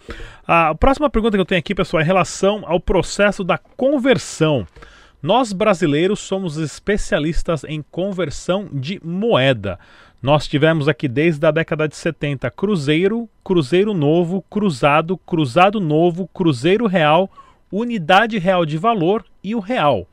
A 0.46 0.74
próxima 0.74 1.10
pergunta 1.10 1.36
que 1.36 1.42
eu 1.42 1.44
tenho 1.44 1.58
aqui, 1.58 1.74
pessoal, 1.74 2.00
é 2.00 2.04
em 2.04 2.06
relação 2.06 2.62
ao 2.64 2.80
processo 2.80 3.44
da 3.44 3.58
conversão. 3.58 4.66
Nós 5.22 5.52
brasileiros 5.52 6.18
somos 6.18 6.56
especialistas 6.56 7.62
em 7.64 7.82
conversão 7.82 8.70
de 8.72 8.98
moeda. 9.04 9.78
Nós 10.22 10.46
tivemos 10.46 10.86
aqui 10.86 11.08
desde 11.08 11.46
a 11.46 11.50
década 11.50 11.88
de 11.88 11.96
70 11.96 12.50
Cruzeiro, 12.50 13.26
Cruzeiro 13.42 13.94
Novo, 13.94 14.44
Cruzado, 14.50 15.16
Cruzado 15.16 15.80
Novo, 15.80 16.28
Cruzeiro 16.28 16.86
Real, 16.86 17.30
Unidade 17.72 18.38
Real 18.38 18.66
de 18.66 18.76
Valor 18.76 19.24
e 19.42 19.54
o 19.54 19.60
Real. 19.60 20.06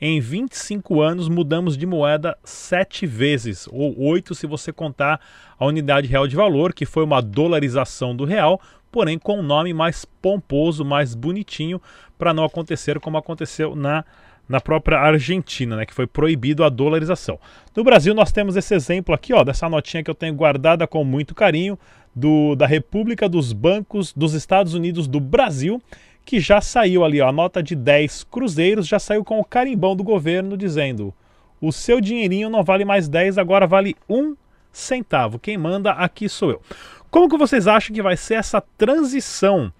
Em 0.00 0.20
25 0.20 1.00
anos 1.00 1.28
mudamos 1.28 1.76
de 1.76 1.84
moeda 1.84 2.38
sete 2.44 3.06
vezes, 3.06 3.68
ou 3.72 4.00
oito 4.00 4.36
se 4.36 4.46
você 4.46 4.72
contar 4.72 5.20
a 5.58 5.66
unidade 5.66 6.06
real 6.06 6.26
de 6.28 6.36
valor, 6.36 6.72
que 6.72 6.86
foi 6.86 7.04
uma 7.04 7.20
dolarização 7.20 8.16
do 8.16 8.24
real, 8.24 8.58
porém 8.90 9.18
com 9.18 9.40
um 9.40 9.42
nome 9.42 9.74
mais 9.74 10.04
pomposo, 10.04 10.84
mais 10.84 11.14
bonitinho, 11.14 11.82
para 12.16 12.32
não 12.32 12.44
acontecer 12.44 12.98
como 13.00 13.18
aconteceu 13.18 13.74
na 13.74 14.04
na 14.50 14.60
própria 14.60 14.98
Argentina, 14.98 15.76
né, 15.76 15.86
que 15.86 15.94
foi 15.94 16.08
proibido 16.08 16.64
a 16.64 16.68
dolarização. 16.68 17.38
No 17.74 17.84
Brasil 17.84 18.12
nós 18.12 18.32
temos 18.32 18.56
esse 18.56 18.74
exemplo 18.74 19.14
aqui, 19.14 19.32
ó, 19.32 19.44
dessa 19.44 19.68
notinha 19.68 20.02
que 20.02 20.10
eu 20.10 20.14
tenho 20.14 20.34
guardada 20.34 20.88
com 20.88 21.04
muito 21.04 21.36
carinho 21.36 21.78
do, 22.12 22.56
da 22.56 22.66
República 22.66 23.28
dos 23.28 23.52
Bancos 23.52 24.12
dos 24.12 24.34
Estados 24.34 24.74
Unidos 24.74 25.06
do 25.06 25.20
Brasil, 25.20 25.80
que 26.24 26.40
já 26.40 26.60
saiu 26.60 27.04
ali, 27.04 27.20
ó, 27.20 27.28
a 27.28 27.32
nota 27.32 27.62
de 27.62 27.76
10 27.76 28.24
cruzeiros 28.24 28.88
já 28.88 28.98
saiu 28.98 29.22
com 29.22 29.38
o 29.38 29.44
carimbão 29.44 29.94
do 29.94 30.02
governo 30.02 30.56
dizendo: 30.56 31.14
"O 31.60 31.70
seu 31.70 32.00
dinheirinho 32.00 32.50
não 32.50 32.64
vale 32.64 32.84
mais 32.84 33.08
10, 33.08 33.38
agora 33.38 33.68
vale 33.68 33.94
um 34.08 34.34
centavo. 34.72 35.38
Quem 35.38 35.56
manda 35.56 35.92
aqui 35.92 36.28
sou 36.28 36.50
eu." 36.50 36.62
Como 37.08 37.28
que 37.28 37.38
vocês 37.38 37.68
acham 37.68 37.94
que 37.94 38.02
vai 38.02 38.16
ser 38.16 38.34
essa 38.34 38.60
transição 38.76 39.72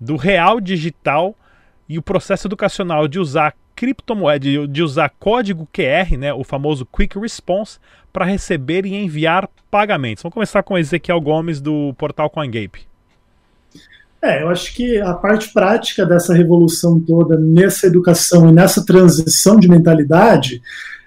do 0.00 0.14
real 0.14 0.60
digital 0.60 1.34
e 1.88 1.98
o 1.98 2.02
processo 2.02 2.46
educacional 2.46 3.08
de 3.08 3.18
usar 3.18 3.52
criptomoeda, 3.82 4.38
de, 4.38 4.64
de 4.68 4.80
usar 4.80 5.12
código 5.18 5.68
QR, 5.72 6.16
né, 6.16 6.32
o 6.32 6.44
famoso 6.44 6.86
Quick 6.86 7.18
Response, 7.18 7.80
para 8.12 8.24
receber 8.24 8.86
e 8.86 8.94
enviar 8.94 9.50
pagamentos. 9.68 10.22
Vamos 10.22 10.34
começar 10.34 10.62
com 10.62 10.78
Ezequiel 10.78 11.20
Gomes 11.20 11.60
do 11.60 11.92
portal 11.98 12.30
CoinGape. 12.30 12.86
É, 14.22 14.44
eu 14.44 14.50
acho 14.50 14.72
que 14.72 15.00
a 15.00 15.12
parte 15.14 15.52
prática 15.52 16.06
dessa 16.06 16.32
revolução 16.32 17.00
toda 17.00 17.36
nessa 17.36 17.88
educação 17.88 18.48
e 18.48 18.52
nessa 18.52 18.86
transição 18.86 19.58
de 19.58 19.68
mentalidade 19.68 20.62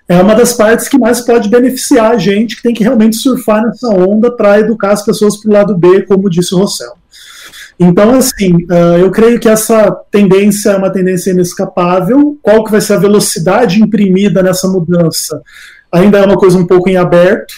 é 0.05 0.21
uma 0.21 0.35
das 0.35 0.51
partes 0.51 0.89
que 0.89 0.97
mais 0.97 1.21
pode 1.21 1.47
beneficiar 1.47 2.11
a 2.11 2.17
gente 2.17 2.57
que 2.57 2.63
tem 2.63 2.73
que 2.73 2.83
realmente 2.83 3.15
surfar 3.15 3.65
nessa 3.65 3.87
onda 3.87 4.29
para 4.29 4.59
educar 4.59 4.91
as 4.91 5.05
pessoas 5.05 5.37
para 5.37 5.49
o 5.49 5.53
lado 5.53 5.77
B, 5.77 6.01
como 6.01 6.29
disse 6.29 6.53
o 6.53 6.57
Rossell. 6.57 6.97
Então, 7.79 8.15
assim, 8.15 8.53
uh, 8.65 8.97
eu 8.99 9.11
creio 9.11 9.39
que 9.39 9.49
essa 9.49 9.91
tendência 10.09 10.71
é 10.71 10.77
uma 10.77 10.89
tendência 10.89 11.31
inescapável. 11.31 12.37
Qual 12.41 12.63
que 12.63 12.71
vai 12.71 12.79
ser 12.79 12.93
a 12.93 12.99
velocidade 12.99 13.81
imprimida 13.81 14.41
nessa 14.41 14.67
mudança? 14.67 15.41
Ainda 15.91 16.19
é 16.19 16.25
uma 16.25 16.37
coisa 16.37 16.57
um 16.57 16.65
pouco 16.65 16.89
em 16.89 16.95
aberto. 16.95 17.53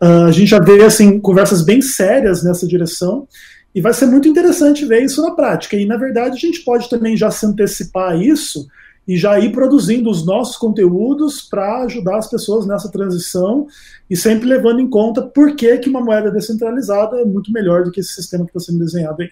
Uh, 0.00 0.26
a 0.26 0.30
gente 0.30 0.48
já 0.48 0.60
vê, 0.60 0.84
assim, 0.84 1.18
conversas 1.18 1.62
bem 1.62 1.82
sérias 1.82 2.44
nessa 2.44 2.66
direção. 2.66 3.26
E 3.74 3.80
vai 3.80 3.92
ser 3.92 4.06
muito 4.06 4.28
interessante 4.28 4.86
ver 4.86 5.02
isso 5.02 5.20
na 5.22 5.32
prática. 5.32 5.76
E, 5.76 5.84
na 5.84 5.96
verdade, 5.96 6.36
a 6.36 6.40
gente 6.40 6.60
pode 6.60 6.88
também 6.88 7.16
já 7.16 7.30
se 7.30 7.44
antecipar 7.44 8.12
a 8.12 8.16
isso 8.16 8.66
e 9.08 9.16
já 9.16 9.40
ir 9.40 9.52
produzindo 9.52 10.10
os 10.10 10.24
nossos 10.24 10.56
conteúdos 10.56 11.40
para 11.40 11.84
ajudar 11.84 12.18
as 12.18 12.28
pessoas 12.28 12.66
nessa 12.66 12.90
transição 12.90 13.66
e 14.08 14.14
sempre 14.14 14.46
levando 14.46 14.80
em 14.80 14.88
conta 14.88 15.22
por 15.22 15.56
que, 15.56 15.78
que 15.78 15.88
uma 15.88 16.00
moeda 16.00 16.30
descentralizada 16.30 17.18
é 17.18 17.24
muito 17.24 17.50
melhor 17.50 17.84
do 17.84 17.90
que 17.90 18.00
esse 18.00 18.12
sistema 18.12 18.44
que 18.44 18.50
está 18.50 18.60
sendo 18.60 18.84
desenhado 18.84 19.22
aí. 19.22 19.30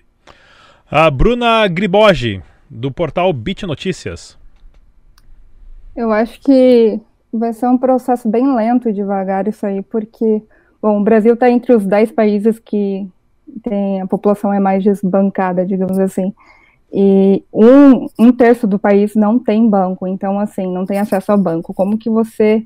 A 0.88 1.10
Bruna 1.10 1.66
Griboge, 1.66 2.40
do 2.70 2.92
portal 2.92 3.32
Bit 3.32 3.66
Notícias. 3.66 4.38
Eu 5.96 6.12
acho 6.12 6.40
que 6.40 7.00
vai 7.32 7.52
ser 7.52 7.66
um 7.66 7.76
processo 7.76 8.28
bem 8.28 8.54
lento 8.54 8.88
e 8.88 8.92
devagar 8.92 9.48
isso 9.48 9.66
aí, 9.66 9.82
porque, 9.82 10.40
bom, 10.80 11.00
o 11.00 11.02
Brasil 11.02 11.34
está 11.34 11.50
entre 11.50 11.72
os 11.74 11.84
10 11.84 12.12
países 12.12 12.60
que 12.60 13.04
tem, 13.64 14.00
a 14.00 14.06
população 14.06 14.52
é 14.52 14.60
mais 14.60 14.84
desbancada, 14.84 15.66
digamos 15.66 15.98
assim. 15.98 16.32
E 16.92 17.42
um, 17.52 18.06
um 18.16 18.30
terço 18.30 18.64
do 18.64 18.78
país 18.78 19.16
não 19.16 19.40
tem 19.40 19.68
banco, 19.68 20.06
então, 20.06 20.38
assim, 20.38 20.72
não 20.72 20.86
tem 20.86 21.00
acesso 21.00 21.32
ao 21.32 21.38
banco. 21.38 21.74
Como 21.74 21.98
que 21.98 22.08
você 22.08 22.64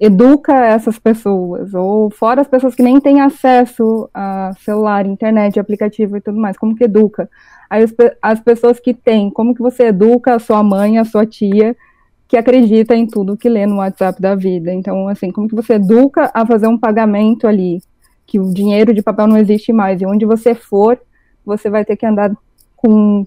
educa 0.00 0.54
essas 0.54 0.98
pessoas, 0.98 1.74
ou 1.74 2.10
fora 2.10 2.40
as 2.40 2.48
pessoas 2.48 2.74
que 2.74 2.82
nem 2.82 3.00
têm 3.00 3.20
acesso 3.20 4.08
a 4.14 4.52
celular, 4.60 5.06
internet, 5.06 5.58
aplicativo 5.58 6.16
e 6.16 6.20
tudo 6.20 6.38
mais, 6.38 6.56
como 6.56 6.76
que 6.76 6.84
educa? 6.84 7.28
Aí 7.68 7.82
as, 7.82 7.94
as 8.22 8.40
pessoas 8.40 8.78
que 8.78 8.94
têm, 8.94 9.28
como 9.28 9.54
que 9.54 9.60
você 9.60 9.86
educa 9.86 10.34
a 10.34 10.38
sua 10.38 10.62
mãe, 10.62 10.98
a 10.98 11.04
sua 11.04 11.26
tia, 11.26 11.76
que 12.28 12.36
acredita 12.36 12.94
em 12.94 13.06
tudo 13.06 13.36
que 13.36 13.48
lê 13.48 13.66
no 13.66 13.76
WhatsApp 13.76 14.20
da 14.20 14.34
vida? 14.34 14.72
Então, 14.72 15.08
assim, 15.08 15.32
como 15.32 15.48
que 15.48 15.54
você 15.54 15.74
educa 15.74 16.30
a 16.32 16.46
fazer 16.46 16.68
um 16.68 16.78
pagamento 16.78 17.46
ali, 17.46 17.82
que 18.26 18.38
o 18.38 18.52
dinheiro 18.52 18.94
de 18.94 19.02
papel 19.02 19.26
não 19.26 19.36
existe 19.36 19.72
mais, 19.72 20.00
e 20.00 20.06
onde 20.06 20.24
você 20.24 20.54
for, 20.54 21.00
você 21.44 21.68
vai 21.68 21.84
ter 21.84 21.96
que 21.96 22.06
andar 22.06 22.30
com 22.76 23.26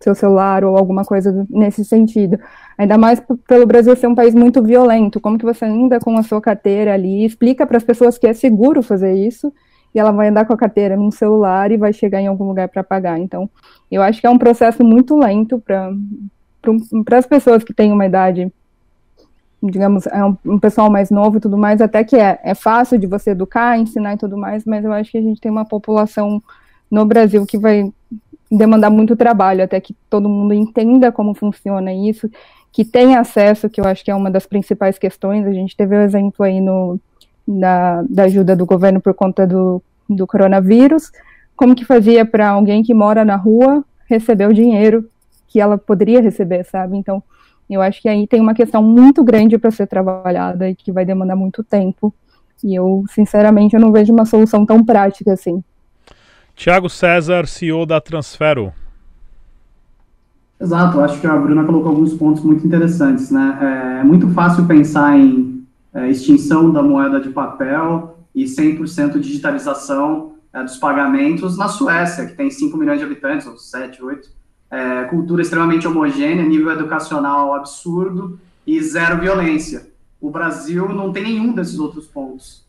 seu 0.00 0.14
celular 0.14 0.64
ou 0.64 0.76
alguma 0.76 1.04
coisa 1.04 1.46
nesse 1.48 1.84
sentido. 1.84 2.38
Ainda 2.76 2.98
mais 2.98 3.22
pelo 3.46 3.66
Brasil 3.66 3.94
ser 3.96 4.06
um 4.06 4.14
país 4.14 4.34
muito 4.34 4.62
violento. 4.62 5.20
Como 5.20 5.38
que 5.38 5.44
você 5.44 5.64
anda 5.64 5.98
com 5.98 6.16
a 6.18 6.22
sua 6.22 6.40
carteira 6.40 6.94
ali? 6.94 7.24
Explica 7.24 7.66
para 7.66 7.76
as 7.76 7.84
pessoas 7.84 8.18
que 8.18 8.26
é 8.26 8.32
seguro 8.32 8.82
fazer 8.82 9.14
isso 9.14 9.52
e 9.94 9.98
ela 9.98 10.10
vai 10.10 10.28
andar 10.28 10.44
com 10.44 10.52
a 10.52 10.56
carteira 10.56 10.96
num 10.96 11.10
celular 11.10 11.70
e 11.70 11.76
vai 11.76 11.92
chegar 11.92 12.20
em 12.20 12.26
algum 12.26 12.44
lugar 12.44 12.68
para 12.68 12.82
pagar. 12.82 13.18
Então, 13.18 13.48
eu 13.90 14.02
acho 14.02 14.20
que 14.20 14.26
é 14.26 14.30
um 14.30 14.38
processo 14.38 14.84
muito 14.84 15.16
lento 15.16 15.58
para 15.60 15.92
para 17.04 17.18
as 17.18 17.26
pessoas 17.26 17.62
que 17.62 17.74
têm 17.74 17.92
uma 17.92 18.06
idade, 18.06 18.50
digamos, 19.62 20.06
é 20.06 20.24
um, 20.24 20.36
um, 20.46 20.58
pessoal 20.58 20.90
mais 20.90 21.10
novo 21.10 21.36
e 21.36 21.40
tudo 21.40 21.58
mais, 21.58 21.80
até 21.80 22.02
que 22.02 22.16
é, 22.16 22.40
é 22.42 22.54
fácil 22.54 22.98
de 22.98 23.06
você 23.06 23.30
educar, 23.30 23.78
ensinar 23.78 24.14
e 24.14 24.16
tudo 24.18 24.36
mais, 24.36 24.64
mas 24.64 24.84
eu 24.84 24.92
acho 24.92 25.10
que 25.10 25.18
a 25.18 25.22
gente 25.22 25.40
tem 25.40 25.50
uma 25.50 25.66
população 25.66 26.42
no 26.90 27.04
Brasil 27.04 27.44
que 27.44 27.58
vai 27.58 27.92
demandar 28.56 28.90
muito 28.90 29.16
trabalho 29.16 29.64
até 29.64 29.80
que 29.80 29.94
todo 30.08 30.28
mundo 30.28 30.54
entenda 30.54 31.12
como 31.12 31.34
funciona 31.34 31.92
isso, 31.92 32.30
que 32.72 32.84
tenha 32.84 33.20
acesso, 33.20 33.70
que 33.70 33.80
eu 33.80 33.84
acho 33.84 34.04
que 34.04 34.10
é 34.10 34.14
uma 34.14 34.30
das 34.30 34.46
principais 34.46 34.98
questões. 34.98 35.46
A 35.46 35.52
gente 35.52 35.76
teve 35.76 35.94
o 35.94 35.98
um 35.98 36.02
exemplo 36.02 36.44
aí 36.44 36.60
no, 36.60 36.98
da, 37.46 38.02
da 38.02 38.24
ajuda 38.24 38.56
do 38.56 38.66
governo 38.66 39.00
por 39.00 39.14
conta 39.14 39.46
do, 39.46 39.82
do 40.08 40.26
coronavírus, 40.26 41.12
como 41.56 41.74
que 41.74 41.84
fazia 41.84 42.24
para 42.24 42.48
alguém 42.48 42.82
que 42.82 42.92
mora 42.92 43.24
na 43.24 43.36
rua 43.36 43.84
receber 44.08 44.48
o 44.48 44.54
dinheiro 44.54 45.08
que 45.46 45.60
ela 45.60 45.78
poderia 45.78 46.20
receber, 46.20 46.64
sabe? 46.64 46.96
Então, 46.96 47.22
eu 47.70 47.80
acho 47.80 48.02
que 48.02 48.08
aí 48.08 48.26
tem 48.26 48.40
uma 48.40 48.54
questão 48.54 48.82
muito 48.82 49.22
grande 49.22 49.56
para 49.56 49.70
ser 49.70 49.86
trabalhada 49.86 50.68
e 50.68 50.74
que 50.74 50.92
vai 50.92 51.04
demandar 51.04 51.36
muito 51.36 51.62
tempo. 51.62 52.12
E 52.62 52.74
eu, 52.74 53.04
sinceramente, 53.08 53.74
eu 53.74 53.80
não 53.80 53.92
vejo 53.92 54.12
uma 54.12 54.24
solução 54.24 54.66
tão 54.66 54.84
prática 54.84 55.32
assim. 55.32 55.62
Tiago 56.54 56.88
César, 56.88 57.46
CEO 57.46 57.84
da 57.84 58.00
Transfero. 58.00 58.72
Exato, 60.60 61.00
acho 61.00 61.20
que 61.20 61.26
a 61.26 61.36
Bruna 61.36 61.64
colocou 61.64 61.90
alguns 61.90 62.14
pontos 62.14 62.42
muito 62.42 62.66
interessantes, 62.66 63.30
né? 63.30 64.00
É 64.00 64.04
muito 64.04 64.28
fácil 64.30 64.64
pensar 64.66 65.18
em 65.18 65.66
é, 65.92 66.08
extinção 66.08 66.72
da 66.72 66.82
moeda 66.82 67.20
de 67.20 67.30
papel 67.30 68.18
e 68.34 68.44
100% 68.44 69.18
digitalização 69.18 70.34
é, 70.52 70.62
dos 70.62 70.76
pagamentos 70.76 71.58
na 71.58 71.68
Suécia, 71.68 72.26
que 72.26 72.34
tem 72.34 72.50
5 72.50 72.76
milhões 72.76 72.98
de 72.98 73.04
habitantes, 73.04 73.46
ou 73.46 73.58
7, 73.58 74.02
8, 74.02 74.28
é, 74.70 75.04
cultura 75.04 75.42
extremamente 75.42 75.86
homogênea, 75.86 76.44
nível 76.44 76.72
educacional 76.72 77.52
absurdo 77.54 78.38
e 78.66 78.80
zero 78.82 79.20
violência. 79.20 79.88
O 80.20 80.30
Brasil 80.30 80.88
não 80.88 81.12
tem 81.12 81.24
nenhum 81.24 81.52
desses 81.52 81.78
outros 81.78 82.06
pontos. 82.06 82.64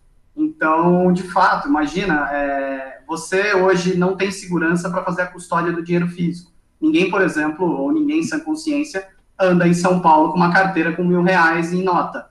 Então, 0.55 1.11
de 1.11 1.23
fato, 1.23 1.67
imagina, 1.67 2.29
é, 2.31 3.01
você 3.05 3.53
hoje 3.53 3.97
não 3.97 4.15
tem 4.15 4.31
segurança 4.31 4.89
para 4.89 5.03
fazer 5.03 5.23
a 5.23 5.27
custódia 5.27 5.73
do 5.73 5.83
dinheiro 5.83 6.07
físico. 6.07 6.51
Ninguém, 6.81 7.09
por 7.09 7.21
exemplo, 7.21 7.69
ou 7.69 7.91
ninguém 7.91 8.23
sem 8.23 8.39
consciência, 8.39 9.07
anda 9.39 9.67
em 9.67 9.73
São 9.73 9.99
Paulo 9.99 10.31
com 10.31 10.37
uma 10.37 10.53
carteira 10.53 10.93
com 10.93 11.03
mil 11.03 11.21
reais 11.21 11.73
em 11.73 11.83
nota. 11.83 12.29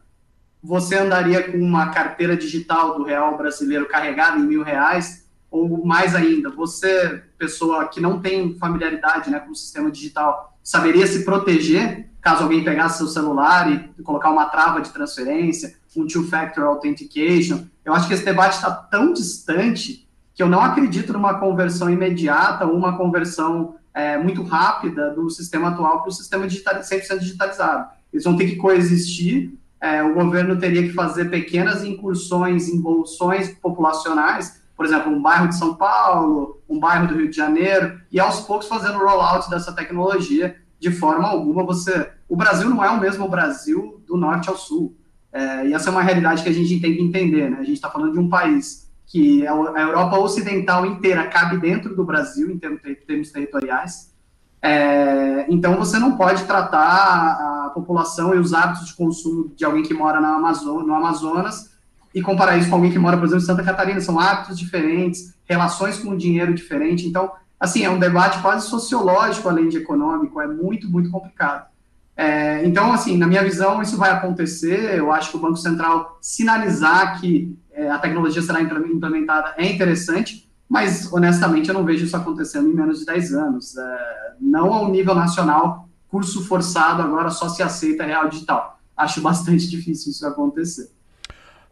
Você 0.63 0.97
andaria 0.97 1.43
com 1.43 1.59
uma 1.59 1.91
carteira 1.91 2.35
digital 2.35 2.97
do 2.97 3.05
real 3.05 3.37
brasileiro 3.37 3.87
carregada 3.87 4.39
em 4.39 4.47
mil 4.47 4.63
reais? 4.63 5.29
Ou 5.51 5.85
mais 5.85 6.15
ainda, 6.15 6.51
você, 6.51 7.23
pessoa 7.39 7.87
que 7.87 8.01
não 8.01 8.21
tem 8.21 8.59
familiaridade 8.59 9.31
né, 9.31 9.39
com 9.39 9.53
o 9.53 9.55
sistema 9.55 9.91
digital, 9.91 10.59
saberia 10.63 11.07
se 11.07 11.25
proteger 11.25 12.09
caso 12.21 12.43
alguém 12.43 12.65
pegasse 12.65 12.97
seu 12.97 13.07
celular 13.07 13.71
e 13.71 14.03
colocar 14.03 14.31
uma 14.31 14.47
trava 14.47 14.81
de 14.81 14.89
transferência, 14.89 15.77
um 15.95 16.07
two-factor 16.07 16.65
authentication? 16.65 17.67
Eu 17.85 17.93
acho 17.93 18.09
que 18.09 18.15
esse 18.15 18.25
debate 18.25 18.55
está 18.55 18.71
tão 18.71 19.13
distante 19.13 20.09
que 20.35 20.43
eu 20.43 20.49
não 20.49 20.61
acredito 20.61 21.13
numa 21.13 21.39
conversão 21.39 21.91
imediata 21.91 22.67
ou 22.67 22.75
uma 22.75 22.97
conversão 22.97 23.77
é, 23.93 24.19
muito 24.19 24.43
rápida 24.43 25.11
do 25.11 25.31
sistema 25.31 25.69
atual 25.69 26.01
para 26.01 26.09
o 26.09 26.13
sistema 26.13 26.47
digital, 26.47 26.75
100% 26.75 27.19
digitalizado. 27.19 27.89
Eles 28.13 28.25
vão 28.25 28.37
ter 28.37 28.47
que 28.47 28.57
coexistir, 28.57 29.55
é, 29.81 30.03
o 30.03 30.15
governo 30.15 30.59
teria 30.59 30.83
que 30.83 30.93
fazer 30.93 31.31
pequenas 31.31 31.85
incursões, 31.85 32.69
involuções 32.69 33.51
populacionais, 33.51 34.63
por 34.77 34.87
exemplo, 34.87 35.13
um 35.13 35.23
bairro 35.23 35.49
de 35.49 35.57
São 35.57 35.75
Paulo, 35.75 36.61
um 36.69 36.81
bairro 36.81 37.07
do 37.07 37.15
Rio 37.15 37.31
de 37.31 37.37
Janeiro, 37.37 38.01
e 38.11 38.19
aos 38.19 38.41
poucos 38.41 38.67
fazendo 38.67 38.97
o 38.97 39.07
rollout 39.07 39.49
dessa 39.49 39.73
tecnologia, 39.73 40.57
de 40.81 40.91
forma 40.91 41.29
alguma 41.29 41.65
você... 41.65 42.11
O 42.29 42.35
Brasil 42.35 42.69
não 42.69 42.83
é 42.83 42.91
o 42.91 42.99
mesmo 42.99 43.29
Brasil 43.29 44.03
do 44.07 44.17
norte 44.17 44.49
ao 44.49 44.57
sul, 44.57 44.97
é, 45.35 45.67
e 45.67 45.75
essa 45.75 45.91
é 45.91 45.93
uma 45.93 46.03
realidade 46.03 46.45
que 46.45 46.49
a 46.49 46.53
gente 46.53 46.81
tem 46.81 46.95
que 46.95 47.03
entender, 47.03 47.51
né? 47.51 47.57
A 47.59 47.65
gente 47.65 47.75
está 47.75 47.91
falando 47.91 48.13
de 48.13 48.21
um 48.21 48.29
país 48.29 48.89
que 49.05 49.45
a 49.45 49.81
Europa 49.81 50.17
Ocidental 50.17 50.87
inteira 50.87 51.27
cabe 51.27 51.59
dentro 51.59 51.95
do 51.97 52.05
Brasil, 52.05 52.53
em 52.53 52.57
termos, 52.59 53.33
territoriais. 53.33 54.15
É, 54.63 55.45
então, 55.49 55.77
você 55.77 55.99
não 55.99 56.17
pode 56.17 56.45
tratar 56.45 57.67
a 57.67 57.71
população 57.75 58.33
e 58.33 58.39
os 58.39 58.55
hábitos 58.55 58.87
de 58.87 58.95
consumo 58.95 59.53
de 59.57 59.65
alguém 59.65 59.83
que 59.83 59.93
mora 59.93 60.21
na 60.21 60.37
Amazônia, 60.37 60.87
no 60.87 60.95
Amazonas 60.95 61.75
e 62.15 62.23
comparar 62.23 62.57
isso 62.57 62.71
com 62.71 62.77
alguém 62.77 62.93
que 62.93 62.99
mora, 62.99 63.17
por 63.17 63.25
exemplo, 63.25 63.43
em 63.43 63.47
Santa 63.47 63.65
Catarina. 63.65 64.01
São 64.01 64.21
hábitos 64.21 64.57
diferentes, 64.57 65.35
relações 65.47 65.99
com 65.99 66.11
o 66.11 66.17
dinheiro 66.17 66.55
diferentes. 66.55 67.05
Então, 67.05 67.33
assim, 67.59 67.85
é 67.85 67.91
um 67.91 67.99
debate 67.99 68.41
quase 68.41 68.69
sociológico, 68.69 69.49
além 69.49 69.69
de 69.69 69.79
econômico. 69.79 70.41
É 70.41 70.47
muito, 70.47 70.89
muito 70.89 71.11
complicado. 71.11 71.74
É, 72.17 72.65
então, 72.65 72.93
assim, 72.93 73.17
na 73.19 73.27
minha 73.27 73.43
visão, 73.43 73.83
isso 73.83 73.97
vai 73.97 74.11
acontecer. 74.11 74.97
Eu 74.97 75.13
acho 75.13 75.31
que 75.31 75.37
o 75.37 75.41
Banco 75.41 75.57
Central 75.57 76.19
sinalizar 76.21 77.21
que 77.21 77.57
é, 77.73 77.91
a 77.91 77.99
tecnologia 77.99 78.41
será 78.41 78.61
implementada 78.61 79.55
é 79.57 79.67
interessante, 79.67 80.49
mas 80.69 81.13
honestamente 81.13 81.69
eu 81.69 81.75
não 81.75 81.85
vejo 81.85 82.05
isso 82.05 82.17
acontecendo 82.17 82.69
em 82.69 82.75
menos 82.75 83.01
de 83.01 83.07
10 83.07 83.35
anos. 83.35 83.77
É, 83.77 84.33
não 84.41 84.73
ao 84.73 84.89
nível 84.89 85.15
nacional, 85.15 85.89
curso 86.09 86.45
forçado 86.47 87.03
agora 87.03 87.31
só 87.31 87.49
se 87.49 87.63
aceita 87.63 88.05
real 88.05 88.29
digital. 88.29 88.79
Acho 88.97 89.21
bastante 89.21 89.69
difícil 89.71 90.13
isso 90.13 90.27
acontecer. 90.27 90.91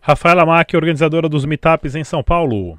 Rafaela 0.01 0.45
Mack, 0.45 0.75
organizadora 0.75 1.29
dos 1.29 1.45
Meetups 1.45 1.95
em 1.95 2.03
São 2.03 2.25
Paulo. 2.25 2.77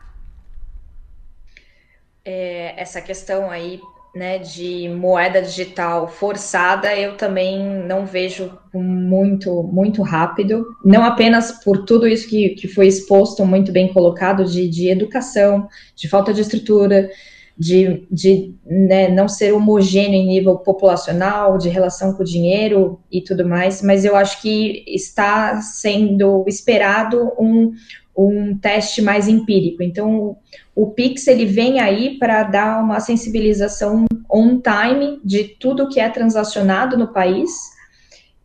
É, 2.26 2.82
essa 2.82 3.02
questão 3.02 3.50
aí 3.50 3.80
né, 4.16 4.38
de 4.38 4.88
moeda 4.90 5.42
digital 5.42 6.08
forçada, 6.08 6.96
eu 6.96 7.18
também 7.18 7.60
não 7.88 8.06
vejo 8.06 8.52
muito, 8.72 9.64
muito 9.64 10.04
rápido, 10.04 10.66
não 10.86 11.04
apenas 11.04 11.52
por 11.64 11.84
tudo 11.84 12.08
isso 12.08 12.28
que, 12.30 12.50
que 12.50 12.68
foi 12.68 12.88
exposto, 12.88 13.44
muito 13.46 13.72
bem 13.72 13.92
colocado, 13.92 14.46
de, 14.46 14.68
de 14.68 14.88
educação, 14.88 15.68
de 15.96 16.08
falta 16.08 16.32
de 16.32 16.42
estrutura, 16.42 17.10
de, 17.58 18.06
de 18.10 18.56
né, 18.66 19.10
não 19.10 19.28
ser 19.28 19.52
homogêneo 19.54 20.16
em 20.16 20.28
nível 20.28 20.58
populacional, 20.58 21.58
de 21.58 21.70
relação 21.70 22.14
com 22.14 22.22
o 22.22 22.26
dinheiro 22.26 23.00
e 23.12 23.22
tudo 23.22 23.48
mais, 23.48 23.82
mas 23.82 24.06
eu 24.06 24.16
acho 24.16 24.42
que 24.42 24.84
está 24.88 25.62
sendo 25.62 26.46
esperado 26.48 27.32
um, 27.40 27.72
um 28.16 28.58
teste 28.58 29.02
mais 29.02 29.28
empírico. 29.28 29.82
Então, 29.82 30.38
o 30.76 30.92
Pix 30.92 31.28
ele 31.28 31.46
vem 31.46 31.80
aí 31.80 32.18
para 32.18 32.44
dar 32.44 32.84
uma 32.84 33.00
sensibilização 33.00 34.06
on 34.30 34.62
time 34.62 35.20
de 35.24 35.44
tudo 35.44 35.90
que 35.90 36.00
é 36.00 36.08
transacionado 36.10 36.98
no 36.98 37.08
país 37.08 37.52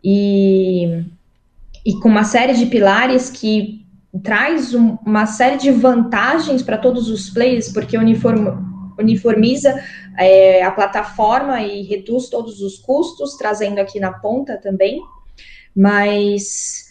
e, 0.02 1.04
e 1.84 1.94
com 2.00 2.08
uma 2.08 2.24
série 2.24 2.54
de 2.54 2.66
pilares 2.66 3.30
que 3.30 3.86
traz 4.22 4.74
um, 4.74 4.96
uma 5.04 5.26
série 5.26 5.58
de 5.58 5.70
vantagens 5.70 6.62
para 6.62 6.78
todos 6.78 7.08
os 7.10 7.28
players, 7.28 7.70
porque 7.70 7.96
uniform, 7.98 8.48
uniformiza 8.98 9.78
é, 10.18 10.62
a 10.62 10.70
plataforma 10.70 11.62
e 11.62 11.82
reduz 11.82 12.28
todos 12.28 12.60
os 12.60 12.78
custos, 12.78 13.36
trazendo 13.36 13.78
aqui 13.78 14.00
na 14.00 14.12
ponta 14.12 14.56
também, 14.56 15.00
mas 15.76 16.88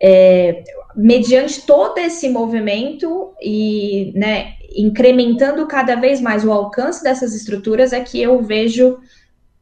é, 0.00 0.62
mediante 0.96 1.62
todo 1.62 1.98
esse 1.98 2.28
movimento 2.28 3.32
e 3.40 4.12
né, 4.14 4.54
incrementando 4.76 5.66
cada 5.66 5.94
vez 5.94 6.20
mais 6.20 6.44
o 6.44 6.52
alcance 6.52 7.02
dessas 7.02 7.34
estruturas, 7.34 7.92
é 7.92 8.00
que 8.00 8.20
eu 8.20 8.42
vejo 8.42 8.98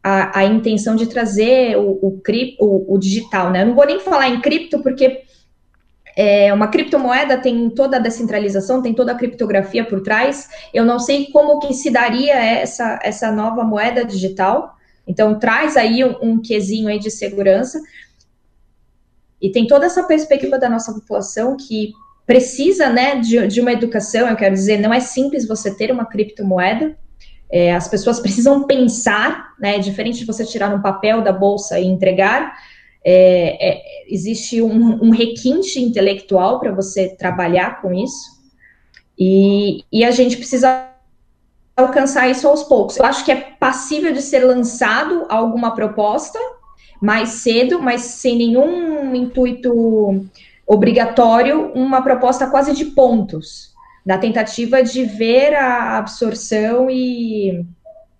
a, 0.02 0.40
a 0.40 0.44
intenção 0.44 0.96
de 0.96 1.06
trazer 1.06 1.76
o, 1.76 1.90
o, 2.02 2.22
o, 2.60 2.94
o, 2.94 2.98
digital. 2.98 3.50
Né? 3.50 3.62
Eu 3.62 3.66
não 3.66 3.74
vou 3.74 3.86
nem 3.86 4.00
falar 4.00 4.28
em 4.28 4.40
cripto, 4.40 4.80
porque 4.80 5.22
é, 6.16 6.52
uma 6.52 6.68
criptomoeda 6.68 7.38
tem 7.38 7.70
toda 7.70 7.96
a 7.96 8.00
descentralização, 8.00 8.82
tem 8.82 8.94
toda 8.94 9.12
a 9.12 9.14
criptografia 9.14 9.84
por 9.84 10.00
trás. 10.02 10.48
Eu 10.72 10.84
não 10.84 10.98
sei 10.98 11.26
como 11.26 11.60
que 11.60 11.74
se 11.74 11.90
daria 11.90 12.34
essa, 12.34 12.98
essa 13.02 13.30
nova 13.30 13.64
moeda 13.64 14.04
digital. 14.04 14.76
Então, 15.06 15.38
traz 15.38 15.76
aí 15.76 16.04
um, 16.04 16.16
um 16.20 16.42
quesinho 16.42 16.88
aí 16.88 16.98
de 16.98 17.10
segurança, 17.10 17.80
e 19.40 19.50
tem 19.50 19.66
toda 19.66 19.86
essa 19.86 20.02
perspectiva 20.02 20.58
da 20.58 20.68
nossa 20.68 20.92
população 20.92 21.56
que 21.56 21.92
precisa 22.26 22.90
né, 22.90 23.16
de, 23.16 23.46
de 23.46 23.60
uma 23.60 23.72
educação, 23.72 24.28
eu 24.28 24.36
quero 24.36 24.54
dizer, 24.54 24.78
não 24.78 24.92
é 24.92 25.00
simples 25.00 25.48
você 25.48 25.74
ter 25.74 25.90
uma 25.90 26.04
criptomoeda, 26.04 26.96
é, 27.50 27.74
as 27.74 27.88
pessoas 27.88 28.20
precisam 28.20 28.64
pensar, 28.64 29.54
né, 29.58 29.78
diferente 29.78 30.18
de 30.18 30.26
você 30.26 30.44
tirar 30.44 30.74
um 30.74 30.82
papel 30.82 31.22
da 31.22 31.32
bolsa 31.32 31.80
e 31.80 31.86
entregar, 31.86 32.54
é, 33.02 33.70
é, 33.70 33.82
existe 34.08 34.60
um, 34.60 35.02
um, 35.02 35.10
requinte 35.10 35.80
intelectual 35.80 36.60
para 36.60 36.70
você 36.72 37.08
trabalhar 37.16 37.80
com 37.80 37.94
isso, 37.94 38.38
e, 39.18 39.84
e 39.90 40.04
a 40.04 40.10
gente 40.10 40.36
precisa 40.36 40.86
alcançar 41.74 42.28
isso 42.28 42.46
aos 42.46 42.62
poucos. 42.64 42.98
Eu 42.98 43.06
acho 43.06 43.24
que 43.24 43.32
é 43.32 43.36
passível 43.58 44.12
de 44.12 44.20
ser 44.20 44.44
lançado 44.44 45.24
alguma 45.28 45.74
proposta, 45.74 46.38
mais 47.00 47.28
cedo, 47.30 47.80
mas 47.80 48.02
sem 48.02 48.36
nenhum 48.36 49.14
intuito 49.14 50.24
obrigatório, 50.66 51.72
uma 51.72 52.02
proposta 52.02 52.46
quase 52.46 52.74
de 52.74 52.86
pontos, 52.86 53.72
na 54.04 54.18
tentativa 54.18 54.82
de 54.82 55.04
ver 55.04 55.54
a 55.54 55.98
absorção 55.98 56.90
e, 56.90 57.64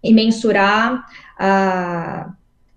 e 0.03 0.15
mensurar 0.15 1.05
a, 1.39 2.31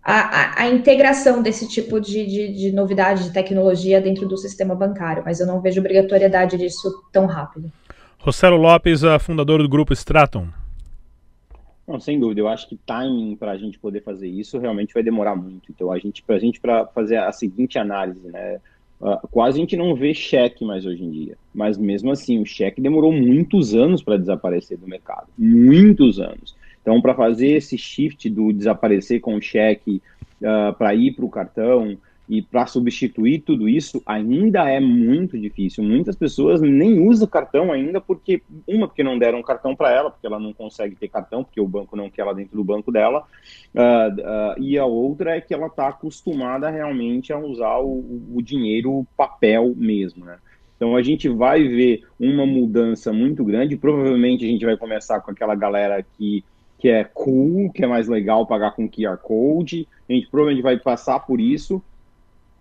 a, 0.04 0.64
a, 0.64 0.68
integração 0.70 1.42
desse 1.42 1.68
tipo 1.68 2.00
de, 2.00 2.26
de, 2.26 2.54
de, 2.54 2.72
novidade, 2.72 3.24
de 3.24 3.32
tecnologia 3.32 4.02
dentro 4.02 4.28
do 4.28 4.38
sistema 4.38 4.76
bancário, 4.76 5.24
mas 5.26 5.40
eu 5.40 5.48
não 5.48 5.62
vejo 5.62 5.80
obrigatoriedade 5.80 6.58
disso 6.58 7.04
tão 7.12 7.26
rápido. 7.26 7.72
Rossello 8.20 8.58
Lopes, 8.58 9.02
fundador 9.20 9.62
do 9.62 9.70
grupo 9.70 9.94
Stratum. 9.94 10.48
Não, 11.92 12.00
sem 12.00 12.18
dúvida. 12.18 12.40
Eu 12.40 12.48
acho 12.48 12.70
que 12.70 12.78
timing 12.86 13.36
para 13.36 13.52
a 13.52 13.58
gente 13.58 13.78
poder 13.78 14.02
fazer 14.02 14.28
isso 14.28 14.58
realmente 14.58 14.94
vai 14.94 15.04
demorar 15.04 15.36
muito. 15.36 15.70
Então, 15.70 15.92
a 15.92 16.00
gente, 16.00 16.24
para 16.24 16.36
a 16.36 16.40
gente, 16.40 16.60
para 16.60 16.86
fazer 16.88 17.18
a 17.18 17.32
seguinte 17.32 17.78
análise, 17.78 18.26
né? 18.30 18.60
Uh, 19.02 19.28
quase 19.30 19.58
a 19.58 19.62
gente 19.62 19.76
não 19.76 19.96
vê 19.96 20.14
cheque 20.14 20.64
mais 20.64 20.86
hoje 20.86 21.04
em 21.04 21.10
dia. 21.10 21.38
Mas 21.54 21.78
mesmo 21.78 22.12
assim, 22.12 22.40
o 22.40 22.46
cheque 22.46 22.80
demorou 22.80 23.12
muitos 23.12 23.76
anos 23.76 24.02
para 24.02 24.18
desaparecer 24.18 24.78
do 24.78 24.88
mercado. 24.88 25.28
Muitos 25.38 26.20
anos. 26.20 26.56
Então, 26.82 27.02
para 27.02 27.14
fazer 27.14 27.50
esse 27.50 27.78
shift 27.78 28.30
do 28.30 28.54
desaparecer 28.54 29.20
com 29.20 29.36
o 29.36 29.42
cheque 29.42 30.02
uh, 30.42 30.74
para 30.78 30.96
ir 30.96 31.14
para 31.14 31.26
o 31.26 31.30
cartão 31.30 31.98
e 32.32 32.42
para 32.42 32.66
substituir 32.66 33.40
tudo 33.40 33.68
isso 33.68 34.02
ainda 34.06 34.70
é 34.70 34.80
muito 34.80 35.38
difícil. 35.38 35.84
Muitas 35.84 36.16
pessoas 36.16 36.62
nem 36.62 36.98
usam 37.06 37.28
cartão 37.28 37.74
ainda 37.74 38.00
porque 38.00 38.42
uma 38.66 38.88
porque 38.88 39.04
não 39.04 39.20
deram 39.20 39.44
cartão 39.44 39.76
para 39.76 39.92
ela, 39.92 40.10
porque 40.10 40.26
ela 40.26 40.40
não 40.40 40.54
consegue 40.54 40.96
ter 40.96 41.10
cartão, 41.10 41.44
porque 41.44 41.60
o 41.60 41.68
banco 41.68 41.94
não 41.98 42.10
quer 42.10 42.22
ela 42.22 42.34
dentro 42.34 42.56
do 42.56 42.64
banco 42.64 42.90
dela, 42.90 43.26
uh, 43.76 43.82
uh, 43.82 44.64
e 44.64 44.78
a 44.78 44.86
outra 44.86 45.36
é 45.36 45.42
que 45.42 45.54
ela 45.54 45.68
está 45.68 45.90
acostumada 45.90 46.70
realmente 46.70 47.34
a 47.34 47.38
usar 47.38 47.80
o, 47.80 48.24
o 48.34 48.42
dinheiro 48.42 49.06
papel 49.18 49.74
mesmo, 49.76 50.24
né? 50.24 50.38
Então 50.78 50.96
a 50.96 51.04
gente 51.04 51.28
vai 51.28 51.68
ver 51.68 52.06
uma 52.18 52.46
mudança 52.46 53.12
muito 53.12 53.44
grande. 53.44 53.76
Provavelmente 53.76 54.46
a 54.46 54.48
gente 54.48 54.66
vai 54.66 54.78
começar 54.78 55.20
com 55.20 55.32
aquela 55.32 55.54
galera 55.54 56.02
que, 56.18 56.46
que 56.80 56.88
é 56.88 57.04
cool, 57.04 57.70
que 57.74 57.84
é 57.84 57.88
mais 57.88 58.08
legal 58.08 58.48
pagar 58.48 58.72
com 58.72 58.90
QR 58.90 59.18
Code. 59.18 59.86
A 60.10 60.14
gente 60.14 60.28
provavelmente 60.28 60.64
vai 60.64 60.78
passar 60.78 61.20
por 61.20 61.42
isso 61.42 61.84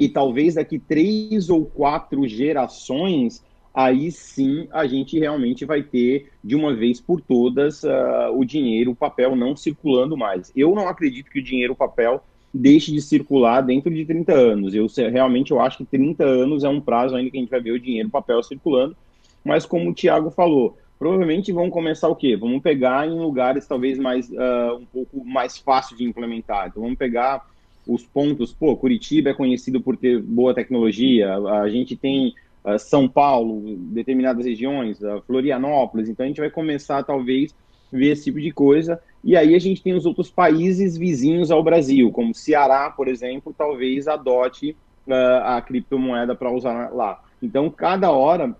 e 0.01 0.09
talvez 0.09 0.55
daqui 0.55 0.78
três 0.78 1.51
ou 1.51 1.66
quatro 1.66 2.26
gerações, 2.26 3.44
aí 3.74 4.11
sim 4.11 4.66
a 4.72 4.86
gente 4.86 5.18
realmente 5.18 5.66
vai 5.66 5.82
ter 5.82 6.30
de 6.42 6.57
uma 6.57 6.74
vez 6.74 6.98
por 6.98 7.20
todas 7.20 7.84
uh, 7.84 8.32
o 8.34 8.42
dinheiro, 8.42 8.92
o 8.92 8.96
papel 8.96 9.36
não 9.36 9.55
circulando 9.55 10.16
mais. 10.16 10.51
Eu 10.57 10.74
não 10.74 10.88
acredito 10.88 11.30
que 11.30 11.38
o 11.38 11.44
dinheiro, 11.44 11.74
o 11.74 11.76
papel 11.76 12.24
deixe 12.53 12.90
de 12.90 13.03
circular 13.03 13.61
dentro 13.61 13.92
de 13.92 14.07
30 14.07 14.32
anos. 14.32 14.74
Eu 14.74 14.86
realmente 15.11 15.51
eu 15.51 15.61
acho 15.61 15.76
que 15.76 15.84
30 15.84 16.24
anos 16.24 16.64
é 16.64 16.68
um 16.70 16.80
prazo 16.80 17.14
ainda 17.14 17.30
que 17.30 17.36
a 17.36 17.40
gente 17.40 17.51
vai 17.51 17.61
ver 17.61 17.72
o 17.72 17.78
dinheiro, 17.78 18.09
o 18.09 18.12
papel 18.12 18.42
circulando. 18.42 18.96
Mas 19.44 19.66
como 19.66 19.90
o 19.90 19.94
Tiago 19.94 20.30
falou, 20.30 20.78
provavelmente 20.98 21.53
vão 21.53 21.68
começar 21.68 22.09
o 22.09 22.16
quê? 22.16 22.36
Vamos 22.36 22.62
pegar 22.62 23.07
em 23.07 23.18
lugares 23.18 23.66
talvez 23.66 23.98
mais 23.98 24.30
uh, 24.30 24.78
um 24.80 24.86
pouco 24.86 25.22
mais 25.26 25.59
fácil 25.59 25.94
de 25.94 26.05
implementar. 26.05 26.68
Então 26.68 26.82
vamos 26.82 26.96
pegar 26.96 27.46
os 27.87 28.05
pontos, 28.05 28.53
pô, 28.53 28.76
Curitiba 28.76 29.31
é 29.31 29.35
conhecido 29.35 29.81
por 29.81 29.97
ter 29.97 30.20
boa 30.20 30.55
tecnologia, 30.55 31.35
a 31.35 31.68
gente 31.68 31.97
tem 31.97 32.35
uh, 32.64 32.78
São 32.78 33.09
Paulo, 33.09 33.76
determinadas 33.76 34.45
regiões, 34.45 35.01
uh, 35.01 35.22
Florianópolis, 35.26 36.09
então 36.09 36.24
a 36.24 36.28
gente 36.28 36.41
vai 36.41 36.51
começar 36.51 37.03
talvez 37.03 37.55
ver 37.93 38.12
esse 38.12 38.24
tipo 38.24 38.41
de 38.41 38.53
coisa, 38.53 39.01
e 39.24 39.37
aí 39.37 39.55
a 39.55 39.59
gente 39.59 39.83
tem 39.83 39.95
os 39.95 40.07
outros 40.07 40.31
países 40.31 40.97
vizinhos 40.97 41.51
ao 41.51 41.62
Brasil, 41.62 42.11
como 42.12 42.35
Ceará, 42.35 42.91
por 42.91 43.09
exemplo, 43.09 43.55
talvez 43.57 44.07
adote 44.07 44.76
uh, 45.07 45.45
a 45.45 45.61
criptomoeda 45.61 46.35
para 46.35 46.53
usar 46.53 46.91
lá. 46.95 47.22
Então, 47.43 47.70
cada 47.70 48.11
hora, 48.11 48.55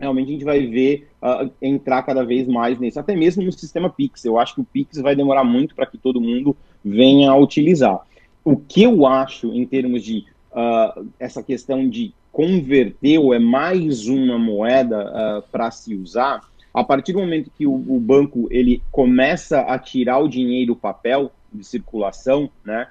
realmente 0.00 0.28
a 0.28 0.32
gente 0.32 0.44
vai 0.44 0.66
ver 0.66 1.08
uh, 1.22 1.50
entrar 1.62 2.02
cada 2.02 2.24
vez 2.24 2.48
mais 2.48 2.78
nesse, 2.78 2.98
até 2.98 3.14
mesmo 3.14 3.42
no 3.42 3.52
sistema 3.52 3.88
Pix. 3.88 4.24
Eu 4.24 4.38
acho 4.38 4.54
que 4.54 4.60
o 4.60 4.64
Pix 4.64 4.98
vai 5.00 5.14
demorar 5.14 5.44
muito 5.44 5.74
para 5.74 5.86
que 5.86 5.98
todo 5.98 6.20
mundo 6.20 6.56
venha 6.84 7.30
a 7.30 7.36
utilizar 7.36 8.00
o 8.44 8.56
que 8.56 8.82
eu 8.82 9.06
acho 9.06 9.52
em 9.52 9.64
termos 9.66 10.04
de 10.04 10.26
uh, 10.52 11.06
essa 11.18 11.42
questão 11.42 11.88
de 11.88 12.12
converter 12.30 13.18
ou 13.18 13.32
é 13.32 13.38
mais 13.38 14.06
uma 14.06 14.38
moeda 14.38 15.04
uh, 15.06 15.50
para 15.50 15.70
se 15.70 15.94
usar, 15.94 16.40
a 16.72 16.82
partir 16.82 17.12
do 17.12 17.20
momento 17.20 17.50
que 17.56 17.66
o, 17.66 17.72
o, 17.72 17.98
banco 18.00 18.48
ele 18.50 18.82
começa 18.90 19.60
a 19.60 19.78
tirar 19.78 20.18
o 20.18 20.28
dinheiro 20.28 20.74
papel 20.74 21.30
de 21.52 21.64
circulação, 21.64 22.50
né, 22.64 22.88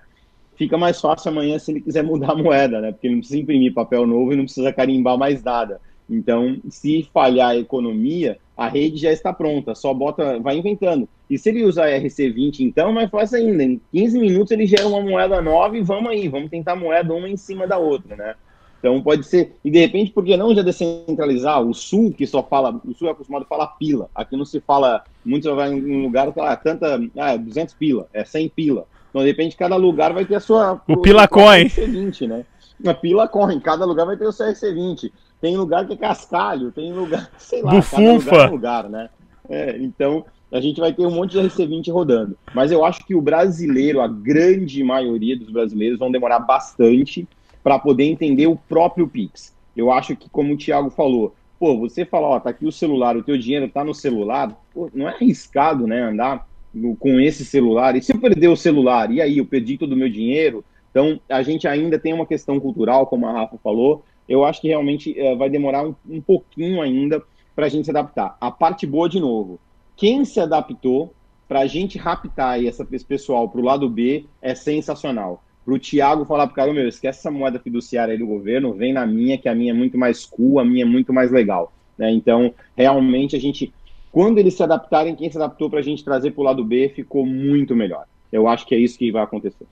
fica 0.56 0.78
mais 0.78 1.02
fácil 1.02 1.30
amanhã 1.30 1.60
se 1.60 1.72
ele 1.72 1.82
quiser 1.82 2.02
mudar 2.04 2.32
a 2.32 2.36
moeda, 2.36 2.80
né, 2.80 2.92
porque 2.94 3.08
ele 3.08 3.16
não 3.16 3.20
precisa 3.22 3.42
imprimir 3.42 3.74
papel 3.74 4.08
novo 4.08 4.32
e 4.32 4.38
não 4.38 4.46
precisa 4.46 4.72
carimbar 4.72 5.18
mais 5.18 5.44
nada. 5.44 5.82
Então, 6.10 6.58
se 6.70 7.08
falhar 7.14 7.50
a 7.50 7.58
economia, 7.58 8.38
a 8.56 8.68
rede 8.68 8.98
já 8.98 9.12
está 9.12 9.34
pronta, 9.34 9.74
só 9.74 9.94
bota, 9.94 10.40
vai 10.40 10.58
inventando. 10.58 11.08
E 11.30 11.38
se 11.38 11.50
ele 11.50 11.64
usar 11.64 11.90
RC20, 11.90 12.60
então, 12.60 12.92
mais 12.92 13.10
fácil 13.10 13.38
ainda. 13.38 13.64
Em 13.64 13.82
15 13.92 14.20
minutos 14.20 14.52
ele 14.52 14.68
gera 14.68 14.88
uma 14.88 15.02
moeda 15.02 15.42
nova 15.42 15.78
e 15.78 15.82
vamos 15.82 16.12
aí, 16.12 16.28
vamos 16.28 16.50
tentar 16.50 16.76
moeda 16.76 17.14
uma 17.14 17.30
em 17.30 17.38
cima 17.38 17.66
da 17.66 17.78
outra, 17.78 18.16
né? 18.16 18.36
Então 18.80 19.02
pode 19.02 19.26
ser, 19.26 19.56
e 19.64 19.72
de 19.72 19.80
repente, 19.80 20.12
por 20.12 20.26
que 20.26 20.36
não 20.36 20.54
já 20.54 20.62
descentralizar? 20.62 21.62
O 21.62 21.74
Sul, 21.74 22.12
que 22.12 22.28
só 22.28 22.44
fala, 22.44 22.82
o 22.86 22.94
Sul 22.94 23.08
é 23.08 23.12
acostumado 23.12 23.44
a 23.44 23.46
falar 23.46 23.68
pila, 23.68 24.10
aqui 24.14 24.36
não 24.36 24.44
se 24.44 24.60
fala, 24.60 25.06
muito 25.24 25.44
você 25.44 25.56
vai 25.56 25.72
em 25.72 25.96
um 25.96 26.04
lugar 26.04 26.34
que 26.34 26.40
ah, 26.42 26.56
tanta, 26.58 27.00
ah, 27.18 27.38
200 27.38 27.74
pila, 27.76 28.10
é 28.14 28.26
100 28.26 28.50
pila. 28.50 28.86
Então, 29.10 29.22
de 29.22 29.28
repente, 29.28 29.56
cada 29.56 29.76
lugar 29.76 30.12
vai 30.12 30.26
ter 30.26 30.36
a 30.36 30.40
sua. 30.40 30.82
O 30.88 30.98
Pila 30.98 31.28
Coin. 31.28 31.66
RC20, 31.68 32.28
né? 32.28 32.46
A 32.86 32.96
Pila 32.96 33.28
Coin, 33.28 33.60
cada 33.60 33.86
lugar 33.86 34.08
vai 34.08 34.18
ter 34.18 34.26
o 34.26 34.32
seu 34.32 34.48
RC20. 34.48 35.12
Tem 35.44 35.58
lugar 35.58 35.86
que 35.86 35.92
é 35.92 35.98
cascalho, 35.98 36.72
tem 36.72 36.94
lugar, 36.94 37.30
sei 37.38 37.62
lá, 37.62 37.72
Bufufa. 37.72 37.98
cada 37.98 38.14
lugar 38.14 38.48
é 38.48 38.50
lugar, 38.50 38.90
né? 38.90 39.10
É, 39.50 39.78
então, 39.78 40.26
a 40.50 40.62
gente 40.62 40.80
vai 40.80 40.94
ter 40.94 41.06
um 41.06 41.12
monte 41.12 41.32
de 41.32 41.40
RC20 41.40 41.92
rodando. 41.92 42.38
Mas 42.56 42.72
eu 42.72 42.86
acho 42.86 43.06
que 43.06 43.14
o 43.14 43.22
brasileiro, 43.22 44.00
a 44.00 44.08
grande 44.08 44.82
maioria 44.86 45.38
dos 45.38 45.50
brasileiros, 45.50 46.00
vão 46.00 46.10
demorar 46.10 46.40
bastante 46.40 47.28
para 47.62 47.78
poder 47.78 48.06
entender 48.06 48.48
o 48.48 48.56
próprio 48.56 49.06
Pix. 49.06 49.54
Eu 49.76 49.92
acho 49.92 50.16
que, 50.16 50.30
como 50.30 50.54
o 50.54 50.58
Thiago 50.58 50.90
falou, 50.90 51.36
pô, 51.60 51.78
você 51.78 52.06
fala, 52.06 52.28
ó, 52.28 52.40
tá 52.40 52.52
aqui 52.52 52.66
o 52.66 52.72
celular, 52.72 53.18
o 53.18 53.24
teu 53.24 53.38
dinheiro 53.38 53.68
tá 53.68 53.84
no 53.84 53.94
celular, 53.94 54.58
pô, 54.74 54.90
não 54.94 55.10
é 55.10 55.16
arriscado, 55.16 55.86
né, 55.86 56.04
andar 56.04 56.48
no, 56.74 56.96
com 56.96 57.20
esse 57.20 57.44
celular. 57.44 57.98
E 57.98 58.02
se 58.02 58.14
eu 58.14 58.20
perder 58.22 58.48
o 58.48 58.56
celular, 58.56 59.12
e 59.12 59.20
aí, 59.22 59.40
eu 59.40 59.46
perdi 59.46 59.78
todo 59.78 59.92
o 59.92 59.98
meu 59.98 60.10
dinheiro? 60.10 60.64
Então, 60.90 61.20
a 61.28 61.44
gente 61.44 61.68
ainda 61.68 62.00
tem 62.00 62.14
uma 62.14 62.26
questão 62.26 62.62
cultural, 62.62 63.08
como 63.08 63.28
a 63.28 63.34
Rafa 63.34 63.58
falou, 63.62 64.06
eu 64.28 64.44
acho 64.44 64.62
que 64.62 64.68
realmente 64.68 65.16
uh, 65.20 65.38
vai 65.38 65.50
demorar 65.50 65.86
um, 65.86 65.96
um 66.10 66.22
pouquinho 66.22 66.82
ainda 66.82 67.22
para 67.56 67.66
a 67.66 67.70
gente 67.70 67.86
se 67.86 67.92
adaptar. 67.92 68.38
A 68.40 68.52
parte 68.52 68.86
boa, 68.86 69.08
de 69.08 69.20
novo, 69.20 69.60
quem 69.96 70.26
se 70.26 70.40
adaptou 70.40 71.14
para 71.48 71.62
a 71.62 71.68
gente 71.68 71.98
raptar 71.98 72.64
essa, 72.64 72.88
esse 72.92 73.06
pessoal 73.06 73.48
para 73.48 73.62
o 73.62 73.64
lado 73.64 73.90
B 73.90 74.26
é 74.42 74.56
sensacional. 74.56 75.44
Para 75.64 75.74
o 75.74 75.80
Thiago 75.80 76.26
falar 76.26 76.48
para 76.48 76.54
o 76.54 76.56
cara, 76.56 76.74
meu, 76.74 76.88
esquece 76.88 77.20
essa 77.20 77.32
moeda 77.32 77.60
fiduciária 77.60 78.14
aí 78.14 78.18
do 78.18 78.28
governo, 78.28 78.74
vem 78.74 78.92
na 78.92 79.06
minha, 79.06 79.38
que 79.38 79.48
a 79.48 79.56
minha 79.56 79.72
é 79.72 79.76
muito 79.76 79.98
mais 79.98 80.26
cool, 80.26 80.60
a 80.60 80.66
minha 80.66 80.84
é 80.84 80.88
muito 80.88 81.14
mais 81.14 81.32
legal. 81.32 81.72
Né? 81.98 82.12
Então, 82.12 82.54
realmente, 82.76 83.36
a 83.36 83.40
gente, 83.40 83.74
quando 84.12 84.40
eles 84.40 84.56
se 84.56 84.64
adaptarem, 84.64 85.16
quem 85.16 85.30
se 85.30 85.38
adaptou 85.38 85.70
para 85.70 85.80
a 85.80 85.84
gente 85.84 86.04
trazer 86.04 86.32
para 86.32 86.42
o 86.42 86.44
lado 86.44 86.66
B 86.66 86.90
ficou 86.90 87.26
muito 87.26 87.76
melhor. 87.76 88.06
Eu 88.34 88.48
acho 88.48 88.66
que 88.66 88.74
é 88.74 88.80
isso 88.80 88.98
que 88.98 89.12
vai 89.12 89.22
acontecer. 89.22 89.64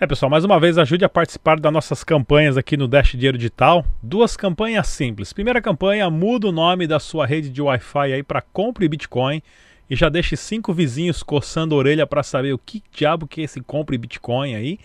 É, 0.00 0.06
pessoal, 0.06 0.30
mais 0.30 0.42
uma 0.42 0.58
vez 0.58 0.78
ajude 0.78 1.04
a 1.04 1.08
participar 1.08 1.60
das 1.60 1.70
nossas 1.70 2.02
campanhas 2.02 2.56
aqui 2.56 2.74
no 2.74 2.88
Dash 2.88 3.10
Dinheiro 3.12 3.36
Digital. 3.36 3.84
Duas 4.02 4.38
campanhas 4.38 4.88
simples. 4.88 5.34
Primeira 5.34 5.60
campanha, 5.60 6.08
muda 6.08 6.48
o 6.48 6.52
nome 6.52 6.86
da 6.86 6.98
sua 6.98 7.26
rede 7.26 7.50
de 7.50 7.60
Wi-Fi 7.60 8.14
aí 8.14 8.22
para 8.22 8.40
compre 8.40 8.88
Bitcoin 8.88 9.42
e 9.88 9.94
já 9.94 10.08
deixe 10.08 10.34
cinco 10.34 10.72
vizinhos 10.72 11.22
coçando 11.22 11.74
a 11.74 11.78
orelha 11.78 12.06
para 12.06 12.22
saber 12.22 12.54
o 12.54 12.58
que 12.58 12.82
diabo 12.90 13.26
que 13.26 13.42
é 13.42 13.44
esse 13.44 13.60
compre 13.60 13.98
Bitcoin 13.98 14.54
aí. 14.54 14.78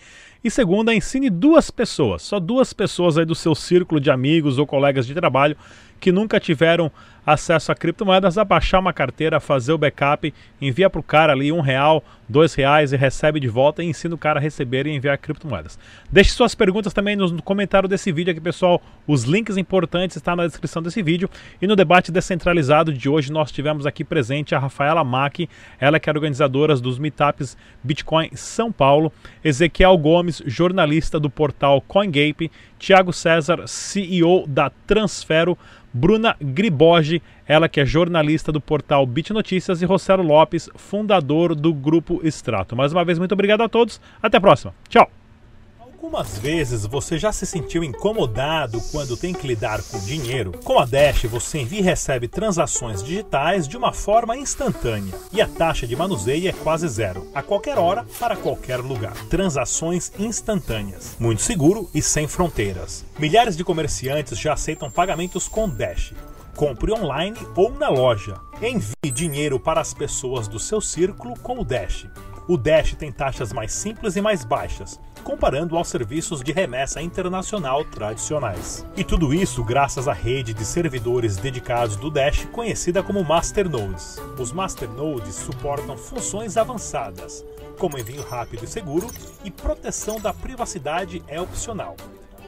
E 0.44 0.50
segunda, 0.50 0.94
ensine 0.94 1.30
duas 1.30 1.70
pessoas, 1.70 2.20
só 2.20 2.38
duas 2.38 2.74
pessoas 2.74 3.16
aí 3.16 3.24
do 3.24 3.34
seu 3.34 3.54
círculo 3.54 3.98
de 3.98 4.10
amigos 4.10 4.58
ou 4.58 4.66
colegas 4.66 5.06
de 5.06 5.14
trabalho 5.14 5.56
que 5.98 6.12
nunca 6.12 6.38
tiveram 6.38 6.92
acesso 7.24 7.70
a 7.70 7.74
criptomoedas 7.74 8.36
a 8.36 8.44
baixar 8.44 8.78
uma 8.78 8.92
carteira, 8.92 9.40
fazer 9.40 9.72
o 9.72 9.78
backup, 9.78 10.32
envia 10.60 10.90
para 10.90 11.00
o 11.00 11.04
cara 11.04 11.32
ali 11.32 11.52
um 11.52 11.60
real, 11.60 12.02
dois 12.28 12.54
reais 12.54 12.92
e 12.92 12.96
recebe 12.96 13.38
de 13.38 13.48
volta 13.48 13.82
e 13.82 13.86
ensina 13.86 14.14
o 14.14 14.18
cara 14.18 14.40
a 14.40 14.42
receber 14.42 14.86
e 14.86 14.90
enviar 14.90 15.18
criptomoedas. 15.18 15.78
Deixe 16.10 16.30
suas 16.30 16.54
perguntas 16.54 16.92
também 16.92 17.14
no 17.14 17.42
comentário 17.42 17.88
desse 17.88 18.10
vídeo 18.10 18.30
aqui, 18.30 18.40
pessoal. 18.40 18.80
Os 19.06 19.24
links 19.24 19.56
importantes 19.56 20.16
estão 20.16 20.36
na 20.36 20.46
descrição 20.46 20.82
desse 20.82 21.02
vídeo. 21.02 21.28
E 21.60 21.66
no 21.66 21.76
debate 21.76 22.10
descentralizado 22.10 22.92
de 22.92 23.08
hoje 23.08 23.30
nós 23.30 23.52
tivemos 23.52 23.86
aqui 23.86 24.04
presente 24.04 24.54
a 24.54 24.58
Rafaela 24.58 25.04
Mack, 25.04 25.48
ela 25.78 26.00
que 26.00 26.08
é 26.08 26.12
organizadora 26.12 26.76
dos 26.76 26.98
meetups 26.98 27.56
Bitcoin 27.82 28.30
São 28.34 28.72
Paulo, 28.72 29.12
Ezequiel 29.44 29.96
Gomes, 29.98 30.42
jornalista 30.46 31.20
do 31.20 31.28
portal 31.28 31.80
CoinGape, 31.82 32.50
Tiago 32.78 33.12
César, 33.12 33.66
CEO 33.66 34.46
da 34.46 34.70
Transfero, 34.86 35.58
Bruna 35.92 36.34
Griboge, 36.40 37.11
ela 37.46 37.68
que 37.68 37.80
é 37.80 37.84
jornalista 37.84 38.52
do 38.52 38.60
portal 38.60 39.04
Bit 39.04 39.32
Notícias, 39.32 39.82
e 39.82 39.84
Rossello 39.84 40.22
Lopes, 40.22 40.70
fundador 40.76 41.54
do 41.54 41.74
Grupo 41.74 42.20
Extrato. 42.22 42.76
Mais 42.76 42.92
uma 42.92 43.04
vez, 43.04 43.18
muito 43.18 43.32
obrigado 43.32 43.62
a 43.62 43.68
todos. 43.68 44.00
Até 44.22 44.36
a 44.36 44.40
próxima. 44.40 44.72
Tchau. 44.88 45.10
Algumas 46.02 46.36
vezes 46.36 46.84
você 46.84 47.16
já 47.16 47.30
se 47.30 47.46
sentiu 47.46 47.84
incomodado 47.84 48.80
quando 48.90 49.16
tem 49.16 49.32
que 49.32 49.46
lidar 49.46 49.80
com 49.84 50.00
dinheiro? 50.00 50.50
Com 50.64 50.80
a 50.80 50.84
Dash 50.84 51.22
você 51.26 51.60
envia 51.60 51.78
e 51.78 51.82
recebe 51.82 52.26
transações 52.26 53.04
digitais 53.04 53.68
de 53.68 53.76
uma 53.76 53.92
forma 53.92 54.36
instantânea 54.36 55.14
e 55.32 55.40
a 55.40 55.46
taxa 55.46 55.86
de 55.86 55.94
manuseio 55.94 56.48
é 56.48 56.52
quase 56.52 56.88
zero, 56.88 57.30
a 57.32 57.40
qualquer 57.40 57.78
hora, 57.78 58.04
para 58.18 58.34
qualquer 58.34 58.78
lugar. 58.78 59.14
Transações 59.30 60.10
instantâneas, 60.18 61.16
muito 61.20 61.40
seguro 61.40 61.88
e 61.94 62.02
sem 62.02 62.26
fronteiras. 62.26 63.04
Milhares 63.16 63.56
de 63.56 63.62
comerciantes 63.62 64.36
já 64.36 64.54
aceitam 64.54 64.90
pagamentos 64.90 65.46
com 65.46 65.68
Dash. 65.68 66.12
Compre 66.56 66.92
online 66.92 67.38
ou 67.56 67.72
na 67.72 67.88
loja. 67.88 68.34
Envie 68.60 69.10
dinheiro 69.10 69.58
para 69.58 69.80
as 69.80 69.94
pessoas 69.94 70.46
do 70.46 70.58
seu 70.58 70.80
círculo 70.80 71.38
com 71.40 71.58
o 71.58 71.64
Dash. 71.64 72.06
O 72.46 72.56
Dash 72.56 72.94
tem 72.94 73.10
taxas 73.10 73.52
mais 73.52 73.72
simples 73.72 74.16
e 74.16 74.20
mais 74.20 74.44
baixas, 74.44 75.00
comparando 75.24 75.76
aos 75.76 75.88
serviços 75.88 76.42
de 76.42 76.52
remessa 76.52 77.00
internacional 77.00 77.84
tradicionais. 77.84 78.84
E 78.96 79.02
tudo 79.02 79.32
isso 79.32 79.64
graças 79.64 80.08
à 80.08 80.12
rede 80.12 80.52
de 80.52 80.64
servidores 80.64 81.36
dedicados 81.36 81.96
do 81.96 82.10
Dash, 82.10 82.44
conhecida 82.52 83.02
como 83.02 83.24
Masternodes. 83.24 84.20
Os 84.38 84.52
Masternodes 84.52 85.36
suportam 85.36 85.96
funções 85.96 86.56
avançadas, 86.56 87.44
como 87.78 87.98
envio 87.98 88.22
rápido 88.28 88.64
e 88.64 88.68
seguro, 88.68 89.08
e 89.42 89.50
proteção 89.50 90.20
da 90.20 90.34
privacidade 90.34 91.22
é 91.26 91.40
opcional. 91.40 91.96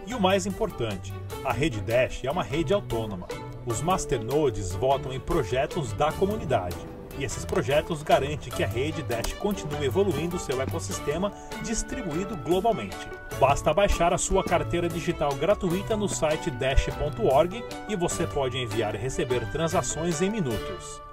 E 0.07 0.14
o 0.14 0.20
mais 0.20 0.44
importante, 0.44 1.14
a 1.44 1.52
rede 1.52 1.80
Dash 1.80 2.22
é 2.24 2.30
uma 2.30 2.42
rede 2.42 2.74
autônoma. 2.74 3.26
Os 3.67 3.81
masternodes 3.81 4.73
votam 4.73 5.12
em 5.12 5.19
projetos 5.19 5.93
da 5.95 6.12
comunidade. 6.12 6.77
E 7.19 7.25
esses 7.25 7.45
projetos 7.45 8.03
garantem 8.03 8.53
que 8.53 8.62
a 8.62 8.67
rede 8.67 9.03
Dash 9.03 9.33
continue 9.35 9.87
evoluindo 9.87 10.39
seu 10.39 10.61
ecossistema 10.61 11.33
distribuído 11.62 12.37
globalmente. 12.37 13.09
Basta 13.39 13.73
baixar 13.73 14.12
a 14.12 14.19
sua 14.19 14.45
carteira 14.45 14.89
digital 14.89 15.33
gratuita 15.35 15.97
no 15.97 16.09
site 16.09 16.51
dash.org 16.51 17.65
e 17.89 17.97
você 17.97 18.27
pode 18.27 18.59
enviar 18.59 18.95
e 18.95 18.99
receber 18.99 19.49
transações 19.51 20.21
em 20.21 20.29
minutos. 20.29 21.05